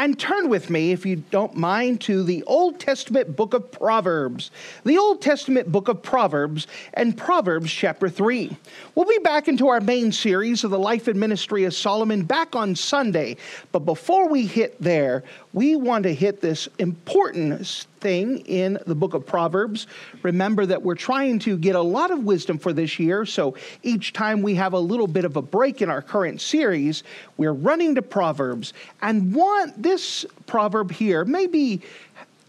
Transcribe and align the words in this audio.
and 0.00 0.18
turn 0.18 0.48
with 0.48 0.70
me, 0.70 0.92
if 0.92 1.04
you 1.04 1.16
don't 1.30 1.54
mind, 1.54 2.00
to 2.00 2.22
the 2.22 2.42
Old 2.44 2.80
Testament 2.80 3.36
book 3.36 3.52
of 3.52 3.70
Proverbs. 3.70 4.50
The 4.82 4.96
Old 4.96 5.20
Testament 5.20 5.70
book 5.70 5.88
of 5.88 6.02
Proverbs 6.02 6.66
and 6.94 7.14
Proverbs 7.14 7.70
chapter 7.70 8.08
3. 8.08 8.56
We'll 8.94 9.04
be 9.04 9.18
back 9.18 9.46
into 9.46 9.68
our 9.68 9.82
main 9.82 10.10
series 10.10 10.64
of 10.64 10.70
the 10.70 10.78
life 10.78 11.06
and 11.06 11.20
ministry 11.20 11.64
of 11.64 11.74
Solomon 11.74 12.22
back 12.22 12.56
on 12.56 12.74
Sunday. 12.76 13.36
But 13.72 13.80
before 13.80 14.26
we 14.26 14.46
hit 14.46 14.80
there, 14.80 15.22
we 15.52 15.76
want 15.76 16.04
to 16.04 16.14
hit 16.14 16.40
this 16.40 16.66
important 16.78 17.52
thing 18.00 18.38
in 18.40 18.78
the 18.86 18.94
book 18.94 19.14
of 19.14 19.26
Proverbs. 19.26 19.86
Remember 20.22 20.66
that 20.66 20.82
we're 20.82 20.94
trying 20.94 21.38
to 21.40 21.56
get 21.56 21.74
a 21.74 21.80
lot 21.80 22.10
of 22.10 22.24
wisdom 22.24 22.58
for 22.58 22.72
this 22.72 22.98
year. 22.98 23.24
So 23.26 23.54
each 23.82 24.12
time 24.12 24.42
we 24.42 24.54
have 24.56 24.72
a 24.72 24.78
little 24.78 25.06
bit 25.06 25.24
of 25.24 25.36
a 25.36 25.42
break 25.42 25.82
in 25.82 25.90
our 25.90 26.02
current 26.02 26.40
series, 26.40 27.02
we're 27.36 27.52
running 27.52 27.94
to 27.94 28.02
Proverbs 28.02 28.72
and 29.02 29.34
want 29.34 29.82
this 29.82 30.26
proverb 30.46 30.90
here 30.90 31.24
maybe 31.24 31.82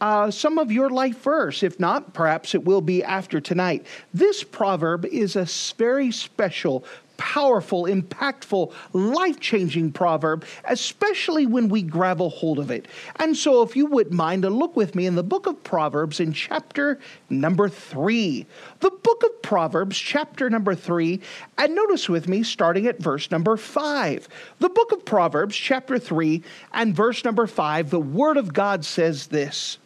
uh, 0.01 0.31
some 0.31 0.57
of 0.57 0.71
your 0.71 0.89
life 0.89 1.21
verse. 1.21 1.61
If 1.61 1.79
not, 1.79 2.13
perhaps 2.13 2.55
it 2.55 2.65
will 2.65 2.81
be 2.81 3.03
after 3.03 3.39
tonight. 3.39 3.85
This 4.13 4.43
proverb 4.43 5.05
is 5.05 5.35
a 5.35 5.47
very 5.77 6.11
special 6.11 6.83
powerful, 7.21 7.83
impactful, 7.83 8.73
life 8.93 9.39
changing 9.39 9.91
proverb, 9.91 10.43
especially 10.65 11.45
when 11.45 11.69
we 11.69 11.83
grab 11.83 12.19
a 12.19 12.27
hold 12.27 12.57
of 12.57 12.71
it. 12.71 12.87
And 13.17 13.37
so, 13.37 13.61
if 13.61 13.75
you 13.75 13.85
wouldn't 13.85 14.15
mind 14.15 14.41
to 14.41 14.49
look 14.49 14.75
with 14.75 14.95
me 14.95 15.05
in 15.05 15.13
the 15.13 15.21
book 15.21 15.45
of 15.45 15.63
Proverbs 15.63 16.19
in 16.19 16.33
chapter 16.33 16.99
number 17.29 17.69
three. 17.69 18.47
The 18.79 18.89
book 18.89 19.23
of 19.23 19.41
Proverbs, 19.43 19.99
chapter 19.99 20.49
number 20.49 20.73
three, 20.73 21.21
and 21.59 21.75
notice 21.75 22.09
with 22.09 22.27
me 22.27 22.41
starting 22.41 22.87
at 22.87 22.97
verse 22.97 23.29
number 23.29 23.55
five. 23.55 24.27
The 24.57 24.69
book 24.69 24.91
of 24.91 25.05
Proverbs, 25.05 25.55
chapter 25.55 25.99
three, 25.99 26.41
and 26.73 26.95
verse 26.95 27.23
number 27.23 27.45
five, 27.45 27.91
the 27.91 27.99
word 27.99 28.37
of 28.37 28.51
God 28.51 28.83
says 28.83 29.27
this 29.27 29.77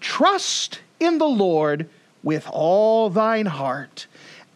Trust 0.00 0.80
in 0.98 1.18
the 1.18 1.28
Lord 1.28 1.90
with 2.22 2.48
all 2.50 3.10
thine 3.10 3.44
heart, 3.44 4.06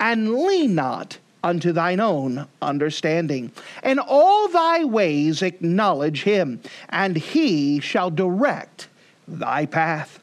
and 0.01 0.33
lean 0.33 0.75
not 0.75 1.19
unto 1.49 1.73
thine 1.73 1.99
own 1.99 2.47
understanding. 2.61 3.51
And 3.83 3.99
all 3.99 4.49
thy 4.49 4.85
ways 4.85 5.43
acknowledge 5.43 6.23
him, 6.23 6.61
and 6.91 7.17
he 7.17 7.81
shall 7.81 8.11
direct 8.11 8.89
thy 9.27 9.65
path. 9.67 10.21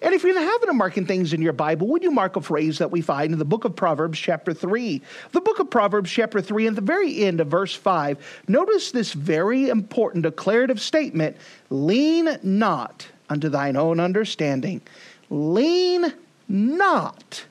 And 0.00 0.14
if 0.14 0.22
you're 0.22 0.38
having 0.38 0.68
to 0.68 0.72
marking 0.72 1.06
things 1.06 1.32
in 1.32 1.42
your 1.42 1.52
Bible, 1.52 1.88
would 1.88 2.04
you 2.04 2.12
mark 2.12 2.36
a 2.36 2.40
phrase 2.40 2.78
that 2.78 2.92
we 2.92 3.00
find 3.00 3.32
in 3.32 3.40
the 3.40 3.44
book 3.44 3.64
of 3.64 3.74
Proverbs, 3.74 4.16
chapter 4.16 4.54
3? 4.54 5.02
The 5.32 5.40
book 5.40 5.58
of 5.58 5.68
Proverbs, 5.68 6.08
chapter 6.08 6.40
3, 6.40 6.68
at 6.68 6.76
the 6.76 6.80
very 6.80 7.24
end 7.24 7.40
of 7.40 7.48
verse 7.48 7.74
5, 7.74 8.44
notice 8.46 8.92
this 8.92 9.12
very 9.12 9.68
important 9.68 10.22
declarative 10.22 10.80
statement 10.80 11.36
lean 11.70 12.38
not 12.44 13.08
unto 13.28 13.48
thine 13.48 13.74
own 13.74 13.98
understanding. 13.98 14.80
Lean 15.30 16.14
not 16.48 17.44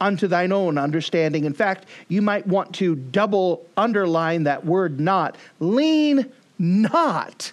unto 0.00 0.26
thine 0.26 0.52
own 0.52 0.78
understanding. 0.78 1.44
In 1.44 1.52
fact, 1.52 1.86
you 2.08 2.22
might 2.22 2.46
want 2.46 2.74
to 2.76 2.94
double 2.94 3.66
underline 3.76 4.44
that 4.44 4.64
word 4.64 5.00
not. 5.00 5.36
Lean 5.60 6.30
not 6.58 7.52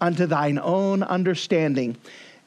unto 0.00 0.26
thine 0.26 0.58
own 0.58 1.02
understanding. 1.02 1.96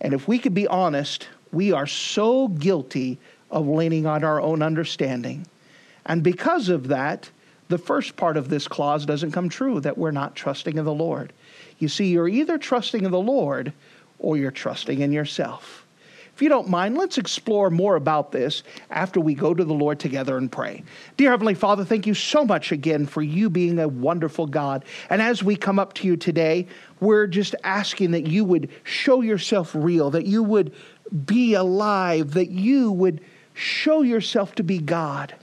And 0.01 0.13
if 0.13 0.27
we 0.27 0.39
could 0.39 0.53
be 0.53 0.67
honest, 0.67 1.27
we 1.51 1.71
are 1.71 1.87
so 1.87 2.47
guilty 2.49 3.17
of 3.49 3.67
leaning 3.67 4.05
on 4.05 4.23
our 4.23 4.41
own 4.41 4.61
understanding. 4.61 5.47
And 6.05 6.21
because 6.23 6.69
of 6.69 6.89
that, 6.89 7.29
the 7.69 7.77
first 7.77 8.15
part 8.15 8.37
of 8.37 8.49
this 8.49 8.67
clause 8.67 9.05
doesn't 9.05 9.31
come 9.31 9.49
true 9.49 9.79
that 9.79 9.97
we're 9.97 10.11
not 10.11 10.35
trusting 10.35 10.77
in 10.77 10.85
the 10.85 10.93
Lord. 10.93 11.33
You 11.79 11.87
see, 11.87 12.07
you're 12.07 12.27
either 12.27 12.57
trusting 12.57 13.05
in 13.05 13.11
the 13.11 13.19
Lord 13.19 13.73
or 14.19 14.37
you're 14.37 14.51
trusting 14.51 15.01
in 15.01 15.11
yourself. 15.11 15.84
If 16.35 16.41
you 16.41 16.49
don't 16.49 16.67
mind, 16.67 16.97
let's 16.97 17.17
explore 17.17 17.69
more 17.69 17.95
about 17.95 18.33
this 18.33 18.63
after 18.89 19.21
we 19.21 19.35
go 19.35 19.53
to 19.53 19.63
the 19.63 19.73
Lord 19.73 20.01
together 20.01 20.37
and 20.37 20.51
pray. 20.51 20.83
Dear 21.15 21.29
Heavenly 21.29 21.53
Father, 21.53 21.85
thank 21.85 22.05
you 22.05 22.13
so 22.13 22.43
much 22.43 22.73
again 22.73 23.05
for 23.05 23.21
you 23.21 23.49
being 23.49 23.79
a 23.79 23.87
wonderful 23.87 24.45
God. 24.45 24.83
And 25.09 25.21
as 25.21 25.41
we 25.43 25.55
come 25.55 25.79
up 25.79 25.93
to 25.93 26.07
you 26.07 26.17
today, 26.17 26.67
we're 26.99 27.27
just 27.27 27.55
asking 27.63 28.11
that 28.11 28.27
you 28.27 28.43
would 28.43 28.69
show 28.83 29.21
yourself 29.21 29.73
real, 29.73 30.11
that 30.11 30.25
you 30.25 30.43
would 30.43 30.73
be 31.25 31.53
alive, 31.53 32.33
that 32.33 32.49
you 32.49 32.91
would 32.91 33.21
show 33.53 34.01
yourself 34.01 34.55
to 34.55 34.63
be 34.63 34.79
God. 34.79 35.33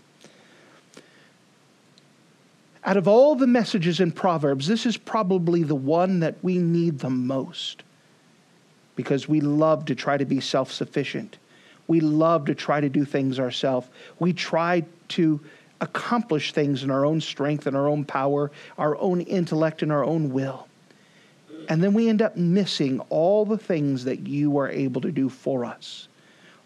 Out 2.84 2.98
of 2.98 3.08
all 3.08 3.34
the 3.34 3.46
messages 3.46 3.98
in 3.98 4.12
Proverbs, 4.12 4.66
this 4.66 4.84
is 4.84 4.98
probably 4.98 5.62
the 5.62 5.74
one 5.74 6.20
that 6.20 6.36
we 6.42 6.58
need 6.58 6.98
the 6.98 7.08
most 7.08 7.82
because 8.96 9.28
we 9.28 9.40
love 9.40 9.84
to 9.86 9.94
try 9.94 10.16
to 10.16 10.24
be 10.24 10.40
self 10.40 10.72
sufficient. 10.72 11.38
We 11.88 12.00
love 12.00 12.46
to 12.46 12.54
try 12.54 12.80
to 12.80 12.88
do 12.88 13.04
things 13.04 13.38
ourselves. 13.38 13.88
We 14.18 14.32
try 14.32 14.84
to 15.08 15.40
accomplish 15.80 16.52
things 16.52 16.84
in 16.84 16.90
our 16.90 17.04
own 17.04 17.20
strength 17.20 17.66
and 17.66 17.76
our 17.76 17.88
own 17.88 18.04
power, 18.04 18.52
our 18.78 18.96
own 18.98 19.20
intellect 19.22 19.82
and 19.82 19.90
our 19.90 20.04
own 20.04 20.30
will. 20.30 20.68
And 21.68 21.82
then 21.82 21.92
we 21.92 22.08
end 22.08 22.22
up 22.22 22.36
missing 22.36 23.00
all 23.08 23.44
the 23.44 23.58
things 23.58 24.04
that 24.04 24.26
you 24.26 24.56
are 24.58 24.70
able 24.70 25.00
to 25.00 25.12
do 25.12 25.28
for 25.28 25.64
us. 25.64 26.08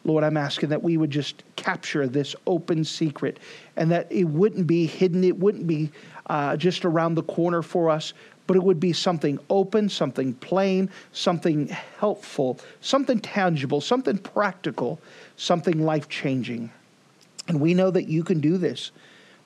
Lord, 0.04 0.22
I'm 0.22 0.36
asking 0.36 0.68
that 0.68 0.82
we 0.82 0.96
would 0.96 1.10
just 1.10 1.42
capture 1.56 2.06
this 2.06 2.36
open 2.46 2.84
secret 2.84 3.40
and 3.76 3.90
that 3.90 4.06
it 4.10 4.24
wouldn't 4.24 4.66
be 4.66 4.86
hidden, 4.86 5.24
it 5.24 5.36
wouldn't 5.36 5.66
be 5.66 5.90
uh, 6.26 6.56
just 6.56 6.84
around 6.84 7.16
the 7.16 7.24
corner 7.24 7.60
for 7.60 7.90
us, 7.90 8.14
but 8.46 8.56
it 8.56 8.62
would 8.62 8.80
be 8.80 8.92
something 8.92 9.38
open, 9.50 9.88
something 9.88 10.34
plain, 10.34 10.90
something 11.12 11.68
helpful, 11.98 12.58
something 12.80 13.20
tangible, 13.20 13.80
something 13.80 14.18
practical, 14.18 15.00
something 15.36 15.84
life 15.84 16.08
changing. 16.08 16.70
And 17.48 17.60
we 17.60 17.74
know 17.74 17.90
that 17.90 18.08
you 18.08 18.24
can 18.24 18.40
do 18.40 18.58
this. 18.58 18.92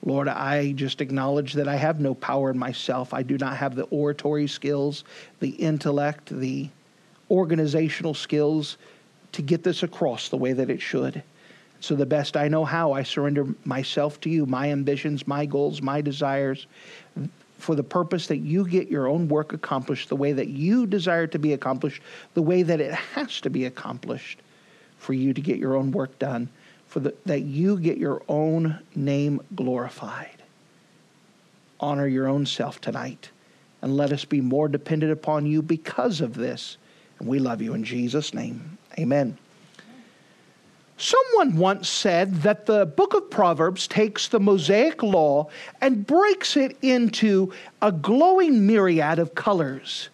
Lord, 0.05 0.29
I 0.29 0.73
just 0.73 1.01
acknowledge 1.01 1.53
that 1.55 1.69
I 1.69 1.77
have 1.77 2.01
no 2.01 2.15
power 2.15 2.51
in 2.51 2.59
myself. 2.59 3.13
I 3.13 3.23
do 3.23 3.37
not 3.37 3.57
have 3.57 3.75
the 3.75 3.85
oratory 3.85 4.47
skills, 4.47 5.05
the 5.41 5.51
intellect, 5.51 6.31
the 6.31 6.71
organizational 7.31 8.15
skills 8.15 8.79
to 9.33 9.43
get 9.43 9.63
this 9.63 9.83
across 9.83 10.29
the 10.29 10.37
way 10.37 10.53
that 10.55 10.71
it 10.71 10.81
should. 10.81 11.23
So, 11.81 11.95
the 11.95 12.07
best 12.07 12.37
I 12.37 12.49
know 12.49 12.65
how, 12.65 12.93
I 12.93 13.03
surrender 13.03 13.47
myself 13.65 14.21
to 14.23 14.31
you, 14.31 14.45
my 14.45 14.71
ambitions, 14.71 15.27
my 15.27 15.47
goals, 15.47 15.81
my 15.81 16.03
desires, 16.03 16.67
for 17.61 17.75
the 17.75 17.83
purpose 17.83 18.27
that 18.29 18.39
you 18.39 18.67
get 18.67 18.89
your 18.89 19.07
own 19.07 19.29
work 19.29 19.53
accomplished 19.53 20.09
the 20.09 20.17
way 20.17 20.33
that 20.33 20.49
you 20.49 20.87
desire 20.87 21.27
to 21.29 21.39
be 21.39 21.53
accomplished, 21.53 22.03
the 22.35 22.43
way 22.43 22.63
that 22.63 22.81
it 22.81 22.93
has 22.93 23.41
to 23.43 23.51
be 23.51 23.65
accomplished 23.65 24.41
for 24.99 25.13
you 25.13 25.33
to 25.33 25.41
get 25.41 25.59
your 25.59 25.77
own 25.77 25.93
work 25.93 26.19
done, 26.19 26.49
for 26.87 27.01
the, 27.01 27.15
that 27.27 27.41
you 27.41 27.79
get 27.79 27.99
your 27.99 28.23
own 28.29 28.79
name 28.95 29.41
glorified. 29.55 30.43
Honor 31.79 32.07
your 32.07 32.29
own 32.29 32.45
self 32.45 32.81
tonight 32.81 33.31
and 33.83 33.97
let 33.97 34.13
us 34.13 34.25
be 34.25 34.41
more 34.41 34.69
dependent 34.69 35.13
upon 35.13 35.47
you 35.47 35.63
because 35.63 36.21
of 36.21 36.35
this. 36.35 36.77
And 37.19 37.29
we 37.29 37.39
love 37.39 37.63
you 37.63 37.75
in 37.75 37.85
Jesus' 37.85 38.35
name. 38.35 38.79
Amen. 38.99 39.39
Someone 41.01 41.57
once 41.57 41.89
said 41.89 42.43
that 42.43 42.67
the 42.67 42.85
book 42.85 43.15
of 43.15 43.31
Proverbs 43.31 43.89
takes 43.89 44.29
the 44.29 44.39
Mosaic 44.39 45.03
law 45.03 45.49
and 45.81 46.07
breaks 46.07 46.59
it 46.59 46.77
into 46.83 47.55
a 47.81 47.91
glowing 47.91 48.67
myriad 48.67 49.19
of 49.19 49.35
colors. 49.35 50.11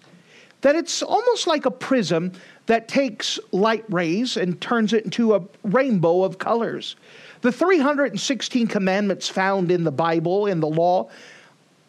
That 0.60 0.76
it's 0.76 1.02
almost 1.02 1.48
like 1.48 1.66
a 1.66 1.72
prism 1.72 2.30
that 2.66 2.86
takes 2.86 3.40
light 3.50 3.84
rays 3.88 4.36
and 4.36 4.60
turns 4.60 4.92
it 4.92 5.04
into 5.04 5.34
a 5.34 5.42
rainbow 5.64 6.22
of 6.22 6.38
colors. 6.38 6.94
The 7.40 7.50
316 7.50 8.68
commandments 8.68 9.28
found 9.28 9.72
in 9.72 9.82
the 9.82 9.90
Bible, 9.90 10.46
in 10.46 10.60
the 10.60 10.68
law, 10.68 11.10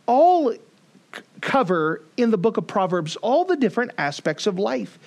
all 0.08 0.56
cover 1.42 2.02
in 2.18 2.32
the 2.32 2.38
book 2.38 2.58
of 2.58 2.66
Proverbs 2.66 3.16
all 3.18 3.46
the 3.46 3.56
different 3.56 3.92
aspects 3.98 4.48
of 4.48 4.58
life. 4.58 4.98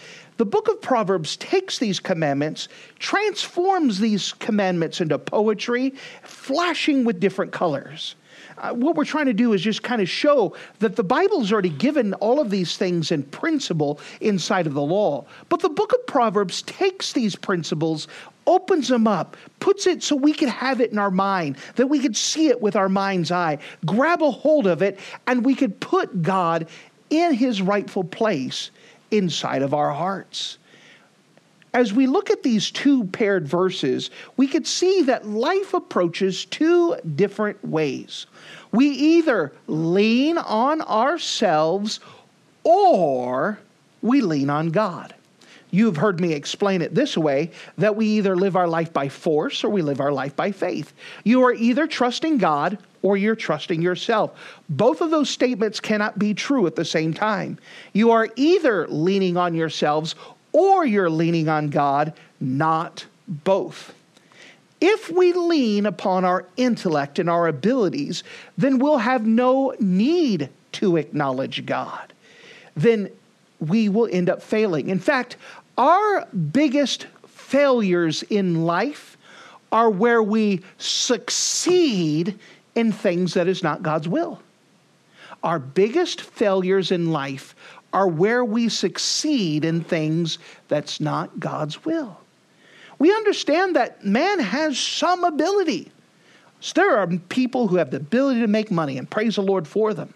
The 0.40 0.46
book 0.46 0.68
of 0.68 0.80
Proverbs 0.80 1.36
takes 1.36 1.78
these 1.78 2.00
commandments, 2.00 2.68
transforms 2.98 4.00
these 4.00 4.32
commandments 4.32 5.02
into 5.02 5.18
poetry, 5.18 5.92
flashing 6.22 7.04
with 7.04 7.20
different 7.20 7.52
colors. 7.52 8.14
uh, 8.56 8.70
what 8.70 8.96
we're 8.96 9.04
trying 9.04 9.26
to 9.26 9.34
do 9.34 9.52
is 9.52 9.60
just 9.60 9.82
kind 9.82 10.00
of 10.00 10.08
show 10.08 10.56
that 10.78 10.96
the 10.96 11.04
Bible's 11.04 11.52
already 11.52 11.68
given 11.68 12.14
all 12.14 12.40
of 12.40 12.48
these 12.48 12.78
things 12.78 13.12
in 13.12 13.22
principle 13.24 14.00
inside 14.22 14.66
of 14.66 14.72
the 14.72 14.80
law. 14.80 15.26
But 15.50 15.60
the 15.60 15.68
book 15.68 15.92
of 15.92 16.06
Proverbs 16.06 16.62
takes 16.62 17.12
these 17.12 17.36
principles, 17.36 18.08
opens 18.46 18.88
them 18.88 19.06
up, 19.06 19.36
puts 19.58 19.86
it 19.86 20.02
so 20.02 20.16
we 20.16 20.32
can 20.32 20.48
have 20.48 20.80
it 20.80 20.90
in 20.90 20.96
our 20.98 21.10
mind, 21.10 21.58
that 21.76 21.88
we 21.88 21.98
could 21.98 22.16
see 22.16 22.48
it 22.48 22.62
with 22.62 22.76
our 22.76 22.88
mind's 22.88 23.30
eye, 23.30 23.58
grab 23.84 24.22
a 24.22 24.30
hold 24.30 24.66
of 24.66 24.80
it, 24.80 24.98
and 25.26 25.44
we 25.44 25.54
could 25.54 25.80
put 25.80 26.22
God 26.22 26.66
in 27.10 27.34
his 27.34 27.60
rightful 27.60 28.04
place 28.04 28.70
inside 29.10 29.62
of 29.62 29.74
our 29.74 29.92
hearts. 29.92 30.58
As 31.72 31.92
we 31.92 32.06
look 32.06 32.30
at 32.30 32.42
these 32.42 32.70
two 32.70 33.04
paired 33.04 33.46
verses, 33.46 34.10
we 34.36 34.48
could 34.48 34.66
see 34.66 35.02
that 35.02 35.26
life 35.26 35.72
approaches 35.72 36.44
two 36.44 36.96
different 37.14 37.64
ways. 37.64 38.26
We 38.72 38.88
either 38.88 39.52
lean 39.68 40.38
on 40.38 40.80
ourselves 40.82 42.00
or 42.64 43.60
we 44.02 44.20
lean 44.20 44.50
on 44.50 44.70
God. 44.70 45.14
You've 45.70 45.96
heard 45.96 46.20
me 46.20 46.32
explain 46.32 46.82
it 46.82 46.94
this 46.94 47.16
way 47.16 47.52
that 47.78 47.94
we 47.94 48.06
either 48.06 48.34
live 48.34 48.56
our 48.56 48.66
life 48.66 48.92
by 48.92 49.08
force 49.08 49.62
or 49.62 49.68
we 49.68 49.82
live 49.82 50.00
our 50.00 50.12
life 50.12 50.34
by 50.34 50.50
faith. 50.50 50.92
You 51.22 51.44
are 51.44 51.52
either 51.52 51.86
trusting 51.86 52.38
God 52.38 52.78
or 53.02 53.16
you're 53.16 53.36
trusting 53.36 53.80
yourself. 53.80 54.32
Both 54.68 55.00
of 55.00 55.10
those 55.10 55.30
statements 55.30 55.80
cannot 55.80 56.18
be 56.18 56.34
true 56.34 56.66
at 56.66 56.76
the 56.76 56.84
same 56.84 57.14
time. 57.14 57.58
You 57.92 58.10
are 58.10 58.28
either 58.36 58.86
leaning 58.88 59.36
on 59.36 59.54
yourselves 59.54 60.14
or 60.52 60.84
you're 60.84 61.10
leaning 61.10 61.48
on 61.48 61.70
God, 61.70 62.12
not 62.40 63.06
both. 63.28 63.94
If 64.80 65.10
we 65.10 65.32
lean 65.32 65.86
upon 65.86 66.24
our 66.24 66.46
intellect 66.56 67.18
and 67.18 67.28
our 67.28 67.46
abilities, 67.46 68.24
then 68.56 68.78
we'll 68.78 68.98
have 68.98 69.26
no 69.26 69.74
need 69.78 70.48
to 70.72 70.96
acknowledge 70.96 71.66
God. 71.66 72.12
Then 72.74 73.10
we 73.58 73.88
will 73.88 74.08
end 74.10 74.30
up 74.30 74.42
failing. 74.42 74.88
In 74.88 74.98
fact, 74.98 75.36
our 75.76 76.26
biggest 76.26 77.06
failures 77.26 78.22
in 78.24 78.64
life 78.64 79.18
are 79.72 79.90
where 79.90 80.22
we 80.22 80.62
succeed 80.78 82.38
in 82.74 82.92
things 82.92 83.34
that 83.34 83.48
is 83.48 83.62
not 83.62 83.82
God's 83.82 84.08
will. 84.08 84.40
Our 85.42 85.58
biggest 85.58 86.20
failures 86.20 86.90
in 86.90 87.12
life 87.12 87.54
are 87.92 88.06
where 88.08 88.44
we 88.44 88.68
succeed 88.68 89.64
in 89.64 89.82
things 89.82 90.38
that's 90.68 91.00
not 91.00 91.40
God's 91.40 91.84
will. 91.84 92.18
We 92.98 93.12
understand 93.12 93.76
that 93.76 94.04
man 94.04 94.38
has 94.38 94.78
some 94.78 95.24
ability. 95.24 95.90
So 96.60 96.72
there 96.76 96.98
are 96.98 97.06
people 97.06 97.68
who 97.68 97.76
have 97.76 97.90
the 97.90 97.96
ability 97.96 98.40
to 98.40 98.46
make 98.46 98.70
money, 98.70 98.98
and 98.98 99.10
praise 99.10 99.36
the 99.36 99.42
Lord 99.42 99.66
for 99.66 99.94
them. 99.94 100.12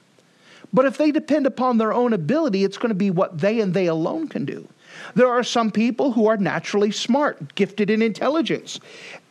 But 0.72 0.84
if 0.84 0.98
they 0.98 1.10
depend 1.10 1.46
upon 1.46 1.78
their 1.78 1.92
own 1.92 2.12
ability, 2.12 2.64
it's 2.64 2.76
going 2.76 2.90
to 2.90 2.94
be 2.94 3.10
what 3.10 3.38
they 3.38 3.60
and 3.60 3.72
they 3.72 3.86
alone 3.86 4.28
can 4.28 4.44
do. 4.44 4.68
There 5.14 5.28
are 5.28 5.42
some 5.42 5.70
people 5.70 6.12
who 6.12 6.26
are 6.26 6.36
naturally 6.36 6.90
smart, 6.90 7.54
gifted 7.54 7.90
in 7.90 8.02
intelligence. 8.02 8.80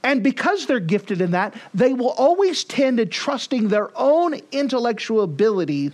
And 0.04 0.22
because 0.22 0.66
they're 0.66 0.82
gifted 0.82 1.22
in 1.22 1.32
that, 1.32 1.54
they 1.74 1.94
will 1.94 2.12
always 2.12 2.66
tend 2.66 2.98
to 2.98 3.06
trusting 3.06 3.70
their 3.70 3.90
own 3.98 4.40
intellectual 4.52 5.22
ability 5.24 5.92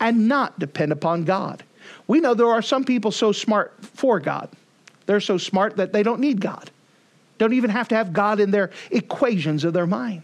and 0.00 0.28
not 0.28 0.58
depend 0.58 0.92
upon 0.92 1.24
God. 1.24 1.62
We 2.08 2.20
know 2.20 2.34
there 2.34 2.48
are 2.48 2.62
some 2.62 2.84
people 2.84 3.12
so 3.12 3.32
smart 3.32 3.74
for 3.82 4.18
God. 4.18 4.48
They're 5.06 5.20
so 5.20 5.38
smart 5.38 5.76
that 5.76 5.92
they 5.92 6.02
don't 6.02 6.20
need 6.20 6.40
God. 6.40 6.70
Don't 7.38 7.52
even 7.52 7.70
have 7.70 7.88
to 7.88 7.94
have 7.96 8.12
God 8.12 8.40
in 8.40 8.50
their 8.50 8.70
equations 8.90 9.64
of 9.64 9.72
their 9.72 9.86
mind. 9.86 10.22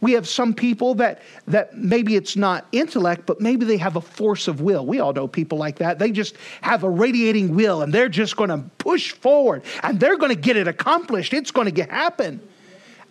We 0.00 0.12
have 0.12 0.26
some 0.26 0.54
people 0.54 0.94
that 0.94 1.22
that 1.46 1.76
maybe 1.76 2.16
it's 2.16 2.36
not 2.36 2.66
intellect, 2.72 3.26
but 3.26 3.40
maybe 3.40 3.66
they 3.66 3.76
have 3.76 3.96
a 3.96 4.00
force 4.00 4.48
of 4.48 4.60
will. 4.60 4.86
We 4.86 4.98
all 5.00 5.12
know 5.12 5.28
people 5.28 5.58
like 5.58 5.76
that. 5.78 5.98
They 5.98 6.10
just 6.10 6.36
have 6.62 6.84
a 6.84 6.90
radiating 6.90 7.54
will 7.54 7.82
and 7.82 7.92
they're 7.92 8.08
just 8.08 8.36
going 8.36 8.50
to 8.50 8.58
push 8.78 9.12
forward 9.12 9.62
and 9.82 10.00
they're 10.00 10.16
going 10.16 10.34
to 10.34 10.40
get 10.40 10.56
it 10.56 10.66
accomplished. 10.66 11.34
It's 11.34 11.50
going 11.50 11.72
to 11.72 11.82
happen. 11.84 12.40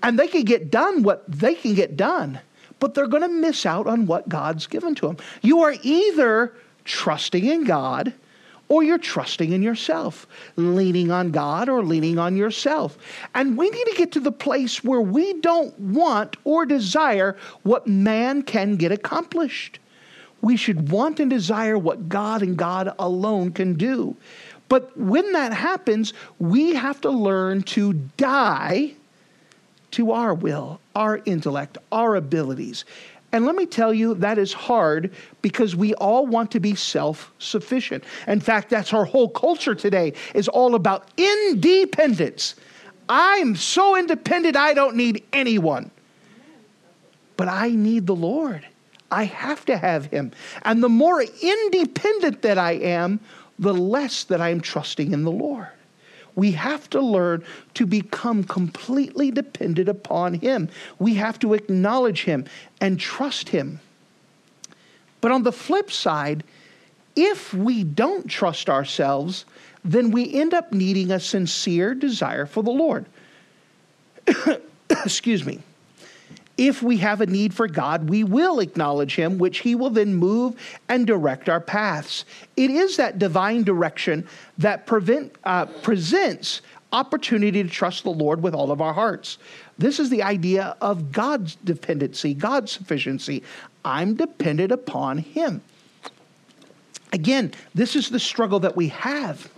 And 0.01 0.17
they 0.17 0.27
can 0.27 0.43
get 0.43 0.71
done 0.71 1.03
what 1.03 1.29
they 1.29 1.55
can 1.55 1.73
get 1.75 1.97
done, 1.97 2.39
but 2.79 2.93
they're 2.93 3.07
going 3.07 3.23
to 3.23 3.29
miss 3.29 3.65
out 3.65 3.87
on 3.87 4.05
what 4.05 4.29
God's 4.29 4.67
given 4.67 4.95
to 4.95 5.07
them. 5.07 5.17
You 5.41 5.61
are 5.61 5.75
either 5.83 6.53
trusting 6.85 7.45
in 7.45 7.65
God 7.65 8.13
or 8.69 8.83
you're 8.83 8.99
trusting 8.99 9.51
in 9.51 9.63
yourself, 9.63 10.27
leaning 10.55 11.11
on 11.11 11.31
God 11.31 11.67
or 11.69 11.83
leaning 11.83 12.19
on 12.19 12.37
yourself. 12.37 12.97
And 13.33 13.57
we 13.57 13.69
need 13.69 13.85
to 13.87 13.95
get 13.95 14.11
to 14.13 14.19
the 14.19 14.31
place 14.31 14.83
where 14.83 15.01
we 15.01 15.33
don't 15.41 15.77
want 15.79 16.37
or 16.43 16.65
desire 16.65 17.35
what 17.63 17.87
man 17.87 18.43
can 18.43 18.75
get 18.75 18.91
accomplished. 18.91 19.79
We 20.41 20.55
should 20.55 20.91
want 20.91 21.19
and 21.19 21.29
desire 21.29 21.77
what 21.77 22.07
God 22.07 22.43
and 22.43 22.55
God 22.55 22.93
alone 22.99 23.51
can 23.51 23.73
do. 23.73 24.15
But 24.69 24.95
when 24.95 25.33
that 25.33 25.51
happens, 25.51 26.13
we 26.37 26.75
have 26.75 27.01
to 27.01 27.09
learn 27.09 27.63
to 27.63 27.93
die 28.17 28.93
to 29.91 30.11
our 30.11 30.33
will, 30.33 30.79
our 30.95 31.21
intellect, 31.25 31.77
our 31.91 32.15
abilities. 32.15 32.85
And 33.31 33.45
let 33.45 33.55
me 33.55 33.65
tell 33.65 33.93
you, 33.93 34.15
that 34.15 34.37
is 34.37 34.53
hard 34.53 35.11
because 35.41 35.75
we 35.75 35.93
all 35.95 36.25
want 36.25 36.51
to 36.51 36.59
be 36.59 36.75
self 36.75 37.31
sufficient. 37.37 38.03
In 38.27 38.39
fact, 38.39 38.69
that's 38.69 38.93
our 38.93 39.05
whole 39.05 39.29
culture 39.29 39.75
today 39.75 40.13
is 40.33 40.47
all 40.47 40.75
about 40.75 41.09
independence. 41.17 42.55
I'm 43.07 43.55
so 43.55 43.95
independent, 43.95 44.55
I 44.55 44.73
don't 44.73 44.95
need 44.95 45.23
anyone. 45.33 45.91
But 47.37 47.47
I 47.47 47.69
need 47.69 48.05
the 48.05 48.15
Lord. 48.15 48.65
I 49.11 49.23
have 49.25 49.65
to 49.65 49.77
have 49.77 50.05
Him. 50.05 50.31
And 50.63 50.83
the 50.83 50.89
more 50.89 51.21
independent 51.21 52.41
that 52.43 52.57
I 52.57 52.73
am, 52.73 53.19
the 53.57 53.73
less 53.73 54.23
that 54.25 54.41
I'm 54.41 54.61
trusting 54.61 55.11
in 55.11 55.23
the 55.23 55.31
Lord. 55.31 55.67
We 56.35 56.51
have 56.51 56.89
to 56.91 57.01
learn 57.01 57.43
to 57.75 57.85
become 57.85 58.43
completely 58.43 59.31
dependent 59.31 59.89
upon 59.89 60.35
Him. 60.35 60.69
We 60.97 61.15
have 61.15 61.39
to 61.39 61.53
acknowledge 61.53 62.23
Him 62.23 62.45
and 62.79 62.99
trust 62.99 63.49
Him. 63.49 63.79
But 65.21 65.31
on 65.31 65.43
the 65.43 65.51
flip 65.51 65.91
side, 65.91 66.43
if 67.15 67.53
we 67.53 67.83
don't 67.83 68.27
trust 68.27 68.69
ourselves, 68.69 69.45
then 69.83 70.11
we 70.11 70.33
end 70.33 70.53
up 70.53 70.71
needing 70.71 71.11
a 71.11 71.19
sincere 71.19 71.93
desire 71.93 72.45
for 72.45 72.63
the 72.63 72.71
Lord. 72.71 73.05
Excuse 74.89 75.45
me 75.45 75.59
if 76.59 76.83
we 76.83 76.97
have 76.97 77.21
a 77.21 77.25
need 77.25 77.53
for 77.53 77.69
God, 77.69 78.09
we 78.09 78.25
will 78.25 78.59
acknowledge 78.59 79.15
Him, 79.15 79.37
which 79.37 79.59
He 79.59 79.75
will 79.75 79.89
then 79.89 80.13
move 80.13 80.55
and 80.89 81.07
direct 81.07 81.47
our 81.47 81.61
paths. 81.61 82.25
It 82.57 82.69
is 82.69 82.97
that 82.97 83.17
divine 83.17 83.63
direction 83.63 84.27
that 84.57 84.85
prevent, 84.85 85.33
uh, 85.45 85.67
presents 85.67 86.61
opportunity 86.91 87.63
to 87.63 87.69
trust 87.69 88.03
the 88.03 88.09
Lord 88.09 88.43
with 88.43 88.53
all 88.53 88.71
of 88.71 88.81
our 88.81 88.91
hearts. 88.91 89.37
This 89.77 90.01
is 90.01 90.09
the 90.09 90.21
idea 90.21 90.75
of 90.81 91.13
God's 91.13 91.55
dependency, 91.55 92.33
God's 92.33 92.73
sufficiency. 92.73 93.41
I'm 93.85 94.15
dependent 94.15 94.73
upon 94.73 95.19
Him. 95.19 95.61
Again, 97.13 97.53
this 97.73 97.95
is 97.95 98.09
the 98.09 98.19
struggle 98.19 98.59
that 98.59 98.75
we 98.75 98.89
have 98.89 99.49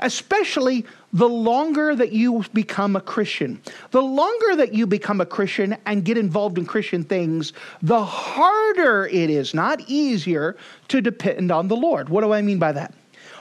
especially 0.00 0.84
the 1.12 1.28
longer 1.28 1.94
that 1.94 2.12
you 2.12 2.44
become 2.52 2.96
a 2.96 3.00
Christian. 3.00 3.60
The 3.90 4.02
longer 4.02 4.56
that 4.56 4.74
you 4.74 4.86
become 4.86 5.20
a 5.20 5.26
Christian 5.26 5.76
and 5.86 6.04
get 6.04 6.18
involved 6.18 6.58
in 6.58 6.66
Christian 6.66 7.04
things, 7.04 7.52
the 7.82 8.04
harder 8.04 9.06
it 9.06 9.30
is, 9.30 9.54
not 9.54 9.80
easier, 9.86 10.56
to 10.88 11.00
depend 11.00 11.50
on 11.50 11.68
the 11.68 11.76
Lord. 11.76 12.08
What 12.08 12.22
do 12.22 12.32
I 12.32 12.42
mean 12.42 12.58
by 12.58 12.72
that? 12.72 12.92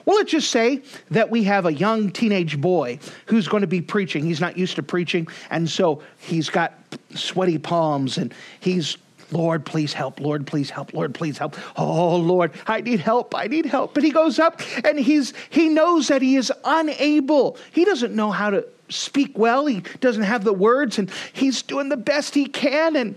Well, 0.05 0.17
let's 0.17 0.31
just 0.31 0.51
say 0.51 0.83
that 1.09 1.31
we 1.31 1.43
have 1.45 1.65
a 1.65 1.73
young 1.73 2.11
teenage 2.11 2.61
boy 2.61 2.99
who's 3.25 3.47
going 3.47 3.61
to 3.61 3.67
be 3.67 3.81
preaching. 3.81 4.23
He's 4.23 4.39
not 4.39 4.55
used 4.55 4.75
to 4.75 4.83
preaching, 4.83 5.27
and 5.49 5.67
so 5.67 6.03
he's 6.19 6.49
got 6.49 6.73
sweaty 7.15 7.57
palms 7.57 8.17
and 8.17 8.33
he's 8.59 8.97
Lord, 9.31 9.65
please 9.65 9.93
help. 9.93 10.19
Lord, 10.19 10.45
please 10.45 10.69
help. 10.69 10.93
Lord, 10.93 11.15
please 11.15 11.37
help. 11.37 11.55
Oh, 11.75 12.15
Lord, 12.15 12.51
I 12.67 12.81
need 12.81 12.99
help. 12.99 13.33
I 13.35 13.47
need 13.47 13.65
help. 13.65 13.93
But 13.93 14.03
he 14.03 14.11
goes 14.11 14.39
up 14.39 14.61
and 14.83 14.99
he's 14.99 15.33
he 15.49 15.69
knows 15.69 16.09
that 16.09 16.21
he 16.21 16.35
is 16.35 16.51
unable. 16.63 17.57
He 17.71 17.85
doesn't 17.85 18.15
know 18.15 18.31
how 18.31 18.51
to 18.51 18.67
speak 18.89 19.37
well. 19.37 19.65
He 19.65 19.81
doesn't 19.99 20.23
have 20.23 20.43
the 20.43 20.53
words 20.53 20.99
and 20.99 21.09
he's 21.33 21.63
doing 21.63 21.89
the 21.89 21.97
best 21.97 22.35
he 22.35 22.45
can 22.45 22.95
and 22.95 23.15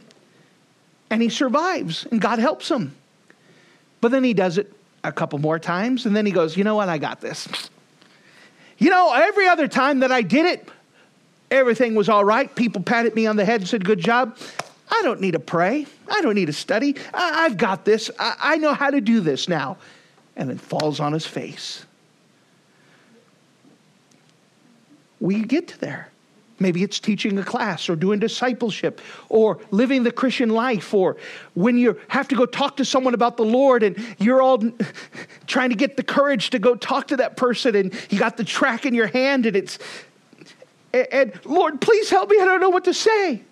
and 1.10 1.22
he 1.22 1.28
survives 1.28 2.06
and 2.10 2.20
God 2.20 2.38
helps 2.38 2.70
him. 2.70 2.94
But 4.00 4.10
then 4.10 4.24
he 4.24 4.32
does 4.32 4.56
it 4.56 4.72
a 5.04 5.12
couple 5.12 5.38
more 5.38 5.58
times 5.58 6.06
and 6.06 6.16
then 6.16 6.24
he 6.24 6.32
goes, 6.32 6.56
"You 6.56 6.64
know 6.64 6.76
what? 6.76 6.88
I 6.88 6.96
got 6.96 7.20
this." 7.20 7.48
You 8.78 8.90
know, 8.90 9.12
every 9.12 9.46
other 9.46 9.68
time 9.68 10.00
that 10.00 10.12
I 10.12 10.22
did 10.22 10.46
it, 10.46 10.68
everything 11.50 11.96
was 11.96 12.08
all 12.08 12.24
right. 12.24 12.54
People 12.54 12.82
patted 12.82 13.14
me 13.14 13.26
on 13.26 13.36
the 13.36 13.44
head 13.44 13.60
and 13.60 13.68
said, 13.68 13.84
"Good 13.84 14.00
job." 14.00 14.38
I 14.90 15.02
don't 15.02 15.20
need 15.20 15.32
to 15.32 15.40
pray. 15.40 15.86
I 16.10 16.22
don't 16.22 16.34
need 16.34 16.46
to 16.46 16.52
study. 16.52 16.96
I, 17.12 17.42
have 17.42 17.56
got 17.56 17.84
this. 17.84 18.10
I, 18.18 18.36
I 18.38 18.56
know 18.56 18.74
how 18.74 18.90
to 18.90 19.00
do 19.00 19.20
this 19.20 19.48
now. 19.48 19.76
And 20.36 20.48
then 20.48 20.58
falls 20.58 21.00
on 21.00 21.12
his 21.12 21.26
face. 21.26 21.84
We 25.20 25.42
get 25.42 25.68
to 25.68 25.80
there. 25.80 26.10
Maybe 26.60 26.82
it's 26.82 26.98
teaching 26.98 27.38
a 27.38 27.44
class 27.44 27.88
or 27.88 27.94
doing 27.94 28.18
discipleship 28.18 29.00
or 29.28 29.60
living 29.70 30.02
the 30.02 30.10
Christian 30.10 30.48
life 30.48 30.92
or 30.92 31.16
when 31.54 31.78
you 31.78 32.00
have 32.08 32.26
to 32.28 32.34
go 32.34 32.46
talk 32.46 32.78
to 32.78 32.84
someone 32.84 33.14
about 33.14 33.36
the 33.36 33.44
Lord 33.44 33.84
and 33.84 33.96
you're 34.18 34.42
all 34.42 34.62
trying 35.46 35.70
to 35.70 35.76
get 35.76 35.96
the 35.96 36.02
courage 36.02 36.50
to 36.50 36.58
go 36.58 36.74
talk 36.74 37.08
to 37.08 37.16
that 37.18 37.36
person 37.36 37.76
and 37.76 37.94
you 38.10 38.18
got 38.18 38.36
the 38.36 38.44
track 38.44 38.86
in 38.86 38.94
your 38.94 39.06
hand 39.06 39.46
and 39.46 39.56
it's, 39.56 39.78
and 40.92 41.32
Lord, 41.44 41.80
please 41.80 42.10
help 42.10 42.30
me. 42.30 42.40
I 42.40 42.44
don't 42.44 42.60
know 42.60 42.70
what 42.70 42.84
to 42.84 42.94
say. 42.94 43.42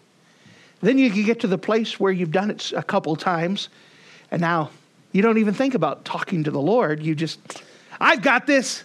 Then 0.86 0.98
you 0.98 1.10
can 1.10 1.24
get 1.24 1.40
to 1.40 1.48
the 1.48 1.58
place 1.58 1.98
where 1.98 2.12
you've 2.12 2.30
done 2.30 2.48
it 2.48 2.70
a 2.70 2.80
couple 2.80 3.16
times 3.16 3.70
and 4.30 4.40
now 4.40 4.70
you 5.10 5.20
don't 5.20 5.38
even 5.38 5.52
think 5.52 5.74
about 5.74 6.04
talking 6.04 6.44
to 6.44 6.52
the 6.52 6.60
Lord. 6.60 7.02
You 7.02 7.16
just, 7.16 7.40
I've 8.00 8.22
got 8.22 8.46
this 8.46 8.84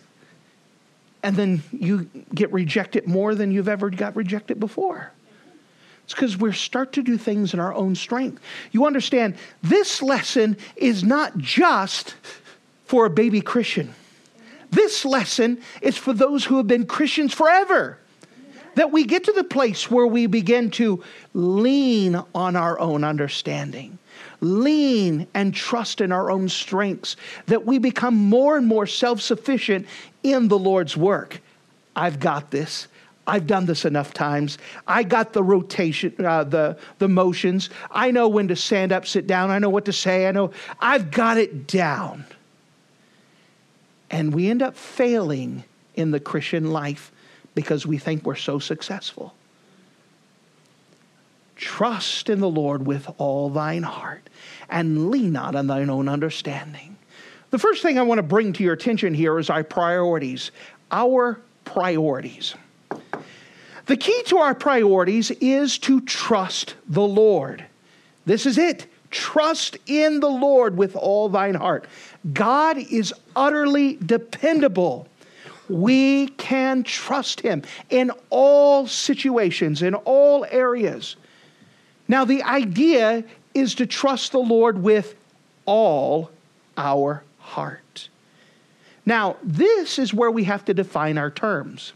and 1.22 1.36
then 1.36 1.62
you 1.72 2.10
get 2.34 2.52
rejected 2.52 3.06
more 3.06 3.36
than 3.36 3.52
you've 3.52 3.68
ever 3.68 3.92
got 3.92 4.16
rejected 4.16 4.60
before. 4.60 5.12
It's 6.06 6.16
because 6.16 6.36
we 6.36 6.52
start 6.54 6.94
to 6.94 7.04
do 7.04 7.20
things 7.20 7.54
in 7.54 7.60
our 7.60 7.76
own 7.76 7.94
strength. 7.94 8.42
You 8.72 8.88
understand, 8.88 9.36
this 9.62 10.02
lesson 10.02 10.58
is 10.76 11.04
not 11.04 11.38
just 11.38 12.16
for 12.86 13.06
a 13.06 13.12
baby 13.12 13.42
Christian. 13.42 13.94
This 14.72 15.06
lesson 15.06 15.62
is 15.84 15.98
for 15.98 16.14
those 16.14 16.46
who 16.46 16.58
have 16.58 16.66
been 16.66 16.88
Christians 16.88 17.32
forever. 17.32 18.00
That 18.76 18.92
we 18.92 19.04
get 19.04 19.26
to 19.26 19.34
the 19.34 19.44
place 19.44 19.92
where 19.92 20.08
we 20.08 20.28
begin 20.28 20.72
to 20.72 21.04
lean 21.34 22.22
on 22.34 22.56
our 22.56 22.80
own 22.80 23.04
understanding 23.04 23.98
lean 24.42 25.28
and 25.34 25.54
trust 25.54 26.02
in 26.02 26.12
our 26.12 26.32
own 26.32 26.50
strengths, 26.50 27.16
that 27.46 27.66
we 27.66 27.78
become 27.78 28.16
more 28.16 28.58
and 28.58 28.68
more 28.68 28.88
self 28.88 29.22
sufficient 29.22 29.86
in 30.24 30.48
the 30.48 30.58
Lord's 30.58 30.98
work. 30.98 31.42
I've 31.96 32.20
got 32.20 32.52
this. 32.52 32.88
I've 33.28 33.46
done 33.46 33.68
this 33.68 33.86
enough 33.86 34.14
times. 34.14 34.58
I 34.88 35.04
got 35.04 35.34
the 35.34 35.44
rotation, 35.44 36.14
uh, 36.26 36.44
the, 36.44 36.78
the 36.98 37.08
motions. 37.08 37.70
I 37.92 38.10
know 38.10 38.28
when 38.28 38.48
to 38.48 38.56
stand 38.56 38.92
up, 38.92 39.06
sit 39.06 39.28
down. 39.28 39.52
I 39.52 39.60
know 39.60 39.70
what 39.70 39.86
to 39.86 39.94
say. 39.94 40.28
I 40.28 40.32
know 40.32 40.52
I've 40.80 41.12
got 41.12 41.38
it 41.38 41.68
down. 41.68 42.26
And 44.10 44.34
we 44.34 44.50
end 44.50 44.62
up 44.62 44.76
failing 44.76 45.64
in 45.96 46.12
the 46.12 46.20
Christian 46.20 46.72
life 46.72 47.12
because 47.56 47.86
we 47.86 47.98
think 47.98 48.26
we're 48.26 48.36
so 48.36 48.60
successful. 48.60 49.34
Trust 51.56 52.30
in 52.30 52.40
the 52.40 52.50
Lord 52.50 52.86
with 52.86 53.08
all 53.18 53.50
thine 53.50 53.84
heart 53.84 54.30
and 54.70 55.12
lean 55.12 55.32
not 55.32 55.56
on 55.56 55.68
thine 55.68 55.90
own 55.90 56.10
understanding. 56.10 56.98
The 57.52 57.60
first 57.60 57.82
thing 57.82 58.00
I 58.00 58.04
want 58.04 58.20
to 58.20 58.24
bring 58.24 58.54
to 58.54 58.64
your 58.64 58.74
attention 58.74 59.14
here 59.14 59.38
is 59.38 59.50
our 59.50 59.64
priorities. 59.64 60.52
Our 60.90 61.40
priorities. 61.66 62.56
The 63.86 63.98
key 63.98 64.24
to 64.28 64.38
our 64.38 64.56
priorities 64.56 65.32
is 65.32 65.78
to 65.80 66.02
trust 66.02 66.76
the 66.88 67.02
Lord. 67.02 67.66
This 68.26 68.46
is 68.46 68.58
it. 68.58 68.88
Trust 69.10 69.78
in 69.86 70.22
the 70.22 70.30
Lord 70.30 70.78
with 70.78 70.96
all 70.96 71.28
thine 71.28 71.56
heart. 71.56 71.86
God 72.34 72.78
is 72.78 73.14
utterly 73.36 73.98
dependable. 73.98 75.08
We 75.72 76.28
can 76.28 76.84
trust 76.84 77.42
him 77.42 77.64
in 77.90 78.12
all 78.30 78.88
situations, 78.88 79.82
in 79.82 79.96
all 79.96 80.46
areas. 80.50 81.16
Now, 82.08 82.26
the 82.26 82.44
idea 82.44 83.24
is 83.54 83.76
to 83.76 83.86
trust 83.86 84.34
the 84.34 84.40
Lord 84.40 84.82
with 84.82 85.16
all 85.66 86.32
our 86.78 87.24
heart. 87.40 88.10
Now, 89.06 89.38
this 89.44 89.98
is 89.98 90.14
where 90.14 90.32
we 90.32 90.44
have 90.44 90.66
to 90.66 90.74
define 90.74 91.18
our 91.18 91.32
terms. 91.32 91.94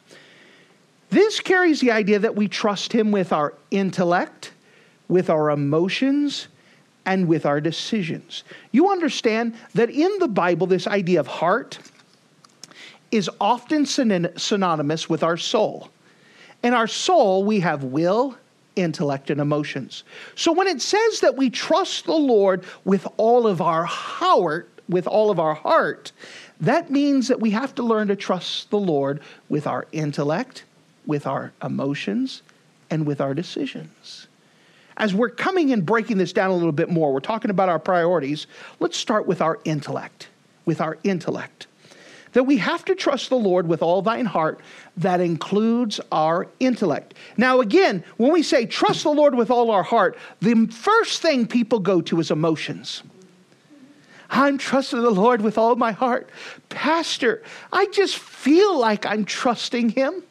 This 1.10 1.40
carries 1.40 1.82
the 1.82 1.92
idea 1.92 2.20
that 2.20 2.36
we 2.36 2.48
trust 2.48 2.94
Him 2.94 3.12
with 3.12 3.32
our 3.32 3.54
intellect, 3.72 4.52
with 5.08 5.30
our 5.30 5.52
emotions, 5.52 6.48
and 7.06 7.28
with 7.28 7.46
our 7.46 7.62
decisions. 7.62 8.44
You 8.72 8.90
understand 8.90 9.56
that 9.76 9.90
in 9.90 10.18
the 10.20 10.28
Bible, 10.28 10.66
this 10.66 10.88
idea 10.88 11.20
of 11.20 11.28
heart 11.28 11.78
is 13.16 13.30
often 13.40 13.86
synonymous 13.86 15.10
with 15.10 15.24
our 15.24 15.38
soul. 15.38 15.90
In 16.64 16.74
our 16.74 16.88
soul, 16.88 17.44
we 17.44 17.60
have 17.62 17.84
will, 17.84 18.38
intellect, 18.76 19.30
and 19.30 19.40
emotions. 19.40 20.04
So 20.36 20.52
when 20.52 20.68
it 20.68 20.82
says 20.82 21.22
that 21.22 21.38
we 21.38 21.50
trust 21.50 22.06
the 22.06 22.14
Lord 22.14 22.66
with 22.84 23.08
all 23.18 23.48
of 23.48 23.62
our 23.62 23.86
heart, 23.86 24.70
with 24.90 25.08
all 25.08 25.32
of 25.32 25.40
our 25.40 25.54
heart, 25.54 26.12
that 26.60 26.92
means 26.92 27.28
that 27.28 27.40
we 27.40 27.52
have 27.52 27.74
to 27.76 27.84
learn 27.84 28.08
to 28.10 28.16
trust 28.16 28.70
the 28.70 28.80
Lord 28.80 29.22
with 29.50 29.68
our 29.68 29.88
intellect, 29.92 30.64
with 31.06 31.26
our 31.26 31.54
emotions, 31.64 32.42
and 32.90 33.06
with 33.06 33.22
our 33.22 33.34
decisions. 33.34 34.28
As 34.98 35.14
we're 35.14 35.30
coming 35.30 35.72
and 35.72 35.86
breaking 35.86 36.18
this 36.18 36.34
down 36.34 36.52
a 36.52 36.56
little 36.56 36.72
bit 36.72 36.90
more, 36.90 37.14
we're 37.14 37.20
talking 37.20 37.52
about 37.52 37.70
our 37.70 37.80
priorities. 37.80 38.48
Let's 38.80 38.98
start 38.98 39.28
with 39.28 39.42
our 39.42 39.60
intellect. 39.66 40.30
With 40.66 40.82
our 40.82 40.98
intellect 41.04 41.68
that 42.36 42.44
we 42.44 42.58
have 42.58 42.84
to 42.84 42.94
trust 42.96 43.30
the 43.30 43.38
Lord 43.38 43.66
with 43.66 43.82
all 43.82 44.02
thine 44.02 44.26
heart. 44.26 44.60
That 44.98 45.22
includes 45.22 46.02
our 46.12 46.48
intellect. 46.60 47.14
Now, 47.38 47.62
again, 47.62 48.04
when 48.18 48.34
we 48.34 48.44
say 48.44 48.66
trust 48.66 49.04
the 49.04 49.10
Lord 49.10 49.36
with 49.36 49.50
all 49.50 49.72
our 49.72 49.84
heart, 49.84 50.18
the 50.42 50.68
first 50.68 51.22
thing 51.22 51.48
people 51.48 51.80
go 51.80 52.02
to 52.02 52.20
is 52.20 52.32
emotions. 52.32 53.04
I'm 54.30 54.58
trusting 54.58 55.02
the 55.02 55.12
Lord 55.12 55.42
with 55.42 55.58
all 55.58 55.78
my 55.78 55.94
heart. 55.94 56.30
Pastor, 56.68 57.42
I 57.72 57.86
just 57.88 58.18
feel 58.18 58.78
like 58.78 59.06
I'm 59.06 59.24
trusting 59.24 59.90
Him. 59.92 60.22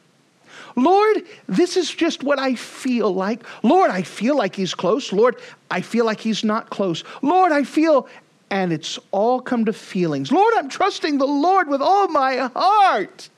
Lord, 0.77 1.23
this 1.47 1.79
is 1.79 1.91
just 1.91 2.23
what 2.23 2.39
I 2.39 2.55
feel 2.55 3.15
like. 3.15 3.45
Lord, 3.63 3.91
I 3.91 4.03
feel 4.03 4.37
like 4.37 4.57
He's 4.57 4.75
close. 4.75 5.11
Lord, 5.11 5.37
I 5.71 5.81
feel 5.81 6.05
like 6.05 6.21
He's 6.21 6.45
not 6.45 6.69
close. 6.69 7.03
Lord, 7.23 7.51
I 7.51 7.65
feel 7.65 8.09
and 8.51 8.73
it's 8.73 8.99
all 9.11 9.41
come 9.41 9.65
to 9.65 9.73
feelings. 9.73 10.31
Lord, 10.31 10.55
I'm 10.57 10.69
trusting 10.69 11.19
the 11.19 11.27
Lord 11.27 11.69
with 11.69 11.83
all 11.83 12.09
my 12.09 12.51
heart. 12.55 13.29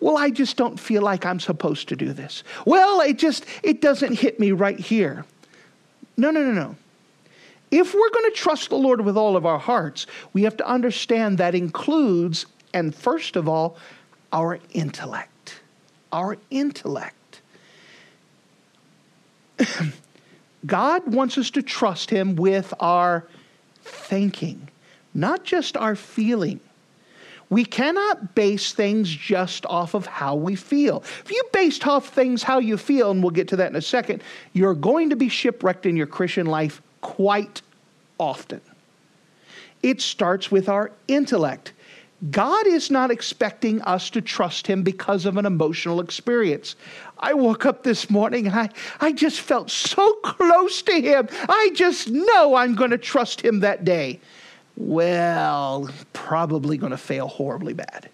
Well, 0.00 0.16
I 0.16 0.30
just 0.30 0.56
don't 0.56 0.78
feel 0.78 1.02
like 1.02 1.26
I'm 1.26 1.40
supposed 1.40 1.88
to 1.88 1.96
do 1.96 2.12
this. 2.12 2.44
Well, 2.64 3.00
it 3.00 3.18
just 3.18 3.46
it 3.62 3.80
doesn't 3.80 4.14
hit 4.18 4.38
me 4.38 4.52
right 4.52 4.78
here. 4.78 5.24
No, 6.16 6.30
no, 6.30 6.42
no, 6.42 6.52
no. 6.52 6.76
If 7.70 7.94
we're 7.94 8.10
going 8.10 8.30
to 8.30 8.36
trust 8.36 8.70
the 8.70 8.76
Lord 8.76 9.00
with 9.00 9.16
all 9.16 9.36
of 9.36 9.44
our 9.44 9.58
hearts, 9.58 10.06
we 10.32 10.44
have 10.44 10.56
to 10.58 10.66
understand 10.66 11.38
that 11.38 11.54
includes 11.54 12.46
and 12.72 12.94
first 12.94 13.36
of 13.36 13.48
all 13.48 13.76
our 14.32 14.58
intellect. 14.72 15.60
Our 16.12 16.36
intellect. 16.50 17.40
God 20.66 21.12
wants 21.12 21.38
us 21.38 21.50
to 21.50 21.62
trust 21.62 22.10
him 22.10 22.36
with 22.36 22.72
our 22.80 23.26
thinking, 23.86 24.68
not 25.14 25.44
just 25.44 25.76
our 25.76 25.96
feeling. 25.96 26.60
We 27.48 27.64
cannot 27.64 28.34
base 28.34 28.72
things 28.72 29.08
just 29.08 29.64
off 29.66 29.94
of 29.94 30.06
how 30.06 30.34
we 30.34 30.56
feel. 30.56 31.04
If 31.24 31.30
you 31.30 31.42
based 31.52 31.86
off 31.86 32.08
things 32.08 32.42
how 32.42 32.58
you 32.58 32.76
feel, 32.76 33.12
and 33.12 33.22
we'll 33.22 33.30
get 33.30 33.48
to 33.48 33.56
that 33.56 33.70
in 33.70 33.76
a 33.76 33.82
second, 33.82 34.22
you're 34.52 34.74
going 34.74 35.10
to 35.10 35.16
be 35.16 35.28
shipwrecked 35.28 35.86
in 35.86 35.96
your 35.96 36.08
Christian 36.08 36.46
life 36.46 36.82
quite 37.02 37.62
often. 38.18 38.60
It 39.82 40.00
starts 40.00 40.50
with 40.50 40.68
our 40.68 40.90
intellect. 41.06 41.72
God 42.30 42.66
is 42.66 42.90
not 42.90 43.10
expecting 43.10 43.80
us 43.82 44.10
to 44.10 44.20
trust 44.20 44.66
Him 44.66 44.82
because 44.82 45.26
of 45.26 45.36
an 45.36 45.46
emotional 45.46 46.00
experience. 46.00 46.74
I 47.18 47.34
woke 47.34 47.64
up 47.64 47.82
this 47.82 48.10
morning 48.10 48.46
and 48.46 48.54
I, 48.54 48.68
I 49.00 49.12
just 49.12 49.40
felt 49.40 49.70
so 49.70 50.14
close 50.22 50.82
to 50.82 51.00
Him. 51.00 51.28
I 51.48 51.70
just 51.74 52.10
know 52.10 52.54
I'm 52.54 52.74
going 52.74 52.90
to 52.90 52.98
trust 52.98 53.40
Him 53.40 53.60
that 53.60 53.84
day. 53.84 54.20
Well, 54.76 55.88
probably 56.12 56.76
going 56.76 56.90
to 56.90 56.98
fail 56.98 57.28
horribly 57.28 57.72
bad. 57.72 58.10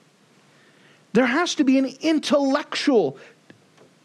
There 1.13 1.27
has 1.27 1.55
to 1.57 1.65
be 1.65 1.79
an 1.79 1.87
intellectual 2.01 3.19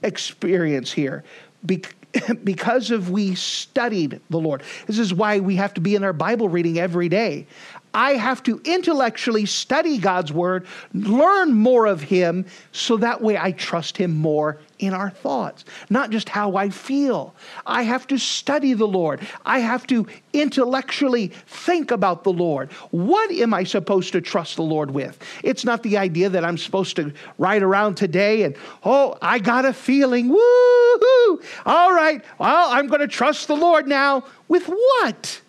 experience 0.01 0.91
here 0.91 1.23
because 2.43 2.91
of 2.91 3.09
we 3.11 3.35
studied 3.35 4.19
the 4.29 4.39
Lord. 4.39 4.63
This 4.87 4.99
is 4.99 5.13
why 5.13 5.39
we 5.39 5.55
have 5.55 5.73
to 5.75 5.81
be 5.81 5.95
in 5.95 6.03
our 6.03 6.13
Bible 6.13 6.49
reading 6.49 6.79
every 6.79 7.09
day. 7.09 7.45
I 7.93 8.11
have 8.13 8.43
to 8.43 8.61
intellectually 8.63 9.45
study 9.45 9.97
God's 9.97 10.31
word, 10.31 10.67
learn 10.93 11.53
more 11.53 11.85
of 11.85 12.01
Him, 12.01 12.45
so 12.71 12.97
that 12.97 13.21
way 13.21 13.37
I 13.37 13.51
trust 13.53 13.97
Him 13.97 14.15
more 14.15 14.59
in 14.79 14.93
our 14.93 15.10
thoughts, 15.10 15.65
not 15.89 16.10
just 16.10 16.29
how 16.29 16.55
I 16.55 16.69
feel. 16.69 17.34
I 17.65 17.84
have 17.84 18.07
to 18.07 18.17
study 18.17 18.74
the 18.74 18.88
Lord. 18.88 19.27
I 19.46 19.60
have 19.60 19.88
to 19.88 20.07
intellectually 20.34 21.27
think 21.48 21.91
about 21.91 22.24
the 22.24 22.34
Lord. 22.34 22.72
What 22.91 23.31
am 23.31 23.53
I 23.53 23.63
supposed 23.63 24.13
to 24.13 24.22
trust 24.22 24.55
the 24.55 24.63
Lord 24.63 24.91
with? 24.91 25.22
It's 25.43 25.65
not 25.65 25.84
the 25.84 25.98
idea 25.98 26.29
that 26.29 26.46
I'm 26.46 26.57
supposed 26.57 26.96
to 26.98 27.12
ride 27.38 27.63
around 27.63 27.96
today 27.96 28.43
and, 28.43 28.55
oh, 28.84 29.17
I 29.22 29.39
got 29.39 29.65
a 29.65 29.74
feeling, 29.74 30.29
woo 30.29 30.38
hoo! 30.38 31.41
All 31.65 31.93
right, 31.93 32.24
well, 32.39 32.69
I'm 32.72 32.88
going 32.88 33.01
to 33.01 33.07
trust 33.07 33.48
the 33.48 33.55
Lord 33.55 33.88
now. 33.88 34.24
With 34.48 34.67
what? 34.67 35.41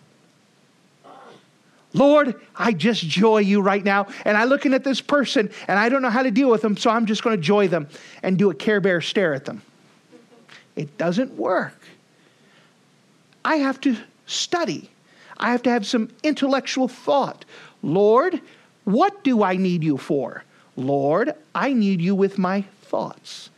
Lord, 1.93 2.35
I 2.55 2.71
just 2.73 3.01
joy 3.01 3.39
you 3.39 3.61
right 3.61 3.83
now. 3.83 4.07
And 4.25 4.37
I'm 4.37 4.49
looking 4.49 4.73
at 4.73 4.83
this 4.83 5.01
person 5.01 5.49
and 5.67 5.79
I 5.79 5.89
don't 5.89 6.01
know 6.01 6.09
how 6.09 6.23
to 6.23 6.31
deal 6.31 6.49
with 6.49 6.61
them, 6.61 6.77
so 6.77 6.91
I'm 6.91 7.05
just 7.05 7.23
going 7.23 7.35
to 7.35 7.41
joy 7.41 7.67
them 7.67 7.87
and 8.21 8.37
do 8.37 8.49
a 8.51 8.55
Care 8.55 8.79
Bear 8.79 9.01
stare 9.01 9.33
at 9.33 9.45
them. 9.45 9.61
It 10.75 10.97
doesn't 10.97 11.33
work. 11.33 11.79
I 13.43 13.55
have 13.55 13.81
to 13.81 13.97
study. 14.27 14.89
I 15.37 15.51
have 15.51 15.63
to 15.63 15.69
have 15.69 15.85
some 15.85 16.09
intellectual 16.23 16.87
thought. 16.87 17.45
Lord, 17.81 18.39
what 18.83 19.23
do 19.23 19.43
I 19.43 19.55
need 19.55 19.83
you 19.83 19.97
for? 19.97 20.43
Lord, 20.75 21.33
I 21.55 21.73
need 21.73 22.01
you 22.01 22.15
with 22.15 22.37
my 22.37 22.61
thoughts. 22.83 23.49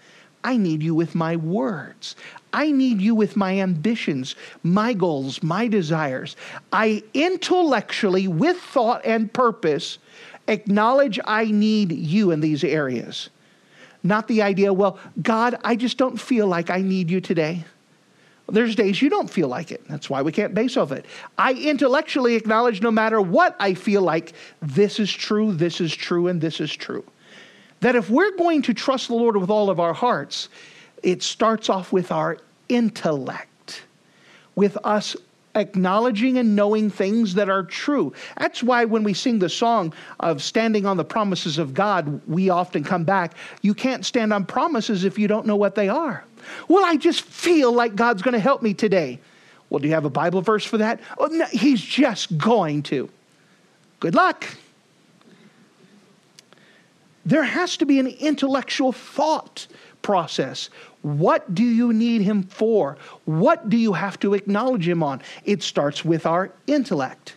I 0.44 0.58
need 0.58 0.82
you 0.82 0.96
with 0.96 1.16
my 1.16 1.36
words. 1.36 2.16
I 2.54 2.72
need 2.72 3.00
you 3.02 3.16
with 3.16 3.36
my 3.36 3.60
ambitions, 3.60 4.36
my 4.64 4.94
goals, 4.94 5.42
my 5.42 5.68
desires. 5.68 6.36
I 6.72 7.04
intellectually, 7.14 8.28
with 8.28 8.58
thought 8.58 9.06
and 9.06 9.32
purpose, 9.32 10.00
acknowledge 10.48 11.20
I 11.26 11.46
need 11.46 11.92
you 11.92 12.32
in 12.32 12.42
these 12.42 12.64
areas. 12.64 13.30
Not 14.04 14.28
the 14.28 14.42
idea, 14.42 14.74
well, 14.74 15.00
God, 15.22 15.60
I 15.64 15.76
just 15.76 15.98
don't 15.98 16.20
feel 16.20 16.48
like 16.48 16.70
I 16.70 16.82
need 16.82 17.10
you 17.10 17.22
today. 17.22 17.64
There's 18.50 18.76
days 18.76 19.02
you 19.02 19.10
don't 19.10 19.30
feel 19.30 19.48
like 19.48 19.72
it. 19.72 19.88
That's 19.88 20.10
why 20.10 20.22
we 20.24 20.32
can't 20.32 20.54
base 20.54 20.76
off 20.76 20.92
it. 20.92 21.06
I 21.38 21.54
intellectually 21.54 22.36
acknowledge 22.36 22.82
no 22.82 22.92
matter 22.92 23.22
what 23.22 23.56
I 23.60 23.76
feel 23.76 24.02
like, 24.02 24.34
this 24.62 25.00
is 25.00 25.12
true, 25.12 25.54
this 25.54 25.80
is 25.80 25.96
true, 25.96 26.28
and 26.28 26.42
this 26.42 26.60
is 26.60 26.76
true. 26.76 27.06
That 27.82 27.96
if 27.96 28.10
we're 28.10 28.36
going 28.38 28.62
to 28.64 28.74
trust 28.74 29.08
the 29.08 29.16
Lord 29.16 29.38
with 29.38 29.50
all 29.50 29.70
of 29.70 29.80
our 29.80 29.94
hearts, 29.94 30.50
it 31.04 31.22
starts 31.22 31.70
off 31.70 31.92
with 31.92 32.12
our 32.12 32.38
intellect, 32.70 33.84
with 34.56 34.78
us 34.84 35.16
acknowledging 35.56 36.38
and 36.38 36.56
knowing 36.56 36.90
things 36.90 37.34
that 37.34 37.50
are 37.50 37.64
true. 37.64 38.14
That's 38.38 38.64
why 38.64 38.86
when 38.86 39.04
we 39.04 39.14
sing 39.14 39.40
the 39.40 39.50
song 39.50 39.94
of 40.20 40.42
standing 40.42 40.86
on 40.86 40.98
the 40.98 41.04
promises 41.04 41.58
of 41.58 41.74
God, 41.74 42.22
we 42.28 42.50
often 42.50 42.84
come 42.84 43.04
back. 43.04 43.34
You 43.62 43.74
can't 43.74 44.06
stand 44.06 44.32
on 44.32 44.46
promises 44.46 45.04
if 45.04 45.20
you 45.20 45.28
don't 45.28 45.46
know 45.46 45.56
what 45.56 45.76
they 45.76 45.90
are. 45.90 46.24
Well, 46.68 46.86
I 46.86 46.98
just 46.98 47.22
feel 47.22 47.72
like 47.72 47.96
God's 47.96 48.22
going 48.22 48.34
to 48.34 48.40
help 48.40 48.62
me 48.62 48.74
today. 48.74 49.20
Well, 49.70 49.80
do 49.80 49.88
you 49.88 49.94
have 49.94 50.06
a 50.06 50.10
Bible 50.10 50.42
verse 50.42 50.66
for 50.66 50.78
that? 50.78 51.00
Oh, 51.18 51.28
no, 51.28 51.46
he's 51.46 51.82
just 51.82 52.38
going 52.38 52.84
to. 52.84 53.10
Good 54.00 54.16
luck. 54.16 54.46
There 57.26 57.44
has 57.44 57.78
to 57.78 57.86
be 57.86 58.00
an 58.00 58.08
intellectual 58.08 58.92
thought 58.92 59.68
process. 60.02 60.70
What 61.02 61.54
do 61.54 61.64
you 61.64 61.94
need 61.94 62.22
him 62.22 62.44
for? 62.44 62.98
What 63.26 63.70
do 63.70 63.78
you 63.78 63.94
have 63.94 64.20
to 64.22 64.34
acknowledge 64.34 64.88
him 64.88 65.04
on? 65.04 65.22
It 65.46 65.64
starts 65.64 66.04
with 66.04 66.26
our 66.26 66.52
intellect. 66.68 67.36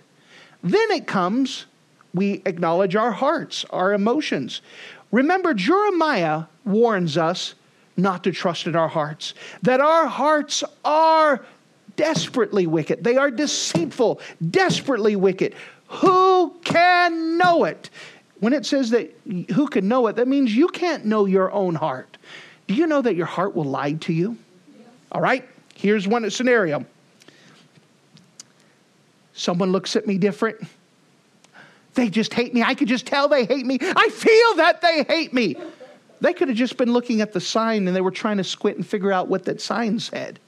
Then 0.63 0.91
it 0.91 1.07
comes, 1.07 1.67
we 2.15 2.43
acknowledge 2.47 2.97
our 2.97 3.13
hearts, 3.13 3.65
our 3.71 3.93
emotions. 3.93 4.63
Remember, 5.13 5.55
Jeremiah 5.55 6.45
warns 6.65 7.19
us 7.19 7.55
not 7.97 8.25
to 8.25 8.33
trust 8.33 8.67
in 8.67 8.75
our 8.75 8.89
hearts, 8.89 9.35
that 9.63 9.81
our 9.81 10.07
hearts 10.07 10.65
are 10.85 11.45
desperately 11.97 12.67
wicked. 12.67 13.05
They 13.05 13.17
are 13.17 13.31
deceitful, 13.31 14.21
desperately 14.51 15.17
wicked. 15.17 15.55
Who 15.89 16.55
can 16.65 17.39
know 17.39 17.65
it? 17.65 17.91
When 18.45 18.53
it 18.53 18.67
says 18.67 18.91
that 18.91 19.11
who 19.55 19.67
can 19.69 19.89
know 19.89 20.07
it, 20.09 20.17
that 20.17 20.29
means 20.29 20.55
you 20.55 20.69
can't 20.69 21.07
know 21.07 21.25
your 21.25 21.51
own 21.51 21.75
heart. 21.75 22.19
Do 22.67 22.75
you 22.75 22.87
know 22.87 23.01
that 23.01 23.15
your 23.15 23.25
heart 23.25 23.57
will 23.57 23.65
lie 23.65 23.95
to 23.95 24.13
you? 24.13 24.37
All 25.11 25.23
right, 25.23 25.49
here's 25.75 26.07
one 26.07 26.29
scenario. 26.29 26.85
Someone 29.33 29.73
looks 29.73 29.97
at 29.97 30.07
me 30.07 30.19
different. 30.19 30.61
They 31.95 32.11
just 32.11 32.35
hate 32.35 32.53
me. 32.53 32.63
I 32.63 32.75
could 32.75 32.87
just 32.87 33.07
tell 33.07 33.29
they 33.29 33.47
hate 33.47 33.65
me. 33.65 33.79
I 33.81 34.11
feel 34.11 34.57
that 34.57 34.83
they 34.83 35.05
hate 35.05 35.33
me. 35.33 35.57
They 36.21 36.35
could 36.35 36.49
have 36.49 36.59
just 36.59 36.77
been 36.77 36.93
looking 36.93 37.23
at 37.23 37.33
the 37.33 37.41
sign 37.41 37.89
and 37.89 37.97
they 37.97 38.03
were 38.03 38.11
trying 38.11 38.37
to 38.37 38.45
squint 38.45 38.77
and 38.77 38.87
figure 38.87 39.11
out 39.11 39.29
what 39.29 39.47
that 39.47 39.63
sign 39.63 39.99
said. 39.99 40.39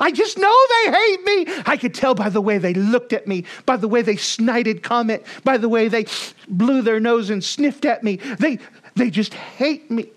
I 0.00 0.10
just 0.10 0.38
know 0.38 0.54
they 0.68 0.92
hate 0.92 1.24
me. 1.24 1.62
I 1.66 1.76
could 1.76 1.94
tell 1.94 2.14
by 2.14 2.28
the 2.28 2.40
way 2.40 2.58
they 2.58 2.74
looked 2.74 3.12
at 3.12 3.26
me, 3.26 3.44
by 3.66 3.76
the 3.76 3.88
way 3.88 4.02
they 4.02 4.16
snited 4.16 4.82
comment, 4.82 5.22
by 5.44 5.56
the 5.56 5.68
way 5.68 5.88
they 5.88 6.06
blew 6.48 6.82
their 6.82 7.00
nose 7.00 7.30
and 7.30 7.42
sniffed 7.42 7.84
at 7.84 8.02
me. 8.02 8.16
They, 8.16 8.58
they 8.94 9.10
just 9.10 9.34
hate 9.34 9.90
me. 9.90 10.08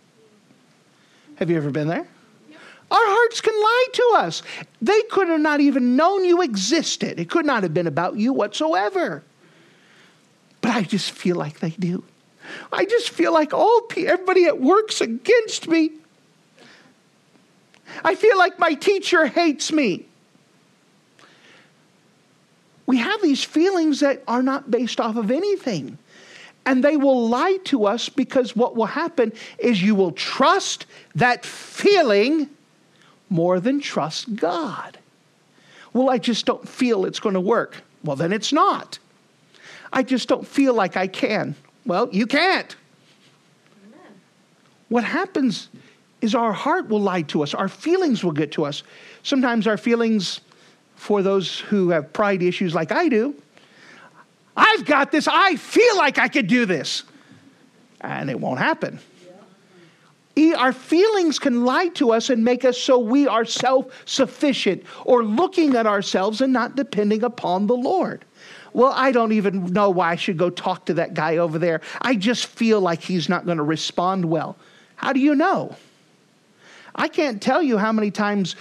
Have 1.35 1.49
you 1.49 1.57
ever 1.57 1.69
been 1.69 1.87
there? 1.87 2.07
Our 2.89 2.97
hearts 2.99 3.41
can 3.41 3.53
lie 3.53 3.85
to 3.93 4.11
us. 4.15 4.43
They 4.81 5.01
could 5.03 5.27
have 5.27 5.41
not 5.41 5.59
even 5.59 5.95
known 5.95 6.23
you 6.23 6.41
existed. 6.41 7.19
It 7.19 7.29
could 7.29 7.45
not 7.45 7.63
have 7.63 7.73
been 7.73 7.87
about 7.87 8.15
you 8.15 8.31
whatsoever. 8.31 9.23
But 10.61 10.71
I 10.71 10.83
just 10.83 11.11
feel 11.11 11.35
like 11.35 11.59
they 11.59 11.71
do. 11.71 12.03
I 12.71 12.85
just 12.85 13.09
feel 13.09 13.33
like 13.33 13.53
all 13.53 13.87
everybody 13.95 14.45
at 14.45 14.61
work's 14.61 15.01
against 15.01 15.67
me. 15.67 15.91
I 18.03 18.15
feel 18.15 18.37
like 18.37 18.59
my 18.59 18.73
teacher 18.73 19.25
hates 19.25 19.71
me. 19.71 20.05
We 22.85 22.97
have 22.97 23.21
these 23.21 23.43
feelings 23.43 23.99
that 23.99 24.23
are 24.27 24.41
not 24.41 24.71
based 24.71 24.99
off 24.99 25.17
of 25.17 25.29
anything. 25.29 25.97
And 26.65 26.83
they 26.83 26.97
will 26.97 27.29
lie 27.29 27.57
to 27.65 27.85
us 27.85 28.09
because 28.09 28.55
what 28.55 28.75
will 28.75 28.85
happen 28.85 29.31
is 29.57 29.81
you 29.81 29.95
will 29.95 30.11
trust 30.11 30.85
that 31.15 31.45
feeling 31.45 32.49
more 33.29 33.59
than 33.59 33.79
trust 33.79 34.35
God. 34.35 34.97
Well, 35.93 36.09
I 36.09 36.17
just 36.17 36.45
don't 36.45 36.67
feel 36.67 37.05
it's 37.05 37.19
going 37.19 37.35
to 37.35 37.41
work. 37.41 37.77
Well, 38.03 38.15
then 38.15 38.31
it's 38.33 38.53
not. 38.53 38.99
I 39.91 40.03
just 40.03 40.27
don't 40.27 40.45
feel 40.45 40.73
like 40.73 40.97
I 40.97 41.07
can. 41.07 41.55
Well, 41.85 42.09
you 42.11 42.27
can't. 42.27 42.75
What 44.89 45.03
happens 45.03 45.69
is 46.21 46.35
our 46.35 46.53
heart 46.53 46.89
will 46.89 47.01
lie 47.01 47.21
to 47.23 47.43
us, 47.43 47.53
our 47.53 47.69
feelings 47.69 48.23
will 48.23 48.31
get 48.31 48.51
to 48.53 48.65
us. 48.65 48.83
Sometimes 49.23 49.67
our 49.67 49.77
feelings, 49.77 50.41
for 50.95 51.21
those 51.21 51.59
who 51.59 51.89
have 51.89 52.11
pride 52.13 52.41
issues 52.41 52.73
like 52.73 52.91
I 52.91 53.07
do, 53.07 53.35
I've 54.55 54.85
got 54.85 55.11
this, 55.11 55.27
I 55.27 55.55
feel 55.55 55.97
like 55.97 56.17
I 56.17 56.27
could 56.27 56.47
do 56.47 56.65
this. 56.65 57.03
And 58.01 58.29
it 58.29 58.39
won't 58.39 58.59
happen. 58.59 58.99
Our 60.57 60.71
feelings 60.71 61.39
can 61.39 61.65
lie 61.65 61.87
to 61.89 62.11
us 62.11 62.29
and 62.29 62.43
make 62.43 62.63
us 62.63 62.77
so 62.77 62.99
we 62.99 63.27
are 63.27 63.43
self 63.43 63.87
sufficient 64.05 64.83
or 65.03 65.23
looking 65.23 65.75
at 65.75 65.87
ourselves 65.87 66.41
and 66.41 66.53
not 66.53 66.75
depending 66.75 67.23
upon 67.23 67.65
the 67.65 67.75
Lord. 67.75 68.23
Well, 68.73 68.93
I 68.95 69.11
don't 69.11 69.31
even 69.31 69.73
know 69.73 69.89
why 69.89 70.11
I 70.11 70.15
should 70.15 70.37
go 70.37 70.51
talk 70.51 70.85
to 70.85 70.93
that 70.95 71.15
guy 71.15 71.37
over 71.37 71.57
there. 71.57 71.81
I 72.01 72.15
just 72.15 72.45
feel 72.45 72.79
like 72.79 73.01
he's 73.01 73.27
not 73.27 73.45
going 73.45 73.57
to 73.57 73.63
respond 73.63 74.25
well. 74.25 74.55
How 74.95 75.13
do 75.13 75.19
you 75.19 75.33
know? 75.33 75.75
I 76.97 77.07
can't 77.07 77.41
tell 77.41 77.61
you 77.61 77.77
how 77.77 77.91
many 77.91 78.11
times 78.11 78.55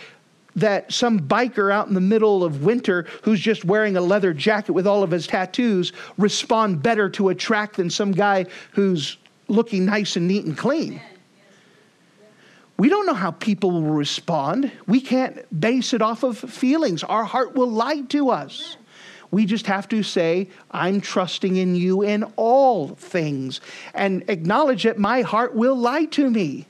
that 0.56 0.90
some 0.92 1.20
biker 1.20 1.72
out 1.72 1.86
in 1.88 1.94
the 1.94 2.00
middle 2.00 2.42
of 2.42 2.64
winter 2.64 3.06
who's 3.22 3.40
just 3.40 3.64
wearing 3.64 3.96
a 3.96 4.00
leather 4.00 4.32
jacket 4.32 4.72
with 4.72 4.86
all 4.86 5.02
of 5.02 5.10
his 5.10 5.26
tattoos 5.26 5.92
respond 6.16 6.82
better 6.82 7.10
to 7.10 7.28
a 7.28 7.34
track 7.34 7.74
than 7.74 7.90
some 7.90 8.12
guy 8.12 8.46
who's 8.72 9.18
looking 9.48 9.84
nice 9.84 10.16
and 10.16 10.26
neat 10.26 10.44
and 10.46 10.56
clean. 10.56 11.00
We 12.78 12.88
don't 12.88 13.06
know 13.06 13.14
how 13.14 13.30
people 13.30 13.70
will 13.70 13.82
respond. 13.82 14.70
We 14.86 15.00
can't 15.00 15.44
base 15.58 15.94
it 15.94 16.02
off 16.02 16.22
of 16.22 16.38
feelings. 16.38 17.04
Our 17.04 17.24
heart 17.24 17.54
will 17.54 17.70
lie 17.70 18.02
to 18.08 18.30
us. 18.30 18.76
We 19.30 19.44
just 19.46 19.66
have 19.66 19.88
to 19.88 20.02
say, 20.02 20.48
I'm 20.70 21.00
trusting 21.00 21.56
in 21.56 21.74
you 21.74 22.02
in 22.02 22.24
all 22.36 22.88
things 22.88 23.60
and 23.94 24.24
acknowledge 24.28 24.84
that 24.84 24.98
my 24.98 25.22
heart 25.22 25.54
will 25.54 25.76
lie 25.76 26.04
to 26.06 26.30
me. 26.30 26.66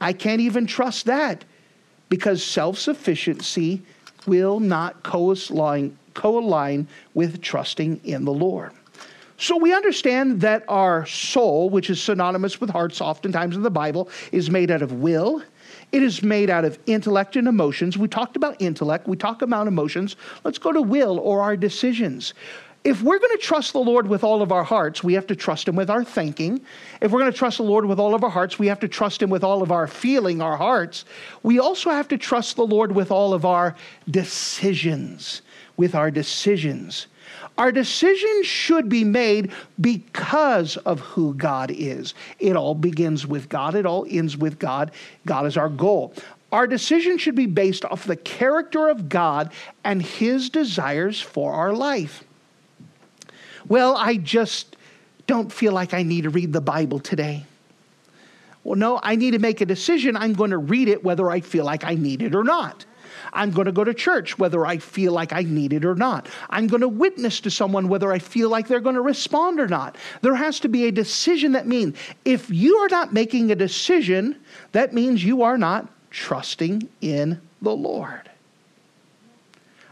I 0.00 0.12
can't 0.12 0.40
even 0.40 0.66
trust 0.66 1.06
that 1.06 1.44
because 2.08 2.42
self 2.42 2.78
sufficiency 2.78 3.82
will 4.26 4.60
not 4.60 5.02
co-align, 5.02 5.96
co-align 6.14 6.88
with 7.14 7.40
trusting 7.40 8.00
in 8.04 8.24
the 8.24 8.32
Lord. 8.32 8.72
So 9.38 9.56
we 9.56 9.72
understand 9.72 10.42
that 10.42 10.64
our 10.68 11.06
soul, 11.06 11.70
which 11.70 11.88
is 11.88 12.02
synonymous 12.02 12.60
with 12.60 12.68
hearts 12.68 13.00
oftentimes 13.00 13.56
in 13.56 13.62
the 13.62 13.70
Bible, 13.70 14.10
is 14.32 14.50
made 14.50 14.70
out 14.70 14.82
of 14.82 14.92
will. 14.92 15.42
It 15.92 16.02
is 16.02 16.22
made 16.22 16.50
out 16.50 16.66
of 16.66 16.78
intellect 16.86 17.36
and 17.36 17.48
emotions. 17.48 17.96
We 17.96 18.06
talked 18.06 18.36
about 18.36 18.60
intellect, 18.60 19.08
we 19.08 19.16
talk 19.16 19.40
about 19.40 19.66
emotions. 19.66 20.16
Let's 20.44 20.58
go 20.58 20.72
to 20.72 20.82
will 20.82 21.18
or 21.18 21.40
our 21.40 21.56
decisions 21.56 22.34
if 22.82 23.02
we're 23.02 23.18
going 23.18 23.36
to 23.36 23.42
trust 23.42 23.74
the 23.74 23.80
Lord 23.80 24.06
with 24.08 24.24
all 24.24 24.40
of 24.40 24.52
our 24.52 24.64
hearts, 24.64 25.04
we 25.04 25.12
have 25.12 25.26
to 25.26 25.36
trust 25.36 25.68
Him 25.68 25.76
with 25.76 25.90
our 25.90 26.02
thinking. 26.02 26.62
If 27.02 27.12
we're 27.12 27.20
going 27.20 27.32
to 27.32 27.36
trust 27.36 27.58
the 27.58 27.62
Lord 27.62 27.84
with 27.84 27.98
all 27.98 28.14
of 28.14 28.24
our 28.24 28.30
hearts, 28.30 28.58
we 28.58 28.68
have 28.68 28.80
to 28.80 28.88
trust 28.88 29.22
Him 29.22 29.28
with 29.28 29.44
all 29.44 29.62
of 29.62 29.70
our 29.70 29.86
feeling, 29.86 30.40
our 30.40 30.56
hearts. 30.56 31.04
We 31.42 31.58
also 31.58 31.90
have 31.90 32.08
to 32.08 32.16
trust 32.16 32.56
the 32.56 32.66
Lord 32.66 32.92
with 32.92 33.10
all 33.10 33.34
of 33.34 33.44
our 33.44 33.76
decisions. 34.10 35.42
With 35.76 35.94
our 35.94 36.10
decisions. 36.10 37.06
Our 37.58 37.70
decisions 37.70 38.46
should 38.46 38.88
be 38.88 39.04
made 39.04 39.52
because 39.78 40.78
of 40.78 41.00
who 41.00 41.34
God 41.34 41.70
is. 41.70 42.14
It 42.38 42.56
all 42.56 42.74
begins 42.74 43.26
with 43.26 43.50
God, 43.50 43.74
it 43.74 43.84
all 43.84 44.06
ends 44.08 44.38
with 44.38 44.58
God. 44.58 44.90
God 45.26 45.44
is 45.44 45.58
our 45.58 45.68
goal. 45.68 46.14
Our 46.50 46.66
decision 46.66 47.18
should 47.18 47.34
be 47.34 47.46
based 47.46 47.84
off 47.84 48.04
the 48.04 48.16
character 48.16 48.88
of 48.88 49.10
God 49.10 49.52
and 49.84 50.00
His 50.00 50.48
desires 50.48 51.20
for 51.20 51.52
our 51.52 51.74
life. 51.74 52.24
Well, 53.68 53.96
I 53.96 54.16
just 54.16 54.76
don't 55.26 55.52
feel 55.52 55.72
like 55.72 55.94
I 55.94 56.02
need 56.02 56.22
to 56.22 56.30
read 56.30 56.52
the 56.52 56.60
Bible 56.60 56.98
today. 56.98 57.44
Well, 58.64 58.76
no, 58.76 59.00
I 59.02 59.16
need 59.16 59.32
to 59.32 59.38
make 59.38 59.60
a 59.60 59.66
decision. 59.66 60.16
I'm 60.16 60.34
going 60.34 60.50
to 60.50 60.58
read 60.58 60.88
it 60.88 61.02
whether 61.02 61.30
I 61.30 61.40
feel 61.40 61.64
like 61.64 61.84
I 61.84 61.94
need 61.94 62.22
it 62.22 62.34
or 62.34 62.44
not. 62.44 62.84
I'm 63.32 63.50
going 63.50 63.66
to 63.66 63.72
go 63.72 63.84
to 63.84 63.94
church 63.94 64.38
whether 64.38 64.66
I 64.66 64.78
feel 64.78 65.12
like 65.12 65.32
I 65.32 65.42
need 65.42 65.72
it 65.72 65.84
or 65.84 65.94
not. 65.94 66.28
I'm 66.48 66.66
going 66.66 66.80
to 66.80 66.88
witness 66.88 67.40
to 67.40 67.50
someone 67.50 67.88
whether 67.88 68.12
I 68.12 68.18
feel 68.18 68.48
like 68.48 68.66
they're 68.66 68.80
going 68.80 68.96
to 68.96 69.00
respond 69.00 69.60
or 69.60 69.68
not. 69.68 69.96
There 70.22 70.34
has 70.34 70.60
to 70.60 70.68
be 70.68 70.86
a 70.86 70.92
decision 70.92 71.52
that 71.52 71.66
means 71.66 71.96
if 72.24 72.50
you 72.50 72.76
are 72.78 72.88
not 72.88 73.12
making 73.12 73.50
a 73.50 73.56
decision, 73.56 74.36
that 74.72 74.92
means 74.92 75.24
you 75.24 75.42
are 75.42 75.58
not 75.58 75.88
trusting 76.10 76.88
in 77.00 77.40
the 77.62 77.74
Lord. 77.74 78.29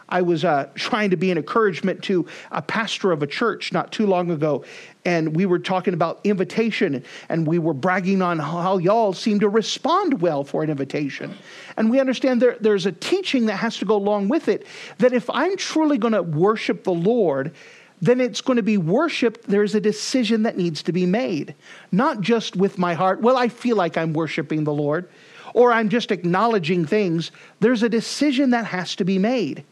I 0.08 0.22
was 0.22 0.44
uh, 0.44 0.68
trying 0.74 1.10
to 1.10 1.16
be 1.16 1.30
an 1.30 1.38
encouragement 1.38 2.02
to 2.04 2.26
a 2.50 2.62
pastor 2.62 3.12
of 3.12 3.22
a 3.22 3.26
church 3.26 3.72
not 3.72 3.92
too 3.92 4.06
long 4.06 4.30
ago, 4.30 4.64
and 5.04 5.36
we 5.36 5.46
were 5.46 5.58
talking 5.58 5.94
about 5.94 6.20
invitation, 6.24 7.04
and 7.28 7.46
we 7.46 7.58
were 7.58 7.74
bragging 7.74 8.22
on 8.22 8.38
how 8.38 8.78
y'all 8.78 9.12
seem 9.12 9.40
to 9.40 9.48
respond 9.48 10.20
well 10.20 10.44
for 10.44 10.62
an 10.62 10.70
invitation. 10.70 11.36
And 11.76 11.90
we 11.90 12.00
understand 12.00 12.40
there, 12.40 12.56
there's 12.60 12.86
a 12.86 12.92
teaching 12.92 13.46
that 13.46 13.56
has 13.56 13.76
to 13.78 13.84
go 13.84 13.96
along 13.96 14.28
with 14.28 14.48
it 14.48 14.66
that 14.98 15.12
if 15.12 15.28
I'm 15.30 15.56
truly 15.56 15.98
going 15.98 16.14
to 16.14 16.22
worship 16.22 16.84
the 16.84 16.92
Lord, 16.92 17.54
then 18.00 18.20
it's 18.20 18.40
going 18.40 18.56
to 18.56 18.62
be 18.62 18.78
worship. 18.78 19.44
There's 19.46 19.74
a 19.74 19.80
decision 19.80 20.44
that 20.44 20.56
needs 20.56 20.82
to 20.84 20.92
be 20.92 21.04
made, 21.04 21.54
not 21.92 22.20
just 22.20 22.56
with 22.56 22.78
my 22.78 22.94
heart. 22.94 23.20
Well, 23.20 23.36
I 23.36 23.48
feel 23.48 23.76
like 23.76 23.96
I'm 23.96 24.12
worshiping 24.12 24.64
the 24.64 24.72
Lord, 24.72 25.08
or 25.54 25.72
I'm 25.72 25.88
just 25.88 26.12
acknowledging 26.12 26.86
things. 26.86 27.30
There's 27.60 27.82
a 27.82 27.88
decision 27.88 28.50
that 28.50 28.66
has 28.66 28.94
to 28.96 29.04
be 29.04 29.18
made. 29.18 29.64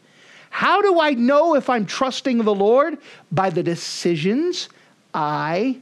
How 0.57 0.81
do 0.81 0.99
I 0.99 1.11
know 1.11 1.53
if 1.53 1.69
I'm 1.69 1.85
trusting 1.85 2.39
the 2.39 2.55
Lord? 2.55 2.97
By 3.31 3.51
the 3.51 3.61
decisions 3.61 4.69
I 5.13 5.77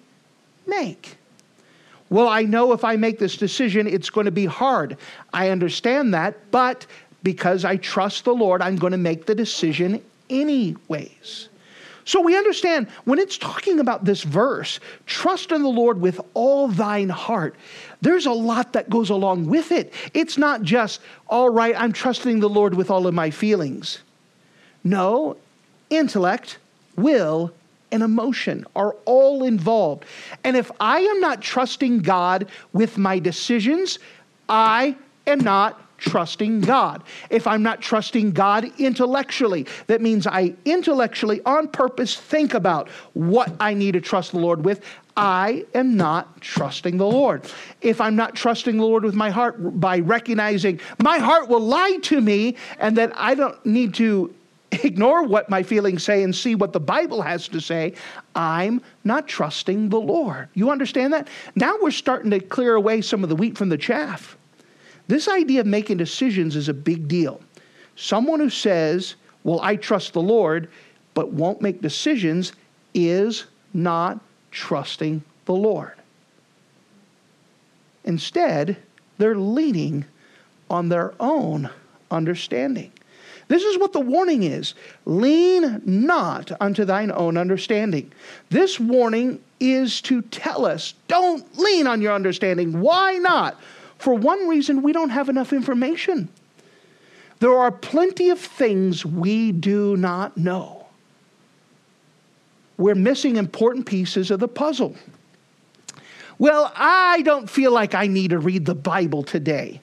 make. 0.68 1.16
Well, 2.10 2.28
I 2.28 2.42
know 2.42 2.74
if 2.74 2.84
I 2.84 2.98
make 2.98 3.18
this 3.18 3.38
decision, 3.38 3.88
it's 3.88 4.10
going 4.10 4.26
to 4.26 4.32
be 4.32 4.46
hard. 4.46 4.98
I 5.34 5.48
understand 5.48 6.14
that, 6.14 6.52
but 6.52 6.86
because 7.24 7.64
I 7.64 7.78
trust 7.78 8.26
the 8.26 8.36
Lord, 8.36 8.62
I'm 8.62 8.76
going 8.76 8.92
to 8.92 8.98
make 8.98 9.26
the 9.26 9.34
decision 9.34 10.04
anyways. 10.30 11.48
So 12.04 12.20
we 12.20 12.36
understand 12.36 12.90
when 13.06 13.18
it's 13.18 13.38
talking 13.38 13.80
about 13.80 14.04
this 14.04 14.24
verse, 14.24 14.82
trust 15.06 15.54
in 15.54 15.64
the 15.64 15.70
Lord 15.70 16.02
with 16.02 16.20
all 16.34 16.68
thine 16.68 17.08
heart. 17.08 17.56
There's 18.02 18.26
a 18.26 18.34
lot 18.34 18.74
that 18.74 18.90
goes 18.90 19.10
along 19.10 19.46
with 19.46 19.72
it. 19.72 19.94
It's 20.14 20.38
not 20.38 20.64
just, 20.64 21.00
all 21.28 21.50
right, 21.50 21.76
I'm 21.78 21.94
trusting 21.94 22.42
the 22.42 22.50
Lord 22.50 22.74
with 22.74 22.92
all 22.92 23.08
of 23.08 23.14
my 23.14 23.30
feelings. 23.30 24.00
No, 24.86 25.36
intellect, 25.90 26.60
will, 26.96 27.52
and 27.92 28.04
emotion 28.04 28.66
are 28.76 28.96
all 29.06 29.44
involved. 29.44 30.06
And 30.44 30.56
if 30.56 30.72
I 30.80 31.00
am 31.00 31.20
not 31.20 31.42
trusting 31.42 32.00
God 32.00 32.48
with 32.72 32.98
my 32.98 33.20
decisions, 33.20 34.00
I 34.48 34.96
am 35.26 35.40
not 35.40 35.82
trusting 35.98 36.62
God. 36.62 37.04
If 37.30 37.48
I'm 37.48 37.64
not 37.64 37.82
trusting 37.82 38.32
God 38.32 38.72
intellectually, 38.78 39.66
that 39.88 40.02
means 40.02 40.28
I 40.28 40.54
intellectually, 40.66 41.42
on 41.46 41.68
purpose, 41.68 42.16
think 42.16 42.54
about 42.54 42.90
what 43.14 43.52
I 43.60 43.74
need 43.74 43.94
to 43.94 44.02
trust 44.02 44.34
the 44.34 44.40
Lord 44.40 44.64
with. 44.64 44.82
I 45.18 45.66
am 45.74 45.96
not 45.96 46.42
trusting 46.42 46.98
the 46.98 47.08
Lord. 47.08 47.50
If 47.82 48.02
I'm 48.02 48.16
not 48.16 48.36
trusting 48.36 48.78
the 48.78 48.84
Lord 48.84 49.04
with 49.04 49.16
my 49.16 49.30
heart 49.30 49.80
by 49.80 50.00
recognizing 50.00 50.80
my 51.02 51.18
heart 51.18 51.48
will 51.48 51.62
lie 51.62 51.98
to 52.04 52.20
me 52.20 52.58
and 52.78 52.98
that 52.98 53.14
I 53.16 53.34
don't 53.34 53.66
need 53.66 53.94
to 53.96 54.36
ignore 54.84 55.24
what 55.24 55.50
my 55.50 55.64
feelings 55.64 56.04
say 56.04 56.24
and 56.24 56.36
see 56.36 56.56
what 56.56 56.74
the 56.74 56.80
Bible 56.80 57.22
has 57.22 57.48
to 57.50 57.62
say, 57.62 57.94
I'm 58.36 58.82
not 59.04 59.28
trusting 59.28 59.90
the 59.90 60.00
Lord. 60.00 60.50
You 60.54 60.70
understand 60.70 61.14
that? 61.14 61.28
Now 61.56 61.76
we're 61.82 61.92
starting 61.92 62.32
to 62.32 62.40
clear 62.40 62.76
away 62.76 63.02
some 63.02 63.24
of 63.24 63.30
the 63.30 63.36
wheat 63.36 63.58
from 63.58 63.70
the 63.70 63.78
chaff. 63.78 64.38
This 65.08 65.28
idea 65.28 65.62
of 65.62 65.68
making 65.68 65.98
decisions 65.98 66.56
is 66.56 66.70
a 66.70 66.74
big 66.74 67.08
deal. 67.08 67.40
Someone 67.96 68.40
who 68.40 68.50
says, 68.50 69.16
Well, 69.44 69.60
I 69.62 69.76
trust 69.76 70.14
the 70.14 70.22
Lord, 70.22 70.70
but 71.14 71.32
won't 71.32 71.62
make 71.62 71.82
decisions 71.82 72.54
is 72.94 73.46
not 73.74 74.20
trusting 74.52 75.24
the 75.46 75.54
Lord. 75.54 75.94
Instead, 78.04 78.78
they're 79.18 79.38
leaning 79.38 80.06
on 80.70 80.90
their 80.90 81.14
own 81.20 81.70
understanding. 82.12 82.92
This 83.48 83.64
is 83.64 83.78
what 83.78 83.94
the 83.94 84.00
warning 84.00 84.44
is 84.44 84.74
lean 85.06 85.82
not 85.86 86.52
unto 86.60 86.84
thine 86.84 87.12
own 87.12 87.38
understanding. 87.38 88.12
This 88.50 88.80
warning 88.80 89.40
is 89.60 90.02
to 90.02 90.22
tell 90.24 90.66
us 90.66 90.94
don't 91.08 91.58
lean 91.58 91.88
on 91.88 92.02
your 92.02 92.14
understanding. 92.14 92.82
Why 92.82 93.18
not? 93.18 93.60
For 93.98 94.14
one 94.14 94.48
reason, 94.48 94.82
we 94.82 94.94
don't 94.94 95.10
have 95.10 95.30
enough 95.30 95.54
information. 95.54 96.30
There 97.40 97.58
are 97.58 97.72
plenty 97.72 98.30
of 98.30 98.40
things 98.40 99.06
we 99.06 99.52
do 99.52 99.96
not 99.98 100.38
know. 100.38 100.88
We're 102.78 102.96
missing 102.96 103.38
important 103.38 103.86
pieces 103.86 104.32
of 104.32 104.40
the 104.40 104.48
puzzle. 104.48 104.96
Well, 106.38 106.72
I 106.76 107.22
don't 107.22 107.50
feel 107.50 107.72
like 107.72 107.96
I 107.96 108.08
need 108.08 108.32
to 108.32 108.40
read 108.40 108.66
the 108.66 108.76
Bible 108.76 109.24
today. 109.24 109.82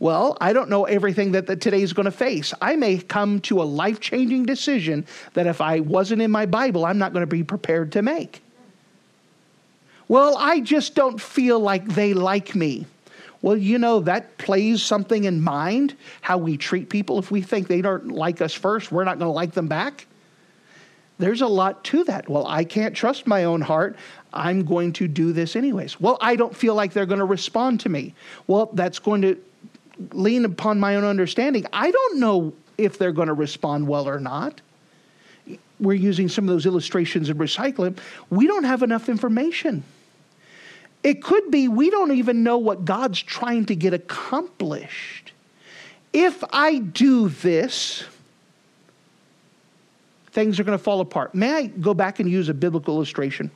Well, 0.00 0.36
I 0.40 0.52
don't 0.52 0.70
know 0.70 0.84
everything 0.84 1.32
that, 1.32 1.48
that 1.48 1.60
today 1.60 1.82
is 1.82 1.92
going 1.92 2.04
to 2.04 2.12
face. 2.12 2.54
I 2.60 2.76
may 2.76 2.98
come 2.98 3.40
to 3.42 3.60
a 3.60 3.64
life 3.64 3.98
changing 3.98 4.46
decision 4.46 5.06
that 5.34 5.46
if 5.46 5.60
I 5.60 5.80
wasn't 5.80 6.22
in 6.22 6.30
my 6.30 6.46
Bible, 6.46 6.84
I'm 6.84 6.98
not 6.98 7.12
going 7.12 7.22
to 7.22 7.26
be 7.26 7.42
prepared 7.42 7.92
to 7.92 8.02
make. 8.02 8.42
Well, 10.06 10.36
I 10.38 10.60
just 10.60 10.94
don't 10.94 11.20
feel 11.20 11.58
like 11.60 11.84
they 11.86 12.14
like 12.14 12.54
me. 12.54 12.86
Well, 13.42 13.56
you 13.56 13.78
know, 13.78 14.00
that 14.00 14.38
plays 14.38 14.82
something 14.82 15.24
in 15.24 15.40
mind 15.40 15.94
how 16.20 16.38
we 16.38 16.56
treat 16.56 16.88
people. 16.88 17.18
If 17.18 17.30
we 17.30 17.42
think 17.42 17.68
they 17.68 17.82
don't 17.82 18.08
like 18.08 18.40
us 18.40 18.54
first, 18.54 18.90
we're 18.90 19.04
not 19.04 19.18
going 19.18 19.28
to 19.28 19.34
like 19.34 19.52
them 19.52 19.68
back. 19.68 20.06
There's 21.18 21.40
a 21.40 21.46
lot 21.46 21.82
to 21.84 22.04
that. 22.04 22.28
Well, 22.28 22.46
I 22.46 22.64
can't 22.64 22.94
trust 22.94 23.26
my 23.26 23.44
own 23.44 23.60
heart. 23.60 23.96
I'm 24.32 24.64
going 24.64 24.92
to 24.94 25.08
do 25.08 25.32
this 25.32 25.56
anyways. 25.56 26.00
Well, 26.00 26.16
I 26.20 26.36
don't 26.36 26.56
feel 26.56 26.74
like 26.74 26.92
they're 26.92 27.06
going 27.06 27.18
to 27.18 27.24
respond 27.24 27.80
to 27.80 27.88
me. 27.88 28.14
Well, 28.46 28.70
that's 28.72 28.98
going 28.98 29.22
to 29.22 29.36
lean 30.12 30.44
upon 30.44 30.80
my 30.80 30.96
own 30.96 31.04
understanding. 31.04 31.66
I 31.72 31.90
don't 31.90 32.18
know 32.18 32.52
if 32.76 32.98
they're 32.98 33.12
going 33.12 33.28
to 33.28 33.34
respond 33.34 33.88
well 33.88 34.08
or 34.08 34.20
not. 34.20 34.60
We're 35.80 35.94
using 35.94 36.28
some 36.28 36.44
of 36.44 36.54
those 36.54 36.66
illustrations 36.66 37.28
and 37.28 37.38
recycling. 37.38 37.98
We 38.30 38.46
don't 38.46 38.64
have 38.64 38.82
enough 38.82 39.08
information. 39.08 39.84
It 41.02 41.22
could 41.22 41.50
be 41.50 41.68
we 41.68 41.90
don't 41.90 42.12
even 42.12 42.42
know 42.42 42.58
what 42.58 42.84
God's 42.84 43.22
trying 43.22 43.66
to 43.66 43.76
get 43.76 43.94
accomplished. 43.94 45.32
If 46.12 46.42
I 46.50 46.78
do 46.78 47.28
this, 47.28 48.04
things 50.32 50.58
are 50.58 50.64
going 50.64 50.76
to 50.76 50.82
fall 50.82 51.00
apart. 51.00 51.34
May 51.34 51.52
I 51.52 51.66
go 51.66 51.94
back 51.94 52.18
and 52.18 52.28
use 52.28 52.48
a 52.48 52.54
biblical 52.54 52.94
illustration? 52.96 53.50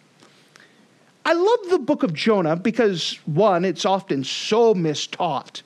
I 1.25 1.35
love 1.35 1.71
the 1.71 1.79
book 1.79 2.03
of 2.03 2.13
Jonah 2.15 2.57
because, 2.57 3.19
one, 3.27 3.65
it's 3.65 3.85
often 3.85 4.25
so 4.25 4.75
mistaught 4.75 5.63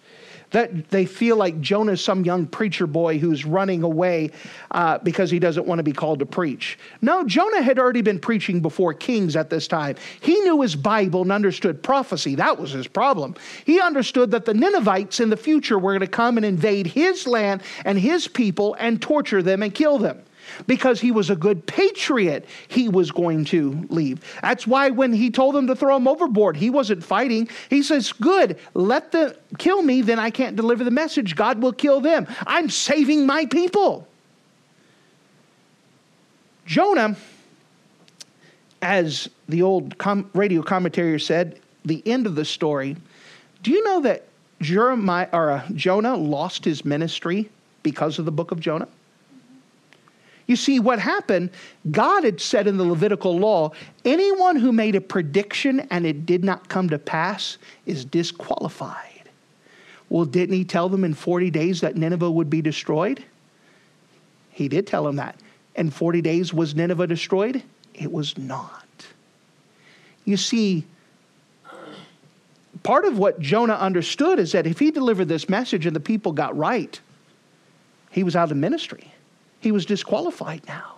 that 0.50 0.90
they 0.90 1.06
feel 1.06 1.36
like 1.36 1.60
Jonah 1.60 1.92
is 1.92 2.00
some 2.00 2.24
young 2.24 2.46
preacher 2.46 2.86
boy 2.86 3.18
who's 3.18 3.44
running 3.44 3.82
away 3.82 4.30
uh, 4.70 4.98
because 4.98 5.30
he 5.30 5.38
doesn't 5.38 5.66
want 5.66 5.78
to 5.78 5.82
be 5.82 5.92
called 5.92 6.18
to 6.20 6.26
preach. 6.26 6.78
No, 7.02 7.24
Jonah 7.24 7.62
had 7.62 7.78
already 7.78 8.02
been 8.02 8.18
preaching 8.18 8.60
before 8.60 8.94
kings 8.94 9.36
at 9.36 9.50
this 9.50 9.66
time. 9.68 9.96
He 10.20 10.38
knew 10.40 10.62
his 10.62 10.76
Bible 10.76 11.22
and 11.22 11.32
understood 11.32 11.82
prophecy. 11.82 12.34
That 12.34 12.58
was 12.58 12.72
his 12.72 12.86
problem. 12.86 13.34
He 13.64 13.80
understood 13.80 14.30
that 14.32 14.44
the 14.44 14.54
Ninevites 14.54 15.20
in 15.20 15.30
the 15.30 15.36
future 15.36 15.78
were 15.78 15.92
going 15.92 16.00
to 16.00 16.06
come 16.06 16.36
and 16.36 16.46
invade 16.46 16.86
his 16.86 17.26
land 17.26 17.62
and 17.84 17.98
his 17.98 18.28
people 18.28 18.76
and 18.78 19.00
torture 19.00 19.42
them 19.42 19.62
and 19.62 19.74
kill 19.74 19.98
them 19.98 20.22
because 20.66 21.00
he 21.00 21.10
was 21.10 21.30
a 21.30 21.36
good 21.36 21.66
patriot, 21.66 22.46
he 22.68 22.88
was 22.88 23.10
going 23.10 23.44
to 23.46 23.86
leave. 23.88 24.22
That's 24.42 24.66
why 24.66 24.90
when 24.90 25.12
he 25.12 25.30
told 25.30 25.54
them 25.54 25.66
to 25.66 25.76
throw 25.76 25.96
him 25.96 26.08
overboard, 26.08 26.56
he 26.56 26.70
wasn't 26.70 27.04
fighting. 27.04 27.48
He 27.70 27.82
says, 27.82 28.12
Good, 28.12 28.58
let 28.74 29.12
them 29.12 29.32
kill 29.58 29.82
me, 29.82 30.02
then 30.02 30.18
I 30.18 30.30
can't 30.30 30.56
deliver 30.56 30.84
the 30.84 30.90
message. 30.90 31.36
God 31.36 31.60
will 31.60 31.72
kill 31.72 32.00
them. 32.00 32.26
I'm 32.46 32.70
saving 32.70 33.26
my 33.26 33.46
people. 33.46 34.06
Jonah, 36.66 37.16
as 38.82 39.28
the 39.48 39.62
old 39.62 39.96
com- 39.98 40.28
radio 40.34 40.62
commentator 40.62 41.18
said, 41.18 41.60
the 41.84 42.02
end 42.04 42.26
of 42.26 42.34
the 42.34 42.44
story. 42.44 42.96
Do 43.62 43.70
you 43.70 43.82
know 43.84 44.00
that 44.02 44.24
Jeremiah 44.60 45.28
or 45.32 45.52
uh, 45.52 45.66
Jonah 45.74 46.16
lost 46.16 46.64
his 46.64 46.84
ministry 46.84 47.48
because 47.82 48.18
of 48.18 48.24
the 48.24 48.32
book 48.32 48.50
of 48.50 48.60
Jonah? 48.60 48.88
You 50.46 50.54
see, 50.54 50.78
what 50.78 51.00
happened, 51.00 51.50
God 51.90 52.22
had 52.24 52.40
said 52.40 52.66
in 52.66 52.76
the 52.76 52.84
Levitical 52.84 53.36
law 53.36 53.72
anyone 54.04 54.56
who 54.56 54.70
made 54.70 54.94
a 54.94 55.00
prediction 55.00 55.80
and 55.90 56.06
it 56.06 56.24
did 56.24 56.44
not 56.44 56.68
come 56.68 56.88
to 56.90 56.98
pass 56.98 57.58
is 57.84 58.04
disqualified. 58.04 59.28
Well, 60.08 60.24
didn't 60.24 60.54
he 60.54 60.64
tell 60.64 60.88
them 60.88 61.02
in 61.02 61.14
40 61.14 61.50
days 61.50 61.80
that 61.80 61.96
Nineveh 61.96 62.30
would 62.30 62.48
be 62.48 62.62
destroyed? 62.62 63.24
He 64.50 64.68
did 64.68 64.86
tell 64.86 65.04
them 65.04 65.16
that. 65.16 65.36
In 65.74 65.90
40 65.90 66.22
days, 66.22 66.54
was 66.54 66.74
Nineveh 66.74 67.08
destroyed? 67.08 67.62
It 67.92 68.12
was 68.12 68.38
not. 68.38 68.84
You 70.24 70.36
see, 70.36 70.84
part 72.82 73.04
of 73.04 73.18
what 73.18 73.40
Jonah 73.40 73.74
understood 73.74 74.38
is 74.38 74.52
that 74.52 74.66
if 74.66 74.78
he 74.78 74.92
delivered 74.92 75.26
this 75.26 75.48
message 75.48 75.86
and 75.86 75.96
the 75.96 76.00
people 76.00 76.32
got 76.32 76.56
right, 76.56 76.98
he 78.10 78.22
was 78.22 78.36
out 78.36 78.50
of 78.50 78.56
ministry. 78.56 79.12
He 79.60 79.72
was 79.72 79.86
disqualified 79.86 80.62
now. 80.66 80.96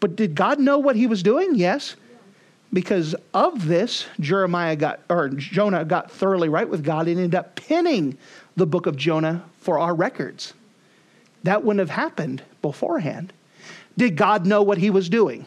But 0.00 0.16
did 0.16 0.34
God 0.34 0.58
know 0.58 0.78
what 0.78 0.96
he 0.96 1.06
was 1.06 1.22
doing? 1.22 1.54
Yes. 1.54 1.96
Because 2.72 3.14
of 3.34 3.66
this, 3.66 4.06
Jeremiah 4.18 4.76
got 4.76 5.00
or 5.08 5.28
Jonah 5.28 5.84
got 5.84 6.10
thoroughly 6.10 6.48
right 6.48 6.68
with 6.68 6.84
God 6.84 7.08
and 7.08 7.18
ended 7.18 7.34
up 7.34 7.56
penning 7.56 8.16
the 8.56 8.66
book 8.66 8.86
of 8.86 8.96
Jonah 8.96 9.44
for 9.58 9.78
our 9.78 9.94
records. 9.94 10.54
That 11.42 11.64
wouldn't 11.64 11.80
have 11.80 11.90
happened 11.90 12.42
beforehand. 12.62 13.32
Did 13.96 14.16
God 14.16 14.46
know 14.46 14.62
what 14.62 14.78
he 14.78 14.90
was 14.90 15.08
doing? 15.08 15.46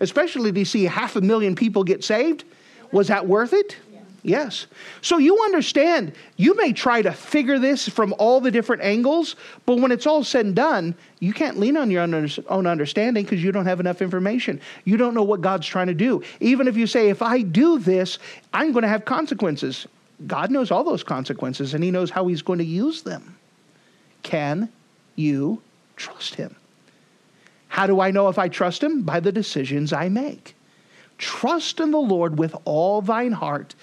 Especially 0.00 0.52
to 0.52 0.64
see 0.64 0.84
half 0.84 1.16
a 1.16 1.20
million 1.20 1.54
people 1.54 1.84
get 1.84 2.04
saved. 2.04 2.44
Was 2.92 3.08
that 3.08 3.26
worth 3.26 3.52
it? 3.52 3.76
Yes. 4.24 4.68
So 5.00 5.18
you 5.18 5.42
understand, 5.42 6.12
you 6.36 6.56
may 6.56 6.72
try 6.72 7.02
to 7.02 7.10
figure 7.10 7.58
this 7.58 7.88
from 7.88 8.14
all 8.18 8.40
the 8.40 8.52
different 8.52 8.82
angles, 8.82 9.34
but 9.66 9.80
when 9.80 9.90
it's 9.90 10.06
all 10.06 10.22
said 10.22 10.46
and 10.46 10.54
done, 10.54 10.94
you 11.18 11.32
can't 11.32 11.58
lean 11.58 11.76
on 11.76 11.90
your 11.90 12.02
own 12.02 12.66
understanding 12.66 13.24
because 13.24 13.42
you 13.42 13.50
don't 13.50 13.66
have 13.66 13.80
enough 13.80 14.00
information. 14.00 14.60
You 14.84 14.96
don't 14.96 15.14
know 15.14 15.24
what 15.24 15.40
God's 15.40 15.66
trying 15.66 15.88
to 15.88 15.94
do. 15.94 16.22
Even 16.38 16.68
if 16.68 16.76
you 16.76 16.86
say, 16.86 17.08
if 17.08 17.20
I 17.20 17.42
do 17.42 17.80
this, 17.80 18.18
I'm 18.52 18.70
going 18.70 18.82
to 18.82 18.88
have 18.88 19.04
consequences. 19.04 19.88
God 20.28 20.52
knows 20.52 20.70
all 20.70 20.84
those 20.84 21.02
consequences 21.02 21.74
and 21.74 21.82
He 21.82 21.90
knows 21.90 22.10
how 22.10 22.28
He's 22.28 22.42
going 22.42 22.60
to 22.60 22.64
use 22.64 23.02
them. 23.02 23.36
Can 24.22 24.68
you 25.16 25.60
trust 25.96 26.36
Him? 26.36 26.54
How 27.66 27.88
do 27.88 28.00
I 28.00 28.12
know 28.12 28.28
if 28.28 28.38
I 28.38 28.48
trust 28.48 28.84
Him? 28.84 29.02
By 29.02 29.18
the 29.18 29.32
decisions 29.32 29.92
I 29.92 30.08
make. 30.08 30.54
Trust 31.18 31.80
in 31.80 31.90
the 31.90 31.98
Lord 31.98 32.38
with 32.38 32.54
all 32.64 33.00
thine 33.00 33.32
heart 33.32 33.74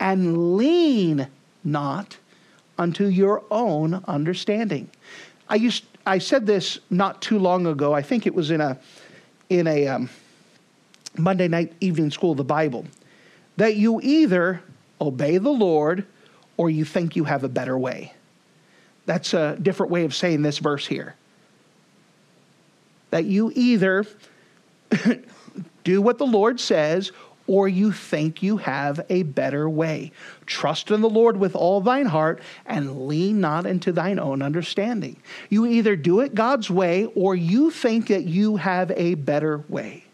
and 0.00 0.56
lean 0.56 1.28
not 1.64 2.16
unto 2.76 3.06
your 3.06 3.42
own 3.50 4.02
understanding. 4.06 4.88
I 5.48 5.56
used 5.56 5.84
I 6.06 6.18
said 6.18 6.46
this 6.46 6.78
not 6.88 7.20
too 7.20 7.38
long 7.38 7.66
ago. 7.66 7.92
I 7.92 8.02
think 8.02 8.26
it 8.26 8.34
was 8.34 8.50
in 8.50 8.60
a 8.60 8.78
in 9.50 9.66
a 9.66 9.88
um, 9.88 10.10
Monday 11.16 11.48
night 11.48 11.72
evening 11.80 12.10
school 12.10 12.32
of 12.32 12.36
the 12.36 12.44
Bible 12.44 12.86
that 13.56 13.76
you 13.76 14.00
either 14.02 14.62
obey 15.00 15.38
the 15.38 15.50
Lord 15.50 16.06
or 16.56 16.70
you 16.70 16.84
think 16.84 17.16
you 17.16 17.24
have 17.24 17.44
a 17.44 17.48
better 17.48 17.76
way. 17.76 18.12
That's 19.04 19.34
a 19.34 19.56
different 19.60 19.90
way 19.90 20.04
of 20.04 20.14
saying 20.14 20.42
this 20.42 20.58
verse 20.58 20.86
here. 20.86 21.14
That 23.10 23.24
you 23.24 23.52
either 23.54 24.06
do 25.84 26.02
what 26.02 26.18
the 26.18 26.26
Lord 26.26 26.60
says, 26.60 27.10
or 27.48 27.66
you 27.66 27.90
think 27.90 28.42
you 28.42 28.58
have 28.58 29.00
a 29.08 29.24
better 29.24 29.68
way. 29.68 30.12
Trust 30.46 30.90
in 30.90 31.00
the 31.00 31.10
Lord 31.10 31.36
with 31.38 31.56
all 31.56 31.80
thine 31.80 32.06
heart 32.06 32.40
and 32.66 33.08
lean 33.08 33.40
not 33.40 33.66
into 33.66 33.90
thine 33.90 34.20
own 34.20 34.42
understanding. 34.42 35.16
You 35.48 35.66
either 35.66 35.96
do 35.96 36.20
it 36.20 36.34
God's 36.34 36.70
way 36.70 37.06
or 37.16 37.34
you 37.34 37.70
think 37.70 38.08
that 38.08 38.24
you 38.24 38.56
have 38.56 38.92
a 38.92 39.14
better 39.14 39.64
way. 39.68 40.04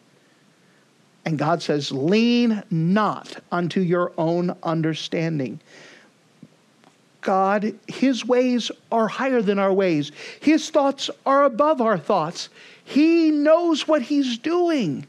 And 1.26 1.38
God 1.38 1.62
says, 1.62 1.90
lean 1.90 2.62
not 2.70 3.36
unto 3.50 3.80
your 3.80 4.12
own 4.16 4.56
understanding. 4.62 5.60
God, 7.20 7.74
His 7.88 8.24
ways 8.24 8.70
are 8.92 9.08
higher 9.08 9.42
than 9.42 9.58
our 9.58 9.72
ways, 9.72 10.12
His 10.40 10.70
thoughts 10.70 11.10
are 11.26 11.44
above 11.44 11.80
our 11.80 11.98
thoughts. 11.98 12.50
He 12.84 13.30
knows 13.30 13.88
what 13.88 14.02
He's 14.02 14.38
doing 14.38 15.08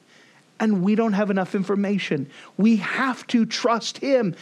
and 0.59 0.81
we 0.81 0.95
don't 0.95 1.13
have 1.13 1.29
enough 1.29 1.55
information. 1.55 2.29
We 2.57 2.77
have 2.77 3.25
to 3.27 3.45
trust 3.45 3.97
him 3.97 4.35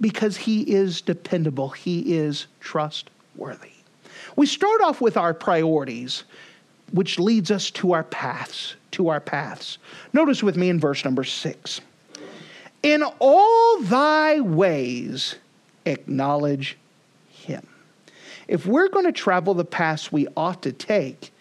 because 0.00 0.36
he 0.36 0.62
is 0.62 1.00
dependable, 1.00 1.70
he 1.70 2.16
is 2.16 2.46
trustworthy. 2.60 3.70
We 4.36 4.46
start 4.46 4.82
off 4.82 5.00
with 5.00 5.16
our 5.16 5.32
priorities, 5.32 6.24
which 6.92 7.18
leads 7.18 7.50
us 7.50 7.70
to 7.72 7.92
our 7.92 8.04
paths, 8.04 8.74
to 8.92 9.08
our 9.08 9.20
paths. 9.20 9.78
Notice 10.12 10.42
with 10.42 10.56
me 10.56 10.68
in 10.68 10.80
verse 10.80 11.04
number 11.04 11.24
6. 11.24 11.80
In 12.82 13.02
all 13.18 13.80
thy 13.80 14.40
ways 14.40 15.36
acknowledge 15.86 16.76
him. 17.30 17.66
If 18.48 18.66
we're 18.66 18.88
going 18.88 19.06
to 19.06 19.12
travel 19.12 19.54
the 19.54 19.64
paths 19.64 20.12
we 20.12 20.26
ought 20.36 20.62
to 20.62 20.72
take, 20.72 21.32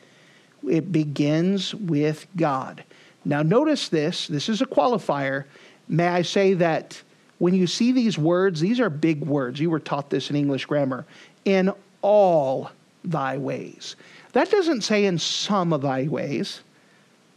it 0.70 0.92
begins 0.92 1.76
with 1.76 2.28
God. 2.38 2.84
Now, 3.26 3.42
notice 3.42 3.90
this 3.90 4.28
this 4.28 4.50
is 4.50 4.62
a 4.62 4.66
qualifier. 4.66 5.46
May 5.88 6.08
I 6.08 6.22
say 6.22 6.54
that 6.56 7.02
when 7.40 7.54
you 7.54 7.68
see 7.68 7.92
these 7.92 8.18
words, 8.18 8.60
these 8.60 8.80
are 8.80 8.90
big 8.90 9.22
words. 9.22 9.60
You 9.60 9.70
were 9.70 9.80
taught 9.80 10.10
this 10.10 10.30
in 10.30 10.36
English 10.36 10.66
grammar. 10.66 11.06
In 11.46 11.72
all 12.02 12.72
thy 13.04 13.38
ways. 13.38 13.96
That 14.34 14.50
doesn't 14.50 14.82
say 14.82 15.06
in 15.06 15.20
some 15.20 15.74
of 15.74 15.82
thy 15.82 16.08
ways 16.08 16.62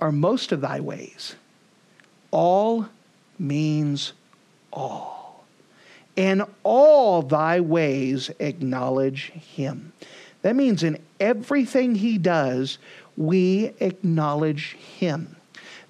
or 0.00 0.12
most 0.12 0.52
of 0.52 0.60
thy 0.60 0.80
ways. 0.80 1.34
All 2.30 2.88
means 3.38 4.12
all. 4.72 5.44
In 6.16 6.42
all 6.62 7.22
thy 7.22 7.60
ways 7.60 8.30
acknowledge 8.38 9.30
him. 9.30 9.92
That 10.42 10.56
means 10.56 10.82
in 10.82 10.98
everything 11.20 11.94
he 11.94 12.18
does, 12.18 12.78
we 13.16 13.72
acknowledge 13.80 14.72
him. 14.74 15.35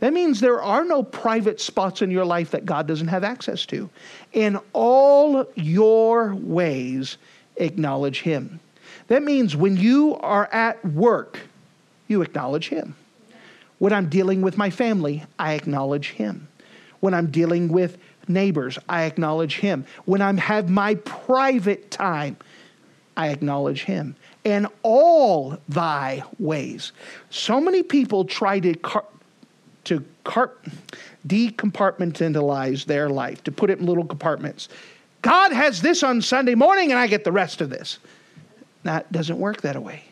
That 0.00 0.12
means 0.12 0.40
there 0.40 0.62
are 0.62 0.85
no 0.85 1.02
private 1.02 1.61
spots 1.61 2.02
in 2.02 2.11
your 2.11 2.24
life 2.24 2.50
that 2.50 2.66
God 2.66 2.87
doesn't 2.87 3.09
have 3.09 3.24
access 3.24 3.64
to. 3.66 3.88
In 4.32 4.59
all 4.72 5.46
your 5.54 6.35
ways, 6.35 7.16
acknowledge 7.56 8.20
Him. 8.20 8.61
That 9.09 9.22
means 9.22 9.56
when 9.56 9.76
you 9.76 10.16
are 10.16 10.46
at 10.52 10.85
work, 10.85 11.40
you 12.09 12.22
acknowledge 12.22 12.68
Him. 12.68 12.94
When 13.78 13.92
I'm 13.92 14.09
dealing 14.09 14.42
with 14.42 14.59
my 14.59 14.70
family, 14.70 15.24
I 15.38 15.54
acknowledge 15.54 16.11
Him. 16.11 16.48
When 17.00 17.14
I'm 17.14 17.30
dealing 17.30 17.68
with 17.68 17.98
neighbors, 18.28 18.78
I 18.88 19.04
acknowledge 19.04 19.59
Him. 19.59 19.87
When 20.04 20.20
I 20.20 20.32
have 20.38 20.68
my 20.68 20.96
private 20.96 21.90
time, 21.90 22.37
I 23.16 23.28
acknowledge 23.28 23.85
Him. 23.85 24.16
In 24.44 24.66
all 24.82 25.59
thy 25.68 26.22
ways. 26.38 26.92
So 27.30 27.61
many 27.61 27.82
people 27.82 28.24
try 28.24 28.61
to 28.61 28.74
to 29.87 30.05
car- 30.25 30.53
decompartmentalize 31.27 32.85
their 32.85 33.09
life, 33.09 33.42
to 33.44 33.53
put 33.53 33.70
it 33.70 33.79
in 33.79 33.87
little 33.87 34.05
compartments. 34.05 34.68
God 35.22 35.53
has 35.53 35.81
this 35.81 36.03
on 36.03 36.22
Sunday 36.22 36.55
morning, 36.55 36.90
and 36.90 36.99
I 36.99 37.07
get 37.07 37.25
the 37.25 37.33
rest 37.33 37.61
of 37.61 37.70
this. 37.70 37.99
That 38.85 39.11
doesn't 39.11 39.38
work 39.38 39.62
that 39.62 39.83
way. 39.83 40.05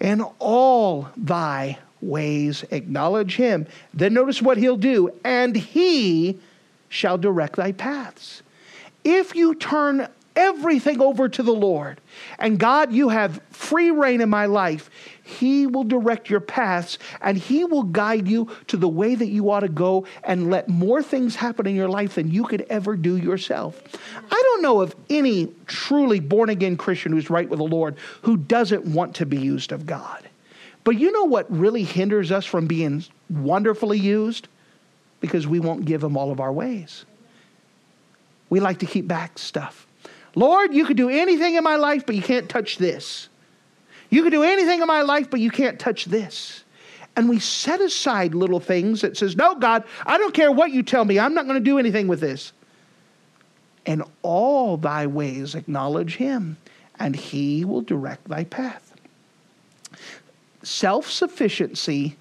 And 0.00 0.22
all 0.38 1.08
thy 1.16 1.78
ways 2.00 2.64
acknowledge 2.70 3.36
him. 3.36 3.66
Then 3.94 4.14
notice 4.14 4.42
what 4.42 4.58
he'll 4.58 4.76
do, 4.76 5.12
and 5.24 5.54
he 5.56 6.38
shall 6.88 7.18
direct 7.18 7.56
thy 7.56 7.72
paths. 7.72 8.42
If 9.04 9.34
you 9.34 9.54
turn 9.54 10.08
everything 10.34 11.00
over 11.00 11.28
to 11.28 11.42
the 11.42 11.54
Lord, 11.54 12.00
and 12.38 12.58
God, 12.58 12.92
you 12.92 13.08
have 13.08 13.40
free 13.50 13.90
reign 13.90 14.20
in 14.20 14.28
my 14.28 14.46
life, 14.46 14.90
he 15.38 15.66
will 15.66 15.84
direct 15.84 16.30
your 16.30 16.40
paths 16.40 16.98
and 17.20 17.36
He 17.36 17.64
will 17.64 17.82
guide 17.82 18.26
you 18.26 18.48
to 18.68 18.76
the 18.76 18.88
way 18.88 19.14
that 19.14 19.26
you 19.26 19.50
ought 19.50 19.60
to 19.60 19.68
go 19.68 20.06
and 20.24 20.50
let 20.50 20.68
more 20.68 21.02
things 21.02 21.36
happen 21.36 21.66
in 21.66 21.74
your 21.74 21.88
life 21.88 22.14
than 22.14 22.30
you 22.30 22.44
could 22.44 22.64
ever 22.70 22.96
do 22.96 23.16
yourself. 23.16 23.82
I 24.30 24.42
don't 24.42 24.62
know 24.62 24.80
of 24.80 24.96
any 25.10 25.52
truly 25.66 26.20
born 26.20 26.48
again 26.48 26.76
Christian 26.76 27.12
who's 27.12 27.28
right 27.28 27.48
with 27.48 27.58
the 27.58 27.64
Lord 27.64 27.96
who 28.22 28.36
doesn't 28.36 28.86
want 28.86 29.16
to 29.16 29.26
be 29.26 29.38
used 29.38 29.72
of 29.72 29.84
God. 29.84 30.26
But 30.84 30.98
you 30.98 31.12
know 31.12 31.24
what 31.24 31.50
really 31.50 31.82
hinders 31.82 32.32
us 32.32 32.46
from 32.46 32.66
being 32.66 33.04
wonderfully 33.28 33.98
used? 33.98 34.48
Because 35.20 35.46
we 35.46 35.60
won't 35.60 35.84
give 35.84 36.02
Him 36.02 36.16
all 36.16 36.30
of 36.30 36.40
our 36.40 36.52
ways. 36.52 37.04
We 38.48 38.60
like 38.60 38.78
to 38.78 38.86
keep 38.86 39.06
back 39.08 39.38
stuff. 39.38 39.86
Lord, 40.34 40.72
you 40.72 40.84
could 40.84 40.96
do 40.96 41.08
anything 41.08 41.56
in 41.56 41.64
my 41.64 41.76
life, 41.76 42.06
but 42.06 42.14
you 42.14 42.22
can't 42.22 42.48
touch 42.48 42.78
this. 42.78 43.28
You 44.16 44.22
can 44.22 44.32
do 44.32 44.44
anything 44.44 44.80
in 44.80 44.86
my 44.86 45.02
life, 45.02 45.28
but 45.28 45.40
you 45.40 45.50
can't 45.50 45.78
touch 45.78 46.06
this. 46.06 46.64
And 47.16 47.28
we 47.28 47.38
set 47.38 47.82
aside 47.82 48.34
little 48.34 48.60
things 48.60 49.02
that 49.02 49.14
says, 49.14 49.36
No, 49.36 49.54
God, 49.56 49.84
I 50.06 50.16
don't 50.16 50.32
care 50.32 50.50
what 50.50 50.70
you 50.70 50.82
tell 50.82 51.04
me. 51.04 51.18
I'm 51.18 51.34
not 51.34 51.44
going 51.44 51.58
to 51.58 51.60
do 51.60 51.78
anything 51.78 52.08
with 52.08 52.20
this. 52.20 52.54
And 53.84 54.02
all 54.22 54.78
thy 54.78 55.06
ways 55.06 55.54
acknowledge 55.54 56.16
him, 56.16 56.56
and 56.98 57.14
he 57.14 57.66
will 57.66 57.82
direct 57.82 58.26
thy 58.26 58.44
path. 58.44 58.94
Self 60.62 61.10
sufficiency 61.10 62.16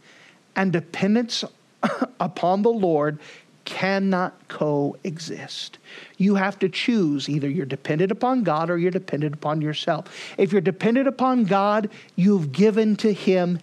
and 0.54 0.74
dependence 0.74 1.46
upon 2.20 2.62
the 2.62 2.74
Lord 2.74 3.20
cannot 3.66 4.48
coexist. 4.48 5.80
You 6.18 6.36
have 6.36 6.58
to 6.60 6.70
choose 6.70 7.28
either 7.28 7.50
you're 7.50 7.66
dependent 7.66 8.12
upon 8.12 8.44
God 8.44 8.70
or 8.70 8.78
you're 8.78 8.92
dependent 8.92 9.34
upon 9.34 9.62
yourself. 9.62 10.06
If 10.38 10.52
you're 10.52 10.62
dependent 10.62 11.08
upon 11.08 11.46
God, 11.46 11.90
you've 12.16 12.52
given 12.52 12.96
to 12.98 13.12
Him 13.12 13.60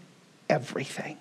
everything. 0.51 1.17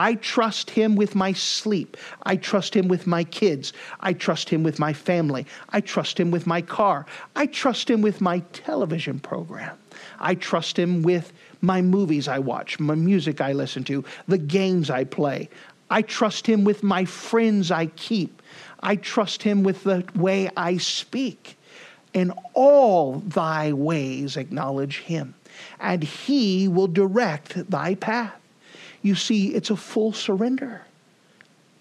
I 0.00 0.14
trust 0.14 0.70
him 0.70 0.96
with 0.96 1.14
my 1.14 1.34
sleep. 1.34 1.96
I 2.22 2.36
trust 2.36 2.74
him 2.74 2.88
with 2.88 3.06
my 3.06 3.22
kids. 3.22 3.74
I 4.00 4.14
trust 4.14 4.48
him 4.48 4.62
with 4.62 4.78
my 4.78 4.94
family. 4.94 5.46
I 5.68 5.82
trust 5.82 6.18
him 6.18 6.30
with 6.30 6.46
my 6.46 6.62
car. 6.62 7.04
I 7.36 7.44
trust 7.44 7.90
him 7.90 8.00
with 8.00 8.22
my 8.22 8.38
television 8.54 9.20
program. 9.20 9.76
I 10.18 10.36
trust 10.36 10.78
him 10.78 11.02
with 11.02 11.34
my 11.60 11.82
movies 11.82 12.28
I 12.28 12.38
watch, 12.38 12.80
my 12.80 12.94
music 12.94 13.42
I 13.42 13.52
listen 13.52 13.84
to, 13.84 14.02
the 14.26 14.38
games 14.38 14.88
I 14.88 15.04
play. 15.04 15.50
I 15.90 16.02
trust 16.02 16.46
him 16.46 16.64
with 16.64 16.82
my 16.82 17.04
friends 17.04 17.70
I 17.70 17.86
keep. 17.86 18.40
I 18.80 18.96
trust 18.96 19.42
him 19.42 19.62
with 19.62 19.82
the 19.82 20.04
way 20.14 20.48
I 20.56 20.76
speak. 20.76 21.56
In 22.12 22.32
all 22.54 23.20
thy 23.20 23.72
ways 23.72 24.36
acknowledge 24.36 24.98
him, 24.98 25.34
and 25.78 26.02
he 26.02 26.66
will 26.66 26.88
direct 26.88 27.70
thy 27.70 27.94
path. 27.94 28.34
You 29.02 29.14
see, 29.14 29.54
it's 29.54 29.70
a 29.70 29.76
full 29.76 30.12
surrender, 30.12 30.82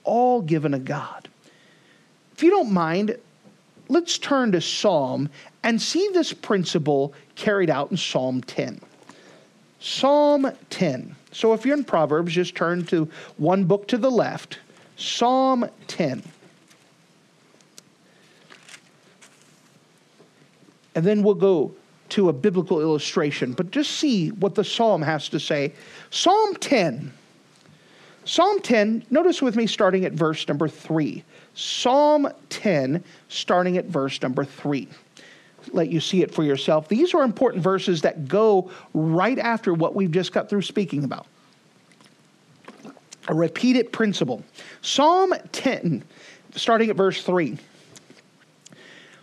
all 0.03 0.41
given 0.41 0.73
to 0.73 0.79
God. 0.79 1.27
If 2.35 2.43
you 2.43 2.51
don't 2.51 2.71
mind, 2.71 3.17
let's 3.87 4.19
turn 4.19 4.51
to 4.51 4.61
Psalm 4.61 5.29
and 5.63 5.81
see 5.81 6.09
this 6.13 6.31
principle 6.31 7.13
carried 7.35 7.71
out 7.71 7.89
in 7.89 7.97
Psalm 7.97 8.41
10. 8.41 8.81
Psalm 9.79 10.51
10. 10.69 11.15
So 11.31 11.53
if 11.53 11.65
you're 11.65 11.77
in 11.77 11.83
Proverbs, 11.83 12.33
just 12.33 12.55
turn 12.55 12.85
to 12.87 13.09
one 13.37 13.65
book 13.65 13.87
to 13.89 13.97
the 13.97 14.09
left, 14.09 14.59
Psalm 14.97 15.69
10. 15.87 16.23
And 20.95 21.05
then 21.05 21.23
we'll 21.23 21.35
go 21.35 21.73
to 22.09 22.29
a 22.29 22.33
biblical 22.33 22.81
illustration, 22.81 23.53
but 23.53 23.71
just 23.71 23.91
see 23.91 24.29
what 24.29 24.55
the 24.55 24.63
psalm 24.63 25.01
has 25.01 25.29
to 25.29 25.39
say. 25.39 25.73
Psalm 26.09 26.55
10. 26.55 27.13
Psalm 28.25 28.59
10, 28.59 29.05
notice 29.09 29.41
with 29.41 29.55
me 29.55 29.65
starting 29.65 30.05
at 30.05 30.13
verse 30.13 30.47
number 30.47 30.67
3. 30.67 31.23
Psalm 31.53 32.27
10, 32.49 33.03
starting 33.27 33.77
at 33.77 33.85
verse 33.85 34.21
number 34.21 34.43
3. 34.43 34.87
Let 35.73 35.89
you 35.89 35.99
see 35.99 36.21
it 36.21 36.33
for 36.33 36.43
yourself. 36.43 36.87
These 36.87 37.13
are 37.13 37.23
important 37.23 37.63
verses 37.63 38.01
that 38.01 38.27
go 38.27 38.71
right 38.93 39.37
after 39.37 39.73
what 39.73 39.95
we've 39.95 40.11
just 40.11 40.31
got 40.31 40.49
through 40.49 40.63
speaking 40.63 41.03
about. 41.03 41.27
A 43.27 43.33
repeated 43.33 43.91
principle. 43.91 44.43
Psalm 44.81 45.33
10, 45.51 46.03
starting 46.55 46.89
at 46.89 46.95
verse 46.95 47.23
3. 47.23 47.57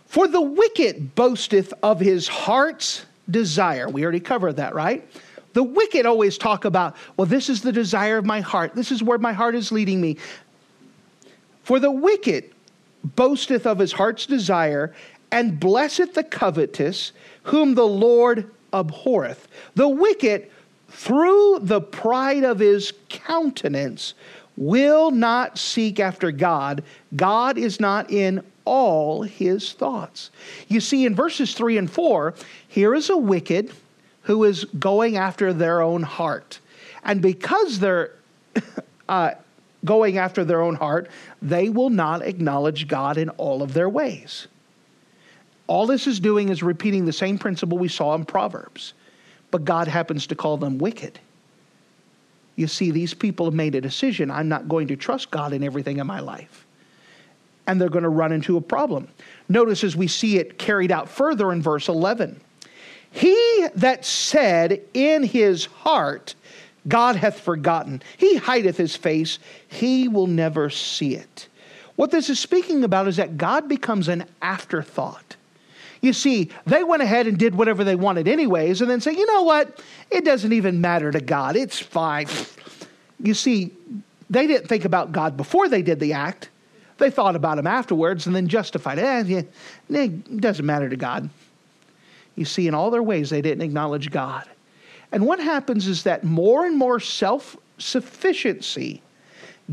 For 0.05 0.27
the 0.27 0.41
wicked 0.41 1.15
boasteth 1.15 1.73
of 1.83 1.99
his 1.99 2.27
heart's 2.27 3.05
desire. 3.29 3.89
We 3.89 4.03
already 4.03 4.21
covered 4.21 4.53
that, 4.53 4.73
right? 4.73 5.07
The 5.53 5.63
wicked 5.63 6.05
always 6.05 6.37
talk 6.37 6.65
about, 6.65 6.95
well, 7.17 7.25
this 7.25 7.49
is 7.49 7.61
the 7.61 7.71
desire 7.71 8.17
of 8.17 8.25
my 8.25 8.41
heart. 8.41 8.75
This 8.75 8.91
is 8.91 9.03
where 9.03 9.17
my 9.17 9.33
heart 9.33 9.55
is 9.55 9.71
leading 9.71 9.99
me. 9.99 10.17
For 11.63 11.79
the 11.79 11.91
wicked 11.91 12.53
boasteth 13.03 13.65
of 13.65 13.79
his 13.79 13.91
heart's 13.91 14.25
desire, 14.25 14.93
and 15.31 15.59
blesseth 15.59 16.13
the 16.13 16.23
covetous, 16.23 17.11
whom 17.43 17.75
the 17.75 17.87
Lord 17.87 18.49
abhorreth. 18.73 19.47
The 19.75 19.87
wicked, 19.87 20.49
through 20.89 21.59
the 21.61 21.81
pride 21.81 22.43
of 22.43 22.59
his 22.59 22.93
countenance, 23.09 24.13
will 24.55 25.11
not 25.11 25.57
seek 25.57 25.99
after 25.99 26.31
God. 26.31 26.83
God 27.15 27.57
is 27.57 27.79
not 27.79 28.09
in 28.09 28.43
all 28.65 29.21
his 29.21 29.73
thoughts. 29.73 30.29
You 30.67 30.81
see, 30.81 31.05
in 31.05 31.15
verses 31.15 31.53
3 31.53 31.77
and 31.77 31.89
4, 31.89 32.33
here 32.67 32.93
is 32.93 33.09
a 33.09 33.17
wicked 33.17 33.71
who 34.23 34.43
is 34.43 34.65
going 34.65 35.15
after 35.15 35.53
their 35.53 35.81
own 35.81 36.03
heart. 36.03 36.59
And 37.03 37.21
because 37.21 37.79
they're 37.79 38.11
uh, 39.09 39.31
going 39.85 40.17
after 40.17 40.43
their 40.43 40.61
own 40.61 40.75
heart, 40.75 41.09
they 41.41 41.69
will 41.69 41.89
not 41.89 42.21
acknowledge 42.23 42.87
God 42.87 43.17
in 43.17 43.29
all 43.29 43.61
of 43.61 43.73
their 43.73 43.87
ways. 43.87 44.47
All 45.67 45.85
this 45.85 46.07
is 46.07 46.19
doing 46.19 46.49
is 46.49 46.63
repeating 46.63 47.05
the 47.05 47.13
same 47.13 47.37
principle 47.37 47.77
we 47.77 47.89
saw 47.89 48.15
in 48.15 48.25
Proverbs, 48.25 48.93
but 49.51 49.65
God 49.65 49.87
happens 49.87 50.27
to 50.27 50.35
call 50.35 50.57
them 50.57 50.77
wicked. 50.77 51.19
You 52.55 52.67
see, 52.67 52.91
these 52.91 53.13
people 53.13 53.45
have 53.45 53.53
made 53.53 53.75
a 53.75 53.81
decision. 53.81 54.31
I'm 54.31 54.49
not 54.49 54.67
going 54.67 54.87
to 54.87 54.95
trust 54.95 55.29
God 55.29 55.53
in 55.53 55.63
everything 55.63 55.99
in 55.99 56.07
my 56.07 56.19
life 56.19 56.67
and 57.67 57.79
they're 57.79 57.89
going 57.89 58.03
to 58.03 58.09
run 58.09 58.31
into 58.31 58.57
a 58.57 58.61
problem. 58.61 59.09
Notice 59.49 59.83
as 59.83 59.95
we 59.95 60.07
see 60.07 60.37
it 60.37 60.57
carried 60.57 60.91
out 60.91 61.09
further 61.09 61.51
in 61.51 61.61
verse 61.61 61.89
11 61.89 62.39
He 63.11 63.67
that 63.75 64.05
said 64.05 64.81
in 64.93 65.23
his 65.23 65.65
heart, 65.65 66.33
God 66.87 67.17
hath 67.17 67.41
forgotten, 67.41 68.01
he 68.15 68.37
hideth 68.37 68.77
his 68.77 68.95
face, 68.95 69.37
he 69.67 70.07
will 70.07 70.27
never 70.27 70.69
see 70.69 71.15
it. 71.15 71.49
What 71.97 72.11
this 72.11 72.29
is 72.29 72.39
speaking 72.39 72.83
about 72.83 73.07
is 73.07 73.17
that 73.17 73.37
God 73.37 73.67
becomes 73.67 74.07
an 74.07 74.25
afterthought. 74.41 75.35
You 76.07 76.13
see, 76.13 76.49
they 76.65 76.85
went 76.85 77.03
ahead 77.03 77.27
and 77.27 77.37
did 77.37 77.53
whatever 77.53 77.83
they 77.83 77.97
wanted, 77.97 78.29
anyways, 78.29 78.79
and 78.79 78.89
then 78.89 79.01
say, 79.01 79.11
you 79.11 79.25
know 79.25 79.43
what? 79.43 79.83
It 80.09 80.23
doesn't 80.23 80.53
even 80.53 80.79
matter 80.79 81.11
to 81.11 81.19
God. 81.19 81.57
It's 81.57 81.81
fine. 81.81 82.27
You 83.21 83.33
see, 83.33 83.73
they 84.29 84.47
didn't 84.47 84.69
think 84.69 84.85
about 84.85 85.11
God 85.11 85.35
before 85.35 85.67
they 85.67 85.81
did 85.81 85.99
the 85.99 86.13
act. 86.13 86.49
They 86.97 87.09
thought 87.09 87.35
about 87.35 87.57
him 87.57 87.67
afterwards 87.67 88.25
and 88.25 88.33
then 88.33 88.47
justified 88.47 88.99
it. 88.99 89.03
Eh, 89.29 89.43
it 89.89 90.39
doesn't 90.39 90.65
matter 90.65 90.87
to 90.87 90.95
God. 90.95 91.29
You 92.37 92.45
see, 92.45 92.69
in 92.69 92.73
all 92.73 92.89
their 92.89 93.03
ways, 93.03 93.29
they 93.29 93.41
didn't 93.41 93.63
acknowledge 93.63 94.09
God. 94.09 94.47
And 95.11 95.25
what 95.25 95.41
happens 95.41 95.87
is 95.87 96.03
that 96.03 96.23
more 96.23 96.65
and 96.65 96.77
more 96.77 97.01
self 97.01 97.57
sufficiency 97.79 99.01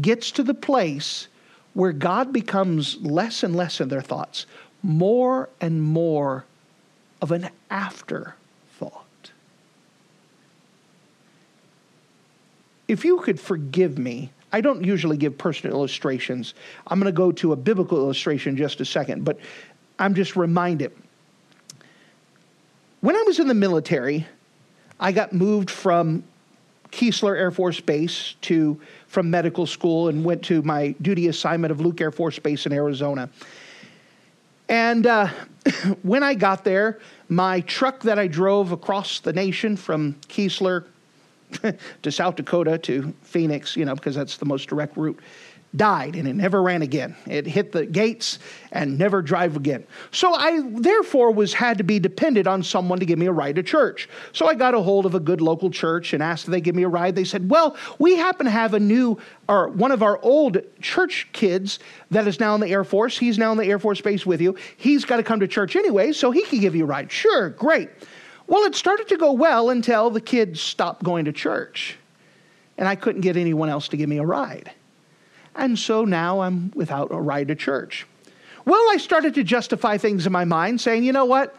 gets 0.01 0.33
to 0.33 0.43
the 0.43 0.53
place 0.53 1.29
where 1.75 1.93
God 1.93 2.33
becomes 2.33 2.97
less 3.03 3.45
and 3.45 3.55
less 3.55 3.81
in 3.81 3.89
their 3.89 4.01
thoughts, 4.01 4.47
more 4.85 5.49
and 5.61 5.83
more 5.83 6.45
of 7.21 7.33
an 7.33 7.49
afterthought. 7.71 8.33
If 12.87 13.05
you 13.05 13.19
could 13.19 13.41
forgive 13.41 13.99
me 13.99 14.31
I 14.55 14.61
don't 14.61 14.85
usually 14.85 15.17
give 15.17 15.37
personal 15.37 15.77
illustrations. 15.77 16.55
I'm 16.87 17.01
going 17.01 17.13
to 17.13 17.17
go 17.17 17.33
to 17.33 17.51
a 17.51 17.57
biblical 17.57 17.99
illustration 17.99 18.51
in 18.51 18.57
just 18.57 18.81
a 18.81 18.85
second, 18.85 19.25
but 19.25 19.41
I'm 19.99 20.15
just 20.15 20.37
reminded. 20.37 20.93
When 23.01 23.17
I 23.17 23.23
was 23.23 23.41
in 23.41 23.49
the 23.49 23.55
military, 23.55 24.29
I 25.01 25.11
got 25.11 25.33
moved 25.33 25.73
from 25.73 26.23
Keesler 26.93 27.37
Air 27.37 27.51
Force 27.51 27.81
Base 27.81 28.37
to 28.43 28.81
from 29.09 29.29
medical 29.29 29.67
school 29.67 30.07
and 30.07 30.25
went 30.25 30.45
to 30.45 30.63
my 30.63 30.95
duty 31.03 31.27
assignment 31.27 31.73
of 31.73 31.81
Luke 31.81 32.01
Air 32.01 32.13
Force 32.13 32.39
Base 32.39 32.65
in 32.65 32.73
Arizona. 32.73 33.29
And 34.69 35.07
uh, 35.07 35.29
when 36.03 36.23
I 36.23 36.35
got 36.35 36.65
there, 36.65 36.99
my 37.29 37.61
truck 37.63 38.03
that 38.03 38.19
I 38.19 38.27
drove 38.27 38.73
across 38.73 39.21
the 39.21 39.33
nation 39.33 39.77
from 39.77 40.15
Keesler 40.29 40.85
to 42.03 42.13
South 42.13 42.37
Dakota 42.37 42.79
to 42.79 43.15
Phoenix, 43.23 43.77
you 43.77 43.85
know, 43.85 43.95
because 43.95 44.15
that's 44.15 44.37
the 44.37 44.45
most 44.45 44.69
direct 44.69 44.97
route, 44.97 45.19
died 45.77 46.17
and 46.17 46.29
it 46.29 46.35
never 46.35 46.63
ran 46.63 46.83
again. 46.83 47.17
It 47.27 47.47
hit 47.47 47.73
the 47.73 47.87
gates 47.87 48.39
and 48.73 48.99
never 48.99 49.23
drive 49.23 49.57
again. 49.57 49.85
So 50.11 50.33
I 50.33 50.63
therefore 50.71 51.33
was 51.33 51.53
had 51.55 51.79
to 51.79 51.85
be 51.85 51.99
dependent 51.99 52.47
on 52.47 52.63
someone 52.63 53.01
to 53.01 53.07
give 53.07 53.19
me 53.19 53.27
a 53.27 53.33
ride 53.33 53.57
to 53.57 53.63
church. 53.63 54.09
So 54.33 54.47
I 54.47 54.55
got 54.55 54.75
a 54.75 54.81
hold 54.81 55.07
of 55.07 55.15
a 55.15 55.21
good 55.21 55.41
local 55.41 55.71
church 55.71 56.13
and 56.13 56.23
asked 56.23 56.45
if 56.45 56.51
they 56.51 56.61
give 56.61 56.75
me 56.75 56.85
a 56.85 56.89
ride. 56.89 57.17
They 57.17 57.25
said, 57.25 57.51
"Well, 57.51 57.77
we 57.99 58.17
happen 58.17 58.47
to 58.47 58.53
have 58.53 58.75
a 58.75 58.81
new 58.81 59.19
or 59.49 59.69
one 59.69 59.93
of 59.93 60.03
our 60.03 60.21
old 60.23 60.59
church 60.81 61.29
kids 61.33 61.79
that 62.11 62.27
is 62.27 62.41
now 62.41 62.55
in 62.55 62.61
the 62.61 62.69
Air 62.69 62.85
Force. 62.85 63.19
He's 63.19 63.39
now 63.39 63.53
in 63.53 63.59
the 63.59 63.67
Air 63.67 63.79
Force 63.79 64.01
base 64.01 64.25
with 64.25 64.41
you. 64.41 64.57
He's 64.77 65.05
got 65.05 65.17
to 65.17 65.23
come 65.23 65.41
to 65.41 65.49
church 65.49 65.77
anyway, 65.77 66.13
so 66.13 66.31
he 66.31 66.43
can 66.45 66.61
give 66.61 66.75
you 66.75 66.85
a 66.85 66.87
ride." 66.87 67.11
Sure, 67.11 67.51
great. 67.51 67.91
Well, 68.47 68.65
it 68.65 68.75
started 68.75 69.09
to 69.09 69.17
go 69.17 69.33
well 69.33 69.71
until 69.71 70.11
the 70.11 70.21
kids 70.21 70.61
stopped 70.61 71.03
going 71.03 71.25
to 71.25 71.33
church. 71.33 71.97
And 72.77 72.87
I 72.89 72.95
couldn't 72.95 73.23
get 73.23 73.37
anyone 73.37 73.69
else 73.69 73.89
to 73.89 73.97
give 73.97 74.09
me 74.09 74.19
a 74.19 74.25
ride. 74.25 74.71
And 75.55 75.79
so 75.79 76.05
now 76.05 76.41
I'm 76.41 76.73
without 76.75 77.13
a 77.13 77.21
ride 77.21 77.49
to 77.49 77.55
church. 77.55 78.07
Well, 78.65 78.81
I 78.91 78.97
started 78.97 79.35
to 79.35 79.45
justify 79.45 79.99
things 79.99 80.27
in 80.27 80.33
my 80.33 80.45
mind, 80.45 80.81
saying, 80.81 81.05
you 81.05 81.13
know 81.13 81.27
what? 81.27 81.55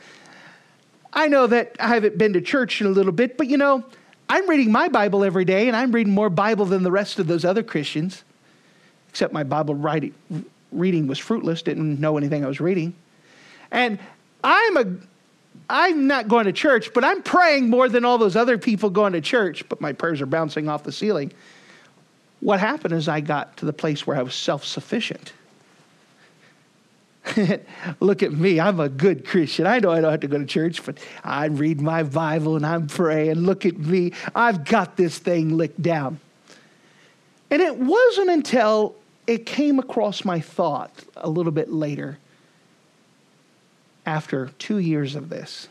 I 1.14 1.28
know 1.28 1.48
that 1.48 1.76
I 1.80 1.88
haven't 1.88 2.18
been 2.18 2.34
to 2.34 2.42
church 2.42 2.82
in 2.82 2.88
a 2.88 2.90
little 2.90 3.12
bit, 3.12 3.38
but 3.38 3.48
you 3.48 3.58
know, 3.58 3.84
I'm 4.28 4.50
reading 4.50 4.72
my 4.72 4.89
Bible 4.89 5.24
every 5.24 5.46
day, 5.46 5.68
and 5.68 5.78
I'm 5.78 5.91
reading 5.91 6.14
more 6.14 6.30
Bible 6.30 6.66
than 6.66 6.84
the 6.84 6.91
rest 6.91 7.20
of 7.20 7.28
those 7.28 7.46
other 7.46 7.64
Christians. 7.64 8.24
Except 9.10 9.32
my 9.32 9.43
Bible 9.43 9.76
writing, 9.76 10.14
reading 10.72 11.08
was 11.08 11.20
fruitless, 11.20 11.62
didn't 11.62 12.00
know 12.00 12.18
anything 12.18 12.43
I 12.43 12.48
was 12.48 12.60
reading. 12.60 12.96
And 13.72 14.00
I'm 14.43 14.78
a 14.78 14.86
I'm 15.70 16.08
not 16.08 16.28
going 16.28 16.46
to 16.46 16.54
church, 16.54 16.93
but 16.93 17.04
I'm 17.04 17.24
praying 17.24 17.70
more 17.70 17.89
than 17.89 18.06
all 18.06 18.18
those 18.18 18.36
other 18.36 18.58
people 18.58 18.89
going 18.89 19.14
to 19.14 19.22
church, 19.22 19.68
but 19.68 19.82
my 19.82 19.93
prayers 19.93 20.22
are 20.22 20.28
bouncing 20.28 20.70
off 20.70 20.84
the 20.84 20.91
ceiling. 20.91 21.32
What 22.46 22.60
happened 22.60 22.93
is 22.93 23.08
I 23.08 23.22
got 23.22 23.58
to 23.58 23.66
the 23.66 23.74
place 23.74 24.06
where 24.06 24.16
I 24.16 24.22
was 24.22 24.36
self 24.36 24.64
sufficient. 24.64 25.34
Look 28.00 28.22
at 28.22 28.34
me. 28.34 28.60
I'm 28.60 28.80
a 28.80 28.88
good 28.88 29.26
Christian. 29.26 29.66
I 29.66 29.80
know 29.80 29.89
I 29.89 30.00
don't 30.00 30.12
have 30.12 30.20
to 30.20 30.28
go 30.28 30.38
to 30.38 30.46
church, 30.46 30.86
but 30.86 31.00
I 31.24 31.46
read 31.46 31.82
my 31.82 32.04
Bible 32.04 32.56
and 32.56 32.64
I'm 32.64 32.86
praying. 32.86 33.38
Look 33.38 33.66
at 33.66 33.80
me. 33.80 34.12
I've 34.36 34.64
got 34.64 34.96
this 34.96 35.18
thing 35.18 35.58
licked 35.58 35.82
down. 35.82 36.20
And 37.50 37.64
it 37.64 37.78
wasn't 37.78 38.30
until 38.30 38.93
it 39.26 39.48
came 39.48 39.80
across 39.80 40.24
my 40.24 40.39
thought 40.39 40.91
a 41.18 41.28
little 41.28 41.52
bit 41.52 41.74
later, 41.74 42.20
after 44.06 44.52
two 44.60 44.78
years 44.78 45.16
of 45.16 45.30
this, 45.30 45.68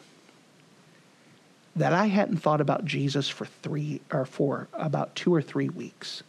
that 1.76 1.92
I 1.92 2.06
hadn't 2.06 2.38
thought 2.38 2.60
about 2.60 2.84
Jesus 2.84 3.28
for 3.28 3.44
three 3.44 4.00
or 4.12 4.26
for 4.26 4.66
about 4.72 5.14
two 5.14 5.32
or 5.32 5.40
three 5.40 5.68
weeks. 5.68 6.24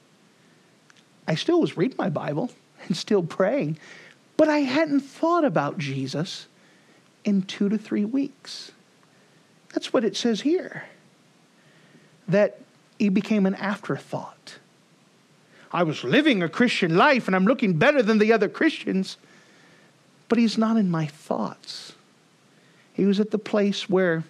I 1.28 1.36
still 1.36 1.62
was 1.62 1.78
reading 1.78 1.98
my 1.98 2.10
Bible 2.10 2.52
and 2.88 2.96
still 2.96 3.24
praying, 3.24 3.78
but 4.38 4.48
I 4.48 4.60
hadn't 4.60 5.02
thought 5.02 5.46
about 5.46 5.78
Jesus 5.78 6.48
in 7.24 7.42
two 7.42 7.70
to 7.70 7.78
three 7.78 8.06
weeks. 8.06 8.72
That's 9.74 9.92
what 9.92 10.04
it 10.04 10.16
says 10.16 10.42
here. 10.42 10.86
That 12.28 12.60
he 12.98 13.10
became 13.10 13.46
an 13.46 13.56
afterthought. 13.56 14.58
I 15.72 15.84
was 15.84 16.04
living 16.04 16.42
a 16.42 16.50
Christian 16.50 16.96
life 16.96 17.28
and 17.28 17.36
I'm 17.36 17.46
looking 17.46 17.78
better 17.78 18.02
than 18.02 18.20
the 18.20 18.32
other 18.32 18.48
Christians, 18.48 19.18
but 20.30 20.38
he's 20.38 20.58
not 20.58 20.78
in 20.78 20.90
my 20.90 21.06
thoughts. 21.06 21.94
He 22.94 23.06
was 23.06 23.20
at 23.20 23.32
the 23.32 23.38
place 23.38 23.90
where 23.90 24.24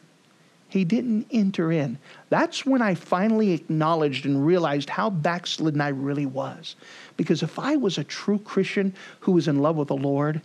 he 0.76 0.84
didn't 0.84 1.26
enter 1.32 1.72
in. 1.72 1.98
That's 2.28 2.66
when 2.66 2.82
I 2.82 2.96
finally 2.96 3.54
acknowledged 3.54 4.26
and 4.26 4.46
realized 4.46 4.90
how 4.90 5.10
backslidden 5.10 5.80
I 5.80 5.88
really 5.88 6.26
was. 6.26 6.76
Because 7.16 7.42
if 7.42 7.58
I 7.58 7.78
was 7.78 7.98
a 7.98 8.04
true 8.04 8.40
Christian 8.40 8.94
who 9.22 9.32
was 9.32 9.48
in 9.48 9.62
love 9.62 9.78
with 9.78 9.88
the 9.88 9.96
Lord, 9.96 10.42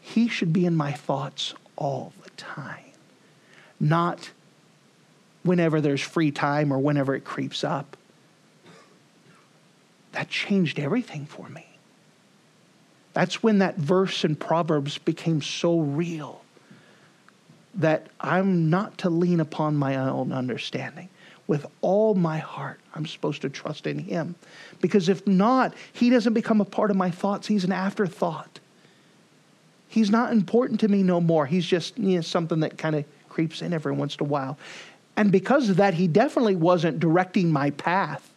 he 0.00 0.26
should 0.26 0.54
be 0.54 0.64
in 0.64 0.74
my 0.74 0.92
thoughts 0.92 1.52
all 1.76 2.14
the 2.24 2.30
time, 2.30 2.92
not 3.78 4.30
whenever 5.42 5.82
there's 5.82 6.00
free 6.00 6.30
time 6.30 6.72
or 6.72 6.78
whenever 6.78 7.14
it 7.14 7.24
creeps 7.24 7.62
up. 7.62 7.94
That 10.12 10.30
changed 10.30 10.78
everything 10.78 11.26
for 11.26 11.46
me. 11.50 11.66
That's 13.12 13.42
when 13.42 13.58
that 13.58 13.76
verse 13.76 14.24
in 14.24 14.34
Proverbs 14.34 14.96
became 14.96 15.42
so 15.42 15.78
real 15.78 16.40
that 17.78 18.08
I'm 18.20 18.68
not 18.68 18.98
to 18.98 19.10
lean 19.10 19.40
upon 19.40 19.76
my 19.76 19.96
own 19.96 20.32
understanding. 20.32 21.08
With 21.46 21.66
all 21.80 22.14
my 22.14 22.38
heart, 22.38 22.80
I'm 22.94 23.06
supposed 23.06 23.40
to 23.42 23.48
trust 23.48 23.86
in 23.86 23.98
Him. 23.98 24.34
Because 24.82 25.08
if 25.08 25.26
not, 25.26 25.72
He 25.92 26.10
doesn't 26.10 26.34
become 26.34 26.60
a 26.60 26.66
part 26.66 26.90
of 26.90 26.96
my 26.96 27.10
thoughts. 27.10 27.46
He's 27.46 27.64
an 27.64 27.72
afterthought. 27.72 28.60
He's 29.88 30.10
not 30.10 30.32
important 30.32 30.80
to 30.80 30.88
me 30.88 31.02
no 31.02 31.20
more. 31.20 31.46
He's 31.46 31.64
just 31.64 31.96
you 31.98 32.16
know, 32.16 32.20
something 32.20 32.60
that 32.60 32.76
kind 32.76 32.96
of 32.96 33.04
creeps 33.30 33.62
in 33.62 33.72
every 33.72 33.92
once 33.92 34.16
in 34.16 34.26
a 34.26 34.28
while. 34.28 34.58
And 35.16 35.32
because 35.32 35.70
of 35.70 35.76
that, 35.76 35.94
He 35.94 36.06
definitely 36.08 36.56
wasn't 36.56 37.00
directing 37.00 37.50
my 37.50 37.70
path. 37.70 38.28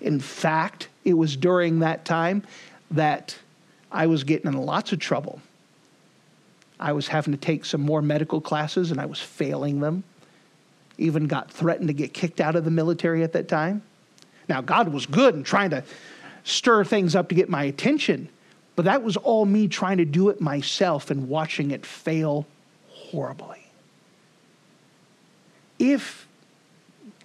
In 0.00 0.20
fact, 0.20 0.88
it 1.04 1.14
was 1.14 1.36
during 1.36 1.80
that 1.80 2.04
time 2.04 2.44
that 2.90 3.36
I 3.90 4.06
was 4.06 4.22
getting 4.22 4.52
in 4.52 4.56
lots 4.58 4.92
of 4.92 4.98
trouble 4.98 5.40
I 6.78 6.92
was 6.92 7.08
having 7.08 7.32
to 7.32 7.38
take 7.38 7.64
some 7.64 7.80
more 7.80 8.02
medical 8.02 8.40
classes 8.40 8.90
and 8.90 9.00
I 9.00 9.06
was 9.06 9.20
failing 9.20 9.80
them. 9.80 10.04
Even 10.98 11.26
got 11.26 11.50
threatened 11.50 11.88
to 11.88 11.94
get 11.94 12.12
kicked 12.14 12.40
out 12.40 12.56
of 12.56 12.64
the 12.64 12.70
military 12.70 13.22
at 13.22 13.32
that 13.32 13.48
time. 13.48 13.82
Now, 14.48 14.60
God 14.60 14.88
was 14.88 15.06
good 15.06 15.34
and 15.34 15.44
trying 15.44 15.70
to 15.70 15.82
stir 16.44 16.84
things 16.84 17.16
up 17.16 17.28
to 17.30 17.34
get 17.34 17.48
my 17.48 17.64
attention, 17.64 18.28
but 18.76 18.84
that 18.84 19.02
was 19.02 19.16
all 19.16 19.46
me 19.46 19.66
trying 19.68 19.98
to 19.98 20.04
do 20.04 20.28
it 20.28 20.40
myself 20.40 21.10
and 21.10 21.28
watching 21.28 21.70
it 21.70 21.86
fail 21.86 22.46
horribly. 22.90 23.66
If, 25.78 26.28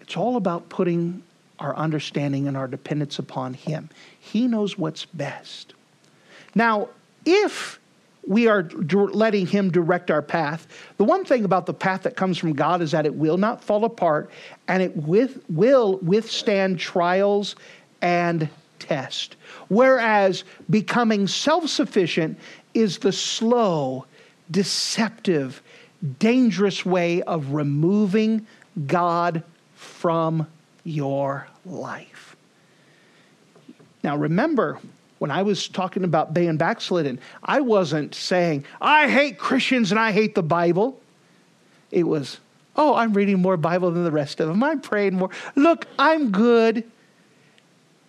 it's 0.00 0.16
all 0.16 0.36
about 0.36 0.68
putting 0.68 1.22
our 1.58 1.76
understanding 1.76 2.48
and 2.48 2.56
our 2.56 2.68
dependence 2.68 3.18
upon 3.18 3.54
Him, 3.54 3.90
He 4.18 4.46
knows 4.46 4.78
what's 4.78 5.04
best. 5.04 5.74
Now, 6.54 6.88
if 7.24 7.78
we 8.26 8.48
are 8.48 8.62
letting 8.62 9.46
Him 9.46 9.70
direct 9.70 10.10
our 10.10 10.22
path, 10.22 10.66
the 10.96 11.04
one 11.04 11.24
thing 11.24 11.44
about 11.44 11.66
the 11.66 11.74
path 11.74 12.02
that 12.02 12.16
comes 12.16 12.38
from 12.38 12.52
God 12.52 12.82
is 12.82 12.90
that 12.92 13.06
it 13.06 13.14
will 13.14 13.38
not 13.38 13.62
fall 13.64 13.84
apart 13.84 14.30
and 14.68 14.82
it 14.82 14.96
with, 14.96 15.42
will 15.48 15.98
withstand 15.98 16.78
trials 16.78 17.56
and 18.02 18.48
test. 18.78 19.36
Whereas 19.68 20.44
becoming 20.68 21.26
self 21.26 21.68
sufficient 21.68 22.38
is 22.74 22.98
the 22.98 23.12
slow, 23.12 24.06
deceptive, 24.50 25.62
dangerous 26.18 26.84
way 26.84 27.22
of 27.22 27.52
removing 27.52 28.46
God 28.86 29.42
from 29.74 30.46
your 30.84 31.46
life. 31.64 32.36
Now, 34.02 34.16
remember, 34.16 34.78
when 35.20 35.30
I 35.30 35.42
was 35.42 35.68
talking 35.68 36.02
about 36.02 36.32
being 36.32 36.56
backslidden, 36.56 37.20
I 37.42 37.60
wasn't 37.60 38.14
saying, 38.14 38.64
I 38.80 39.06
hate 39.06 39.36
Christians 39.36 39.90
and 39.90 40.00
I 40.00 40.12
hate 40.12 40.34
the 40.34 40.42
Bible. 40.42 40.98
It 41.90 42.04
was, 42.04 42.40
oh, 42.74 42.94
I'm 42.94 43.12
reading 43.12 43.38
more 43.38 43.58
Bible 43.58 43.90
than 43.90 44.02
the 44.02 44.10
rest 44.10 44.40
of 44.40 44.48
them. 44.48 44.64
I'm 44.64 44.80
praying 44.80 45.16
more. 45.16 45.28
Look, 45.56 45.84
I'm 45.98 46.30
good. 46.30 46.90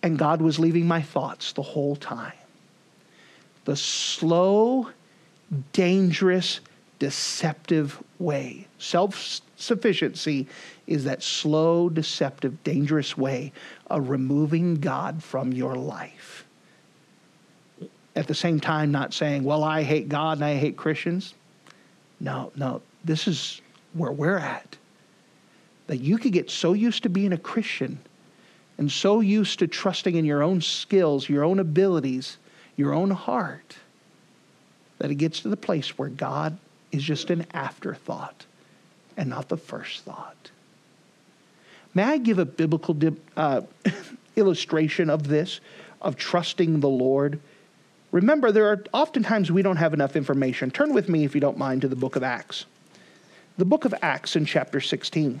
And 0.02 0.18
God 0.18 0.40
was 0.40 0.58
leaving 0.58 0.88
my 0.88 1.02
thoughts 1.02 1.52
the 1.52 1.60
whole 1.60 1.96
time. 1.96 2.32
The 3.66 3.76
slow, 3.76 4.88
dangerous, 5.74 6.60
deceptive 6.98 8.02
way. 8.18 8.68
Self 8.78 9.42
sufficiency 9.58 10.48
is 10.86 11.04
that 11.04 11.22
slow, 11.22 11.90
deceptive, 11.90 12.64
dangerous 12.64 13.18
way 13.18 13.52
of 13.88 14.08
removing 14.08 14.76
God 14.76 15.22
from 15.22 15.52
your 15.52 15.76
life 15.76 16.41
at 18.14 18.26
the 18.26 18.34
same 18.34 18.60
time 18.60 18.92
not 18.92 19.14
saying, 19.14 19.44
well, 19.44 19.64
I 19.64 19.82
hate 19.82 20.08
God 20.08 20.38
and 20.38 20.44
I 20.44 20.56
hate 20.56 20.76
Christians. 20.76 21.34
No, 22.20 22.52
no, 22.56 22.82
this 23.04 23.26
is 23.26 23.60
where 23.94 24.12
we're 24.12 24.38
at. 24.38 24.76
That 25.86 25.98
you 25.98 26.18
could 26.18 26.32
get 26.32 26.50
so 26.50 26.72
used 26.72 27.02
to 27.02 27.08
being 27.08 27.32
a 27.32 27.38
Christian 27.38 27.98
and 28.78 28.90
so 28.90 29.20
used 29.20 29.58
to 29.58 29.66
trusting 29.66 30.14
in 30.14 30.24
your 30.24 30.42
own 30.42 30.60
skills, 30.60 31.28
your 31.28 31.44
own 31.44 31.58
abilities, 31.58 32.36
your 32.76 32.94
own 32.94 33.10
heart, 33.10 33.76
that 34.98 35.10
it 35.10 35.16
gets 35.16 35.40
to 35.40 35.48
the 35.48 35.56
place 35.56 35.98
where 35.98 36.08
God 36.08 36.56
is 36.90 37.02
just 37.02 37.30
an 37.30 37.46
afterthought 37.52 38.46
and 39.16 39.28
not 39.28 39.48
the 39.48 39.56
first 39.56 40.04
thought. 40.04 40.50
May 41.94 42.04
I 42.04 42.18
give 42.18 42.38
a 42.38 42.44
biblical 42.44 42.96
uh, 43.36 43.62
illustration 44.36 45.10
of 45.10 45.28
this, 45.28 45.60
of 46.00 46.16
trusting 46.16 46.80
the 46.80 46.88
Lord? 46.88 47.40
Remember, 48.12 48.52
there 48.52 48.68
are 48.68 48.84
oftentimes 48.92 49.50
we 49.50 49.62
don't 49.62 49.78
have 49.78 49.94
enough 49.94 50.16
information. 50.16 50.70
Turn 50.70 50.92
with 50.92 51.08
me, 51.08 51.24
if 51.24 51.34
you 51.34 51.40
don't 51.40 51.58
mind, 51.58 51.80
to 51.80 51.88
the 51.88 51.96
book 51.96 52.14
of 52.14 52.22
Acts. 52.22 52.66
The 53.56 53.64
book 53.64 53.84
of 53.86 53.94
Acts 54.02 54.36
in 54.36 54.44
chapter 54.44 54.80
16. 54.80 55.40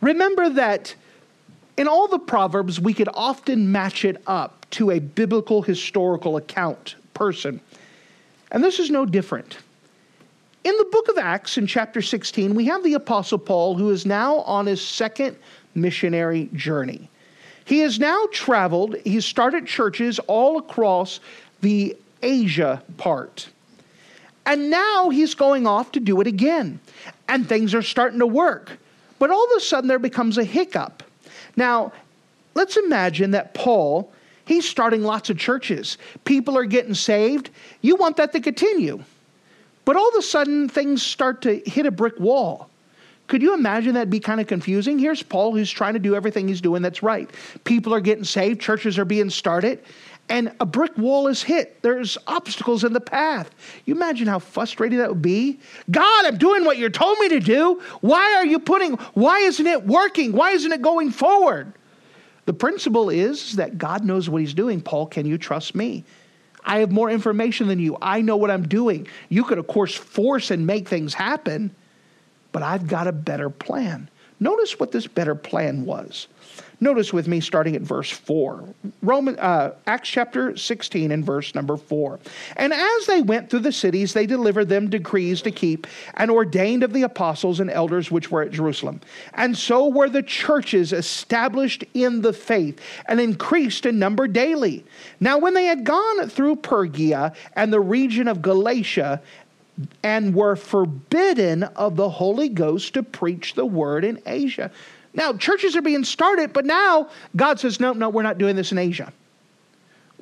Remember 0.00 0.48
that 0.48 0.94
in 1.76 1.86
all 1.86 2.08
the 2.08 2.18
Proverbs, 2.18 2.80
we 2.80 2.94
could 2.94 3.08
often 3.12 3.70
match 3.70 4.04
it 4.04 4.22
up 4.26 4.66
to 4.70 4.90
a 4.90 4.98
biblical 4.98 5.62
historical 5.62 6.38
account 6.38 6.96
person. 7.12 7.60
And 8.50 8.64
this 8.64 8.78
is 8.78 8.90
no 8.90 9.04
different. 9.04 9.58
In 10.64 10.76
the 10.76 10.88
book 10.90 11.08
of 11.08 11.18
Acts, 11.18 11.58
in 11.58 11.66
chapter 11.66 12.00
16, 12.00 12.54
we 12.54 12.66
have 12.66 12.82
the 12.82 12.94
Apostle 12.94 13.38
Paul, 13.38 13.76
who 13.76 13.90
is 13.90 14.04
now 14.06 14.38
on 14.40 14.66
his 14.66 14.86
second 14.86 15.36
missionary 15.74 16.48
journey. 16.54 17.10
He 17.70 17.78
has 17.82 18.00
now 18.00 18.26
traveled, 18.32 18.96
he's 19.04 19.24
started 19.24 19.64
churches 19.64 20.18
all 20.26 20.58
across 20.58 21.20
the 21.60 21.96
Asia 22.20 22.82
part. 22.96 23.48
And 24.44 24.70
now 24.70 25.08
he's 25.10 25.36
going 25.36 25.68
off 25.68 25.92
to 25.92 26.00
do 26.00 26.20
it 26.20 26.26
again. 26.26 26.80
And 27.28 27.48
things 27.48 27.72
are 27.72 27.82
starting 27.82 28.18
to 28.18 28.26
work. 28.26 28.72
But 29.20 29.30
all 29.30 29.44
of 29.44 29.56
a 29.56 29.60
sudden 29.60 29.86
there 29.86 30.00
becomes 30.00 30.36
a 30.36 30.42
hiccup. 30.42 31.04
Now, 31.54 31.92
let's 32.54 32.76
imagine 32.76 33.30
that 33.30 33.54
Paul, 33.54 34.12
he's 34.46 34.68
starting 34.68 35.04
lots 35.04 35.30
of 35.30 35.38
churches. 35.38 35.96
People 36.24 36.58
are 36.58 36.64
getting 36.64 36.94
saved. 36.94 37.50
You 37.82 37.94
want 37.94 38.16
that 38.16 38.32
to 38.32 38.40
continue. 38.40 39.00
But 39.84 39.94
all 39.94 40.08
of 40.08 40.16
a 40.16 40.22
sudden 40.22 40.68
things 40.68 41.04
start 41.04 41.42
to 41.42 41.60
hit 41.64 41.86
a 41.86 41.92
brick 41.92 42.18
wall. 42.18 42.68
Could 43.30 43.42
you 43.42 43.54
imagine 43.54 43.94
that'd 43.94 44.10
be 44.10 44.18
kind 44.18 44.40
of 44.40 44.48
confusing? 44.48 44.98
Here's 44.98 45.22
Paul 45.22 45.54
who's 45.54 45.70
trying 45.70 45.92
to 45.92 46.00
do 46.00 46.16
everything 46.16 46.48
he's 46.48 46.60
doing 46.60 46.82
that's 46.82 47.00
right. 47.00 47.30
People 47.62 47.94
are 47.94 48.00
getting 48.00 48.24
saved, 48.24 48.60
churches 48.60 48.98
are 48.98 49.04
being 49.04 49.30
started, 49.30 49.84
and 50.28 50.52
a 50.58 50.66
brick 50.66 50.98
wall 50.98 51.28
is 51.28 51.40
hit. 51.40 51.80
There's 51.80 52.18
obstacles 52.26 52.82
in 52.82 52.92
the 52.92 53.00
path. 53.00 53.48
You 53.84 53.94
imagine 53.94 54.26
how 54.26 54.40
frustrating 54.40 54.98
that 54.98 55.10
would 55.10 55.22
be? 55.22 55.60
God, 55.92 56.26
I'm 56.26 56.38
doing 56.38 56.64
what 56.64 56.76
you're 56.76 56.90
told 56.90 57.20
me 57.20 57.28
to 57.28 57.38
do. 57.38 57.80
Why 58.00 58.34
are 58.34 58.44
you 58.44 58.58
putting, 58.58 58.94
why 59.14 59.38
isn't 59.38 59.64
it 59.64 59.86
working? 59.86 60.32
Why 60.32 60.50
isn't 60.50 60.72
it 60.72 60.82
going 60.82 61.12
forward? 61.12 61.72
The 62.46 62.52
principle 62.52 63.10
is 63.10 63.54
that 63.54 63.78
God 63.78 64.04
knows 64.04 64.28
what 64.28 64.40
he's 64.40 64.54
doing. 64.54 64.80
Paul, 64.80 65.06
can 65.06 65.24
you 65.24 65.38
trust 65.38 65.76
me? 65.76 66.04
I 66.64 66.80
have 66.80 66.90
more 66.90 67.08
information 67.08 67.68
than 67.68 67.78
you. 67.78 67.96
I 68.02 68.22
know 68.22 68.36
what 68.36 68.50
I'm 68.50 68.66
doing. 68.66 69.06
You 69.28 69.44
could, 69.44 69.58
of 69.58 69.68
course, 69.68 69.94
force 69.94 70.50
and 70.50 70.66
make 70.66 70.88
things 70.88 71.14
happen 71.14 71.76
but 72.52 72.62
I've 72.62 72.86
got 72.86 73.06
a 73.06 73.12
better 73.12 73.50
plan. 73.50 74.08
Notice 74.38 74.80
what 74.80 74.92
this 74.92 75.06
better 75.06 75.34
plan 75.34 75.84
was. 75.84 76.26
Notice 76.82 77.12
with 77.12 77.28
me 77.28 77.40
starting 77.40 77.76
at 77.76 77.82
verse 77.82 78.10
4. 78.10 78.64
Roman, 79.02 79.38
uh, 79.38 79.74
Acts 79.86 80.08
chapter 80.08 80.56
16 80.56 81.12
and 81.12 81.24
verse 81.24 81.54
number 81.54 81.76
4. 81.76 82.18
And 82.56 82.72
as 82.72 83.06
they 83.06 83.20
went 83.20 83.50
through 83.50 83.60
the 83.60 83.72
cities, 83.72 84.14
they 84.14 84.24
delivered 84.24 84.70
them 84.70 84.88
decrees 84.88 85.42
to 85.42 85.50
keep 85.50 85.86
and 86.14 86.30
ordained 86.30 86.82
of 86.82 86.94
the 86.94 87.02
apostles 87.02 87.60
and 87.60 87.70
elders 87.70 88.10
which 88.10 88.30
were 88.30 88.42
at 88.42 88.50
Jerusalem. 88.50 89.02
And 89.34 89.56
so 89.56 89.88
were 89.88 90.08
the 90.08 90.22
churches 90.22 90.94
established 90.94 91.84
in 91.92 92.22
the 92.22 92.32
faith 92.32 92.80
and 93.06 93.20
increased 93.20 93.84
in 93.84 93.98
number 93.98 94.26
daily. 94.26 94.86
Now, 95.20 95.36
when 95.36 95.52
they 95.52 95.66
had 95.66 95.84
gone 95.84 96.30
through 96.30 96.60
Phrygia 96.62 97.34
and 97.56 97.70
the 97.70 97.80
region 97.80 98.26
of 98.26 98.40
Galatia, 98.40 99.20
and 100.02 100.34
were 100.34 100.56
forbidden 100.56 101.62
of 101.62 101.96
the 101.96 102.08
Holy 102.08 102.48
Ghost 102.48 102.94
to 102.94 103.02
preach 103.02 103.54
the 103.54 103.66
word 103.66 104.04
in 104.04 104.20
Asia. 104.26 104.70
Now, 105.12 105.32
churches 105.32 105.76
are 105.76 105.82
being 105.82 106.04
started, 106.04 106.52
but 106.52 106.64
now 106.64 107.08
God 107.34 107.58
says, 107.58 107.80
no, 107.80 107.92
no, 107.92 108.08
we're 108.08 108.22
not 108.22 108.38
doing 108.38 108.56
this 108.56 108.72
in 108.72 108.78
Asia. 108.78 109.12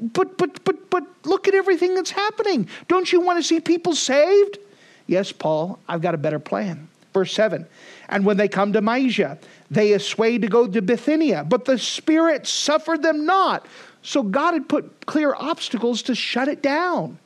But, 0.00 0.38
but, 0.38 0.64
but, 0.64 0.90
but 0.90 1.04
look 1.24 1.48
at 1.48 1.54
everything 1.54 1.94
that's 1.94 2.10
happening. 2.10 2.68
Don't 2.86 3.12
you 3.12 3.20
want 3.20 3.38
to 3.38 3.42
see 3.42 3.60
people 3.60 3.94
saved? 3.94 4.58
Yes, 5.06 5.32
Paul, 5.32 5.78
I've 5.88 6.00
got 6.00 6.14
a 6.14 6.18
better 6.18 6.38
plan. 6.38 6.88
Verse 7.12 7.32
7 7.32 7.66
And 8.08 8.24
when 8.24 8.36
they 8.36 8.48
come 8.48 8.72
to 8.72 8.80
Mysia, 8.80 9.38
they 9.70 9.92
assayed 9.92 10.42
to 10.42 10.48
go 10.48 10.66
to 10.66 10.80
Bithynia, 10.80 11.44
but 11.44 11.64
the 11.64 11.78
Spirit 11.78 12.46
suffered 12.46 13.02
them 13.02 13.26
not. 13.26 13.66
So 14.02 14.22
God 14.22 14.54
had 14.54 14.68
put 14.68 15.06
clear 15.06 15.34
obstacles 15.34 16.02
to 16.02 16.14
shut 16.14 16.48
it 16.48 16.62
down. 16.62 17.18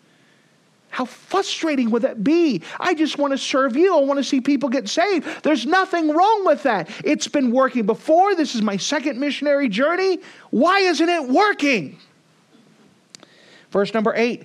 How 0.93 1.07
frustrating 1.07 1.91
would 1.91 2.03
that 2.03 2.23
be? 2.23 2.61
I 2.79 2.93
just 2.93 3.17
want 3.17 3.33
to 3.33 3.39
serve 3.39 3.77
you. 3.77 3.97
I 3.97 4.01
want 4.03 4.19
to 4.19 4.25
see 4.25 4.43
people 4.43 4.69
get 4.69 4.91
saved. 4.91 5.43
There's 5.43 5.65
nothing 5.65 6.11
wrong 6.11 6.45
with 6.45 6.63
that. 6.65 6.91
It's 7.03 7.27
been 7.29 7.51
working 7.51 7.87
before. 7.87 8.35
This 8.35 8.55
is 8.55 8.61
my 8.61 8.77
second 8.77 9.19
missionary 9.19 9.71
journey. 9.71 10.19
Why 10.51 10.81
isn't 10.81 11.09
it 11.09 11.31
working? 11.31 11.99
Verse 13.71 13.95
number 13.95 14.13
eight. 14.15 14.45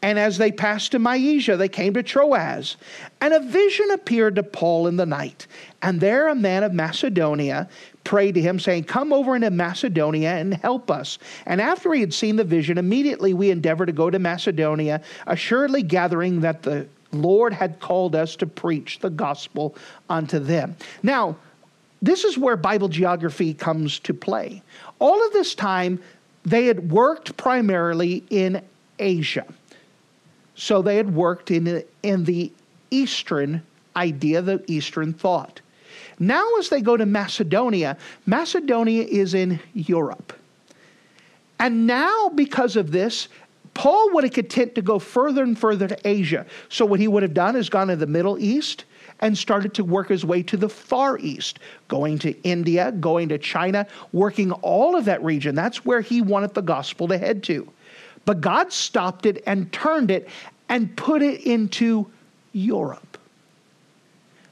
And 0.00 0.20
as 0.20 0.38
they 0.38 0.52
passed 0.52 0.92
to 0.92 1.00
Mysia, 1.00 1.56
they 1.56 1.68
came 1.68 1.94
to 1.94 2.04
Troas. 2.04 2.76
And 3.20 3.34
a 3.34 3.40
vision 3.40 3.90
appeared 3.90 4.36
to 4.36 4.44
Paul 4.44 4.86
in 4.86 4.96
the 4.96 5.06
night. 5.06 5.48
And 5.82 6.00
there 6.00 6.28
a 6.28 6.36
man 6.36 6.62
of 6.62 6.72
Macedonia 6.72 7.68
prayed 8.08 8.34
to 8.34 8.40
him, 8.40 8.58
saying, 8.58 8.84
Come 8.84 9.12
over 9.12 9.36
into 9.36 9.50
Macedonia 9.50 10.30
and 10.30 10.54
help 10.54 10.90
us. 10.90 11.18
And 11.44 11.60
after 11.60 11.92
he 11.92 12.00
had 12.00 12.14
seen 12.14 12.36
the 12.36 12.42
vision, 12.42 12.78
immediately 12.78 13.34
we 13.34 13.50
endeavored 13.50 13.86
to 13.86 13.92
go 13.92 14.08
to 14.08 14.18
Macedonia, 14.18 15.02
assuredly 15.26 15.82
gathering 15.82 16.40
that 16.40 16.62
the 16.62 16.88
Lord 17.12 17.52
had 17.52 17.80
called 17.80 18.16
us 18.16 18.34
to 18.36 18.46
preach 18.46 19.00
the 19.00 19.10
gospel 19.10 19.76
unto 20.08 20.38
them. 20.38 20.74
Now, 21.02 21.36
this 22.00 22.24
is 22.24 22.38
where 22.38 22.56
Bible 22.56 22.88
geography 22.88 23.52
comes 23.52 23.98
to 24.00 24.14
play. 24.14 24.62
All 25.00 25.26
of 25.26 25.34
this 25.34 25.54
time, 25.54 26.00
they 26.46 26.64
had 26.64 26.90
worked 26.90 27.36
primarily 27.36 28.24
in 28.30 28.62
Asia. 28.98 29.44
So 30.54 30.80
they 30.80 30.96
had 30.96 31.14
worked 31.14 31.50
in, 31.50 31.84
in 32.02 32.24
the 32.24 32.50
Eastern 32.90 33.62
idea, 33.94 34.40
the 34.40 34.64
Eastern 34.66 35.12
thought. 35.12 35.60
Now, 36.18 36.44
as 36.58 36.68
they 36.68 36.80
go 36.80 36.96
to 36.96 37.06
Macedonia, 37.06 37.96
Macedonia 38.26 39.04
is 39.04 39.34
in 39.34 39.60
Europe. 39.74 40.32
And 41.60 41.86
now, 41.86 42.30
because 42.30 42.76
of 42.76 42.90
this, 42.90 43.28
Paul 43.74 44.12
would 44.14 44.24
have 44.24 44.32
content 44.32 44.74
to 44.74 44.82
go 44.82 44.98
further 44.98 45.42
and 45.42 45.58
further 45.58 45.86
to 45.88 46.08
Asia. 46.08 46.46
So, 46.68 46.84
what 46.84 47.00
he 47.00 47.08
would 47.08 47.22
have 47.22 47.34
done 47.34 47.56
is 47.56 47.68
gone 47.68 47.88
to 47.88 47.96
the 47.96 48.06
Middle 48.06 48.38
East 48.38 48.84
and 49.20 49.36
started 49.36 49.74
to 49.74 49.84
work 49.84 50.08
his 50.08 50.24
way 50.24 50.42
to 50.44 50.56
the 50.56 50.68
Far 50.68 51.18
East, 51.18 51.58
going 51.88 52.18
to 52.20 52.40
India, 52.42 52.92
going 52.92 53.28
to 53.28 53.38
China, 53.38 53.86
working 54.12 54.52
all 54.52 54.96
of 54.96 55.04
that 55.06 55.22
region. 55.22 55.54
That's 55.54 55.84
where 55.84 56.00
he 56.00 56.22
wanted 56.22 56.54
the 56.54 56.62
gospel 56.62 57.08
to 57.08 57.18
head 57.18 57.42
to. 57.44 57.68
But 58.24 58.40
God 58.40 58.72
stopped 58.72 59.26
it 59.26 59.42
and 59.46 59.72
turned 59.72 60.10
it 60.10 60.28
and 60.68 60.96
put 60.96 61.22
it 61.22 61.42
into 61.42 62.06
Europe. 62.52 63.17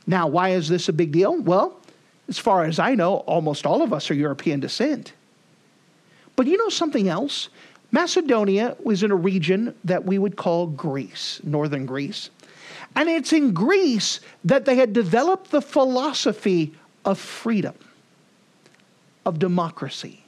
Now, 0.07 0.26
why 0.28 0.50
is 0.50 0.68
this 0.68 0.88
a 0.88 0.92
big 0.92 1.12
deal? 1.12 1.40
Well, 1.40 1.80
as 2.28 2.38
far 2.38 2.64
as 2.64 2.78
I 2.78 2.94
know, 2.94 3.16
almost 3.18 3.66
all 3.66 3.82
of 3.82 3.92
us 3.92 4.11
are 4.11 4.14
European 4.14 4.61
descent. 4.61 5.12
But 6.34 6.46
you 6.46 6.57
know 6.59 6.68
something 6.68 7.09
else? 7.09 7.48
Macedonia 7.90 8.76
was 8.82 9.02
in 9.02 9.11
a 9.11 9.16
region 9.16 9.74
that 9.84 10.04
we 10.04 10.18
would 10.18 10.36
call 10.36 10.66
Greece, 10.66 11.40
northern 11.44 11.86
Greece. 11.86 12.30
And 12.94 13.09
it's 13.09 13.32
in 13.32 13.52
Greece 13.52 14.20
that 14.44 14.64
they 14.64 14.76
had 14.76 14.92
developed 14.92 15.50
the 15.50 15.62
philosophy 15.62 16.74
of 17.04 17.18
freedom, 17.18 17.74
of 19.24 19.38
democracy, 19.38 20.24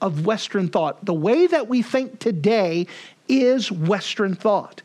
of 0.00 0.24
Western 0.24 0.68
thought. 0.68 1.04
The 1.04 1.14
way 1.14 1.46
that 1.46 1.68
we 1.68 1.82
think 1.82 2.18
today 2.18 2.86
is 3.28 3.70
Western 3.70 4.34
thought. 4.34 4.82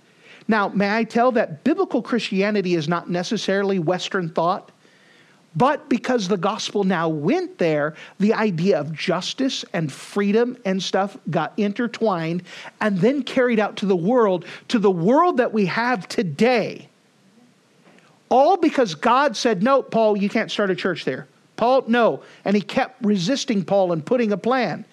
Now, 0.48 0.70
may 0.70 0.96
I 0.96 1.04
tell 1.04 1.32
that 1.34 1.64
biblical 1.64 2.02
Christianity 2.02 2.76
is 2.76 2.88
not 2.88 3.10
necessarily 3.10 3.80
Western 3.80 4.30
thought, 4.30 4.72
but 5.56 5.90
because 5.90 6.28
the 6.28 6.38
gospel 6.38 6.84
now 6.84 7.10
went 7.10 7.58
there, 7.58 7.96
the 8.20 8.36
idea 8.36 8.80
of 8.80 8.94
justice 8.94 9.66
and 9.74 9.92
freedom 9.92 10.56
and 10.66 10.82
stuff 10.82 11.18
got 11.32 11.54
intertwined 11.58 12.44
and 12.80 13.00
then 13.00 13.24
carried 13.24 13.60
out 13.60 13.78
to 13.78 13.88
the 13.88 13.96
world, 13.96 14.46
to 14.68 14.78
the 14.78 14.92
world 14.92 15.38
that 15.38 15.52
we 15.52 15.66
have 15.66 16.08
today. 16.08 16.90
All 18.30 18.58
because 18.58 18.94
God 18.94 19.36
said, 19.36 19.64
No, 19.64 19.82
Paul, 19.82 20.18
you 20.18 20.30
can't 20.30 20.52
start 20.52 20.70
a 20.70 20.76
church 20.76 21.06
there. 21.06 21.28
Paul, 21.56 21.86
no. 21.88 22.22
And 22.46 22.56
he 22.56 22.62
kept 22.62 23.04
resisting 23.04 23.66
Paul 23.66 23.94
and 23.94 24.06
putting 24.06 24.32
a 24.32 24.38
plan. 24.38 24.86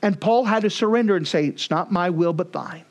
And 0.00 0.18
Paul 0.18 0.44
had 0.44 0.62
to 0.62 0.70
surrender 0.70 1.16
and 1.16 1.28
say, 1.28 1.46
It's 1.46 1.70
not 1.70 1.92
my 1.92 2.08
will, 2.08 2.32
but 2.32 2.52
thine. 2.52 2.84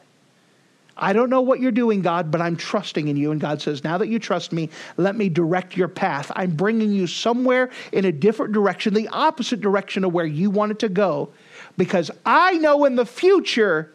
I 0.98 1.14
don't 1.14 1.30
know 1.30 1.42
what 1.42 1.60
you're 1.60 1.72
doing, 1.72 2.02
God, 2.02 2.32
but 2.32 2.42
I'm 2.42 2.56
trusting 2.56 3.08
in 3.08 3.18
you. 3.18 3.32
And 3.32 3.40
God 3.40 3.62
says, 3.62 3.84
Now 3.84 3.98
that 4.00 4.08
you 4.08 4.20
trust 4.20 4.52
me, 4.52 4.70
let 4.98 5.16
me 5.16 5.30
direct 5.30 5.78
your 5.78 5.88
path. 5.88 6.32
I'm 6.36 6.52
bringing 6.52 6.92
you 6.92 7.08
somewhere 7.08 7.70
in 7.92 8.06
a 8.06 8.12
different 8.12 8.54
direction, 8.54 8.94
the 8.94 9.08
opposite 9.10 9.62
direction 9.62 10.04
of 10.04 10.14
where 10.14 10.26
you 10.26 10.50
wanted 10.50 10.80
to 10.80 10.90
go, 10.90 11.30
because 11.78 12.10
I 12.26 12.54
know 12.54 12.86
in 12.86 12.96
the 12.96 13.06
future 13.06 13.94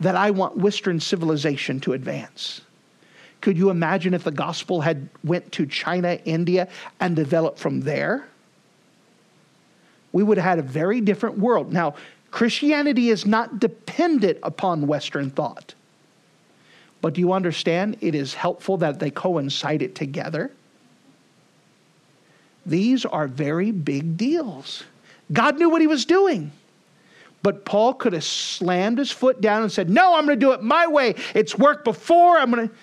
that 0.00 0.16
I 0.16 0.30
want 0.30 0.56
Western 0.56 0.98
civilization 0.98 1.78
to 1.80 1.92
advance. 1.92 2.62
Could 3.40 3.56
you 3.56 3.70
imagine 3.70 4.12
if 4.12 4.24
the 4.24 4.30
gospel 4.30 4.80
had 4.80 5.08
went 5.24 5.52
to 5.52 5.66
China, 5.66 6.18
India, 6.24 6.68
and 6.98 7.16
developed 7.16 7.58
from 7.58 7.80
there? 7.80 8.26
We 10.12 10.22
would 10.22 10.36
have 10.36 10.44
had 10.44 10.58
a 10.58 10.62
very 10.68 11.00
different 11.00 11.38
world. 11.38 11.72
Now, 11.72 11.94
Christianity 12.30 13.08
is 13.10 13.26
not 13.26 13.58
dependent 13.58 14.38
upon 14.42 14.86
Western 14.86 15.30
thought. 15.30 15.74
But 17.00 17.14
do 17.14 17.20
you 17.20 17.32
understand 17.32 17.96
it 18.00 18.14
is 18.14 18.34
helpful 18.34 18.76
that 18.78 19.00
they 19.00 19.10
coincide 19.10 19.82
it 19.82 19.94
together? 19.94 20.50
These 22.66 23.06
are 23.06 23.26
very 23.26 23.70
big 23.70 24.16
deals. 24.16 24.84
God 25.32 25.58
knew 25.58 25.70
what 25.70 25.80
he 25.80 25.86
was 25.86 26.04
doing. 26.04 26.52
But 27.42 27.64
Paul 27.64 27.94
could 27.94 28.12
have 28.12 28.24
slammed 28.24 28.98
his 28.98 29.10
foot 29.10 29.40
down 29.40 29.62
and 29.62 29.72
said, 29.72 29.88
No, 29.88 30.14
I'm 30.14 30.26
going 30.26 30.38
to 30.38 30.46
do 30.46 30.52
it 30.52 30.62
my 30.62 30.86
way. 30.86 31.14
It's 31.34 31.56
worked 31.56 31.84
before. 31.84 32.38
I'm 32.38 32.50
going 32.50 32.68
to. 32.68 32.74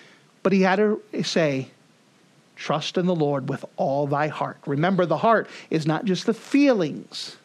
But 0.42 0.52
he 0.52 0.62
had 0.62 0.76
to 0.76 1.00
say, 1.22 1.68
Trust 2.56 2.98
in 2.98 3.06
the 3.06 3.14
Lord 3.14 3.48
with 3.48 3.64
all 3.76 4.08
thy 4.08 4.26
heart. 4.26 4.58
Remember, 4.66 5.06
the 5.06 5.16
heart 5.16 5.48
is 5.70 5.86
not 5.86 6.04
just 6.06 6.26
the 6.26 6.34
feelings, 6.34 7.36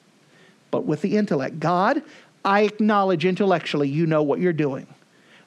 but 0.71 0.85
with 0.85 1.01
the 1.01 1.17
intellect. 1.17 1.59
God, 1.59 2.01
I 2.43 2.61
acknowledge 2.61 3.23
intellectually 3.23 3.89
you 3.89 4.07
know 4.07 4.23
what 4.23 4.39
you're 4.39 4.53
doing. 4.53 4.87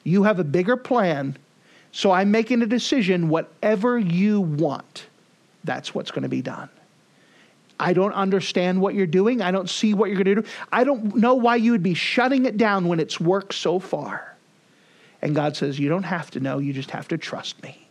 You 0.07 0.23
have 0.23 0.39
a 0.39 0.43
bigger 0.45 0.77
plan. 0.77 1.37
So 1.91 2.11
I'm 2.11 2.31
making 2.31 2.61
a 2.61 2.65
decision, 2.65 3.27
whatever 3.27 3.99
you 3.99 4.39
want, 4.39 5.07
that's 5.65 5.93
what's 5.93 6.11
going 6.11 6.23
to 6.23 6.29
be 6.29 6.41
done. 6.41 6.69
I 7.77 7.91
don't 7.91 8.13
understand 8.13 8.79
what 8.79 8.95
you're 8.95 9.05
doing. 9.05 9.41
I 9.41 9.51
don't 9.51 9.69
see 9.69 9.93
what 9.93 10.09
you're 10.09 10.23
going 10.23 10.35
to 10.37 10.41
do. 10.43 10.47
I 10.71 10.85
don't 10.85 11.15
know 11.17 11.35
why 11.35 11.57
you 11.57 11.73
would 11.73 11.83
be 11.83 11.93
shutting 11.93 12.45
it 12.45 12.55
down 12.55 12.87
when 12.87 13.01
it's 13.01 13.19
worked 13.19 13.53
so 13.53 13.79
far. 13.79 14.35
And 15.21 15.35
God 15.35 15.57
says, 15.57 15.77
You 15.77 15.89
don't 15.89 16.03
have 16.03 16.31
to 16.31 16.39
know, 16.39 16.59
you 16.59 16.71
just 16.71 16.91
have 16.91 17.09
to 17.09 17.17
trust 17.17 17.61
me. 17.61 17.87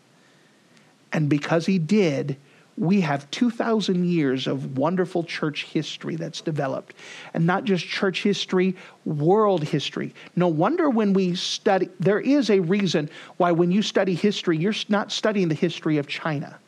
And 1.13 1.29
because 1.29 1.67
He 1.67 1.79
did, 1.79 2.39
we 2.79 3.01
have 3.01 3.31
2,000 3.31 4.05
years 4.05 4.47
of 4.47 4.77
wonderful 4.77 5.25
church 5.25 5.65
history 5.65 6.17
that's 6.17 6.43
developed. 6.43 6.95
And 7.33 7.47
not 7.47 7.65
just 7.65 7.87
church 7.87 8.23
history, 8.23 8.77
world 9.05 9.65
history. 9.65 10.15
No 10.35 10.49
wonder 10.49 10.91
when 10.91 11.15
we 11.15 11.35
study, 11.35 11.89
there 11.99 12.21
is 12.21 12.51
a 12.51 12.61
reason 12.61 13.09
why 13.39 13.53
when 13.53 13.71
you 13.71 13.81
study 13.81 14.15
history, 14.15 14.59
you're 14.59 14.75
not 14.89 15.11
studying 15.11 15.49
the 15.49 15.55
history 15.55 15.97
of 15.97 16.07
China 16.07 16.59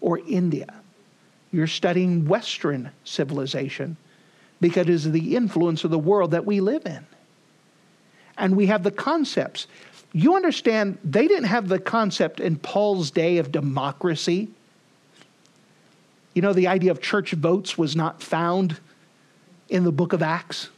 or 0.00 0.20
India. 0.20 0.72
You're 1.50 1.66
studying 1.66 2.26
Western 2.26 2.90
civilization 3.02 3.96
because 4.60 4.82
it 4.82 4.90
is 4.90 5.10
the 5.10 5.34
influence 5.34 5.82
of 5.82 5.90
the 5.90 5.98
world 5.98 6.30
that 6.30 6.46
we 6.46 6.60
live 6.60 6.86
in. 6.86 7.04
And 8.38 8.56
we 8.56 8.66
have 8.66 8.84
the 8.84 8.90
concepts. 8.90 9.66
You 10.12 10.36
understand, 10.36 10.98
they 11.04 11.26
didn't 11.26 11.44
have 11.44 11.68
the 11.68 11.80
concept 11.80 12.38
in 12.38 12.56
Paul's 12.56 13.10
day 13.10 13.38
of 13.38 13.50
democracy 13.50 14.50
You 16.34 16.42
know, 16.42 16.52
the 16.52 16.68
idea 16.68 16.90
of 16.90 17.00
church 17.00 17.32
votes 17.32 17.78
was 17.78 17.96
not 17.96 18.22
found 18.22 18.78
in 19.68 19.84
the 19.84 19.92
book 19.92 20.12
of 20.12 20.22
Acts. 20.22 20.68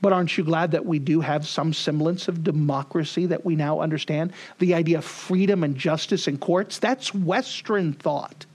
But 0.00 0.12
aren't 0.12 0.36
you 0.38 0.44
glad 0.44 0.70
that 0.72 0.86
we 0.86 0.98
do 0.98 1.20
have 1.20 1.46
some 1.46 1.72
semblance 1.72 2.28
of 2.28 2.44
democracy 2.44 3.26
that 3.26 3.44
we 3.44 3.56
now 3.56 3.80
understand? 3.80 4.32
The 4.60 4.74
idea 4.74 4.98
of 4.98 5.04
freedom 5.04 5.64
and 5.64 5.76
justice 5.76 6.28
in 6.28 6.38
courts, 6.38 6.78
that's 6.78 7.12
Western 7.12 7.94
thought. 7.94 8.46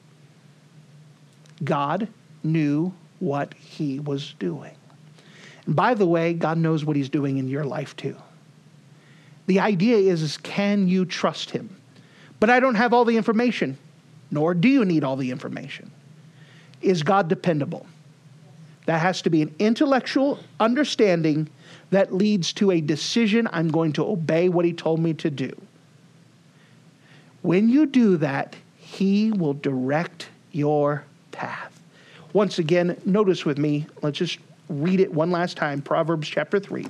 God 1.64 2.08
knew 2.44 2.94
what 3.20 3.54
he 3.56 4.00
was 4.00 4.36
doing. 4.40 4.76
And 5.66 5.76
by 5.76 5.94
the 5.94 6.06
way, 6.06 6.34
God 6.34 6.58
knows 6.58 6.86
what 6.86 6.96
he's 6.96 7.10
doing 7.10 7.38
in 7.38 7.48
your 7.48 7.66
life 7.66 7.96
too. 7.96 8.16
The 9.48 9.60
idea 9.60 9.98
is, 9.98 10.22
is 10.22 10.38
can 10.38 10.88
you 10.88 11.06
trust 11.06 11.52
him? 11.52 11.76
But 12.40 12.50
I 12.50 12.60
don't 12.60 12.76
have 12.76 12.94
all 12.94 13.06
the 13.06 13.18
information, 13.18 13.78
nor 14.34 14.56
do 14.56 14.68
you 14.68 14.84
need 14.84 15.04
all 15.04 15.16
the 15.16 15.30
information. 15.30 15.92
Is 16.82 17.04
God 17.04 17.28
dependable? 17.28 17.86
That 18.88 19.00
has 19.00 19.22
to 19.22 19.30
be 19.30 19.44
an 19.44 19.54
intellectual 19.60 20.40
understanding 20.60 21.48
that 21.92 22.12
leads 22.12 22.52
to 22.54 22.72
a 22.72 22.82
decision 22.82 23.48
I'm 23.54 23.70
going 23.70 23.94
to 23.94 24.06
obey 24.06 24.50
what 24.50 24.66
he 24.66 24.74
told 24.74 25.00
me 25.00 25.14
to 25.14 25.30
do. 25.30 25.56
When 27.44 27.70
you 27.70 27.86
do 27.86 28.18
that, 28.18 28.56
he 28.78 29.32
will 29.32 29.54
direct 29.54 30.30
your 30.52 31.06
path. 31.32 31.80
Once 32.34 32.58
again, 32.58 33.00
notice 33.06 33.46
with 33.46 33.60
me, 33.60 33.86
let's 34.02 34.18
just 34.18 34.40
read 34.68 35.00
it 35.00 35.14
one 35.14 35.30
last 35.30 35.58
time 35.58 35.80
Proverbs 35.82 36.28
chapter 36.28 36.60
3. 36.60 36.88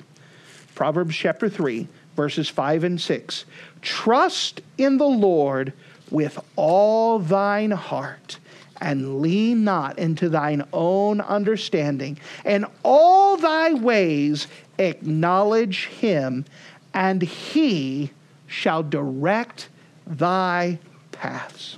Proverbs 0.75 1.15
chapter 1.15 1.49
3, 1.49 1.87
verses 2.15 2.47
5 2.47 2.85
and 2.85 3.01
6. 3.01 3.45
Trust 3.81 4.61
in 4.77 4.97
the 4.97 5.05
Lord 5.05 5.73
with 6.13 6.39
all 6.55 7.19
thine 7.19 7.71
heart 7.71 8.39
and 8.79 9.19
lean 9.19 9.63
not 9.63 9.97
into 9.97 10.29
thine 10.29 10.63
own 10.71 11.19
understanding. 11.19 12.17
And 12.45 12.65
all 12.83 13.35
thy 13.35 13.73
ways 13.73 14.47
acknowledge 14.77 15.87
him, 15.87 16.45
and 16.93 17.21
he 17.21 18.11
shall 18.45 18.83
direct 18.83 19.69
thy 20.05 20.79
paths. 21.11 21.77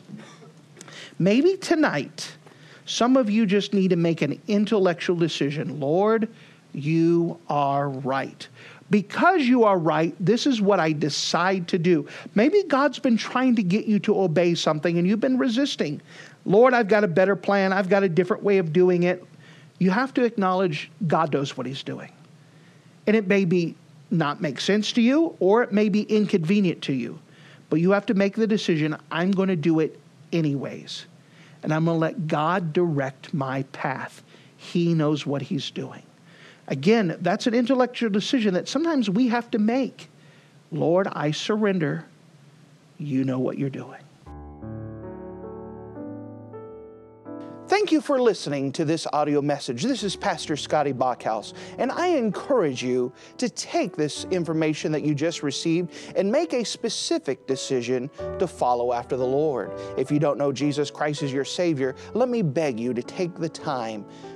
Maybe 1.17 1.55
tonight, 1.57 2.35
some 2.85 3.15
of 3.15 3.29
you 3.29 3.45
just 3.45 3.73
need 3.73 3.91
to 3.91 3.95
make 3.95 4.21
an 4.21 4.41
intellectual 4.47 5.15
decision. 5.15 5.79
Lord, 5.79 6.27
you 6.73 7.39
are 7.47 7.87
right. 7.87 8.47
Because 8.89 9.41
you 9.41 9.63
are 9.63 9.79
right, 9.79 10.15
this 10.19 10.45
is 10.45 10.61
what 10.61 10.79
I 10.79 10.91
decide 10.91 11.67
to 11.69 11.79
do. 11.79 12.07
Maybe 12.35 12.63
God's 12.63 12.99
been 12.99 13.17
trying 13.17 13.55
to 13.55 13.63
get 13.63 13.85
you 13.85 13.99
to 13.99 14.19
obey 14.19 14.53
something 14.53 14.97
and 14.97 15.07
you've 15.07 15.19
been 15.19 15.39
resisting. 15.39 16.01
Lord, 16.45 16.73
I've 16.73 16.87
got 16.87 17.03
a 17.03 17.07
better 17.07 17.35
plan. 17.35 17.73
I've 17.73 17.89
got 17.89 18.03
a 18.03 18.09
different 18.09 18.43
way 18.43 18.59
of 18.59 18.71
doing 18.71 19.03
it. 19.03 19.23
You 19.79 19.89
have 19.89 20.13
to 20.13 20.23
acknowledge 20.23 20.91
God 21.07 21.33
knows 21.33 21.57
what 21.57 21.65
He's 21.65 21.81
doing. 21.81 22.11
And 23.07 23.15
it 23.15 23.27
may 23.27 23.45
be 23.45 23.75
not 24.11 24.39
make 24.39 24.61
sense 24.61 24.91
to 24.93 25.01
you 25.01 25.35
or 25.39 25.63
it 25.63 25.71
may 25.71 25.89
be 25.89 26.03
inconvenient 26.03 26.83
to 26.83 26.93
you. 26.93 27.19
But 27.69 27.79
you 27.79 27.91
have 27.91 28.05
to 28.05 28.13
make 28.13 28.35
the 28.35 28.47
decision 28.47 28.95
I'm 29.11 29.31
going 29.31 29.49
to 29.49 29.55
do 29.55 29.79
it 29.79 29.99
anyways. 30.31 31.07
And 31.63 31.73
I'm 31.73 31.85
going 31.85 31.95
to 31.95 31.99
let 31.99 32.27
God 32.27 32.73
direct 32.73 33.33
my 33.33 33.63
path. 33.71 34.23
He 34.57 34.93
knows 34.93 35.25
what 35.25 35.41
He's 35.41 35.71
doing. 35.71 36.03
Again, 36.67 37.17
that's 37.21 37.47
an 37.47 37.53
intellectual 37.53 38.09
decision 38.09 38.53
that 38.55 38.67
sometimes 38.67 39.09
we 39.09 39.27
have 39.27 39.51
to 39.51 39.59
make. 39.59 40.09
Lord, 40.71 41.07
I 41.11 41.31
surrender. 41.31 42.05
You 42.97 43.23
know 43.23 43.39
what 43.39 43.57
you're 43.57 43.69
doing. 43.69 43.99
Thank 47.67 47.91
you 47.91 47.99
for 47.99 48.21
listening 48.21 48.71
to 48.73 48.85
this 48.85 49.07
audio 49.11 49.41
message. 49.41 49.83
This 49.83 50.03
is 50.03 50.15
Pastor 50.15 50.55
Scotty 50.55 50.93
Bachhaus, 50.93 51.53
and 51.79 51.91
I 51.91 52.07
encourage 52.07 52.83
you 52.83 53.11
to 53.37 53.49
take 53.49 53.95
this 53.95 54.25
information 54.25 54.91
that 54.91 55.01
you 55.01 55.15
just 55.15 55.41
received 55.41 55.91
and 56.15 56.31
make 56.31 56.53
a 56.53 56.63
specific 56.63 57.47
decision 57.47 58.09
to 58.37 58.47
follow 58.47 58.93
after 58.93 59.17
the 59.17 59.25
Lord. 59.25 59.71
If 59.97 60.11
you 60.11 60.19
don't 60.19 60.37
know 60.37 60.51
Jesus 60.51 60.91
Christ 60.91 61.23
as 61.23 61.33
your 61.33 61.43
Savior, 61.43 61.95
let 62.13 62.29
me 62.29 62.43
beg 62.43 62.79
you 62.79 62.93
to 62.93 63.01
take 63.01 63.35
the 63.35 63.49
time 63.49 64.05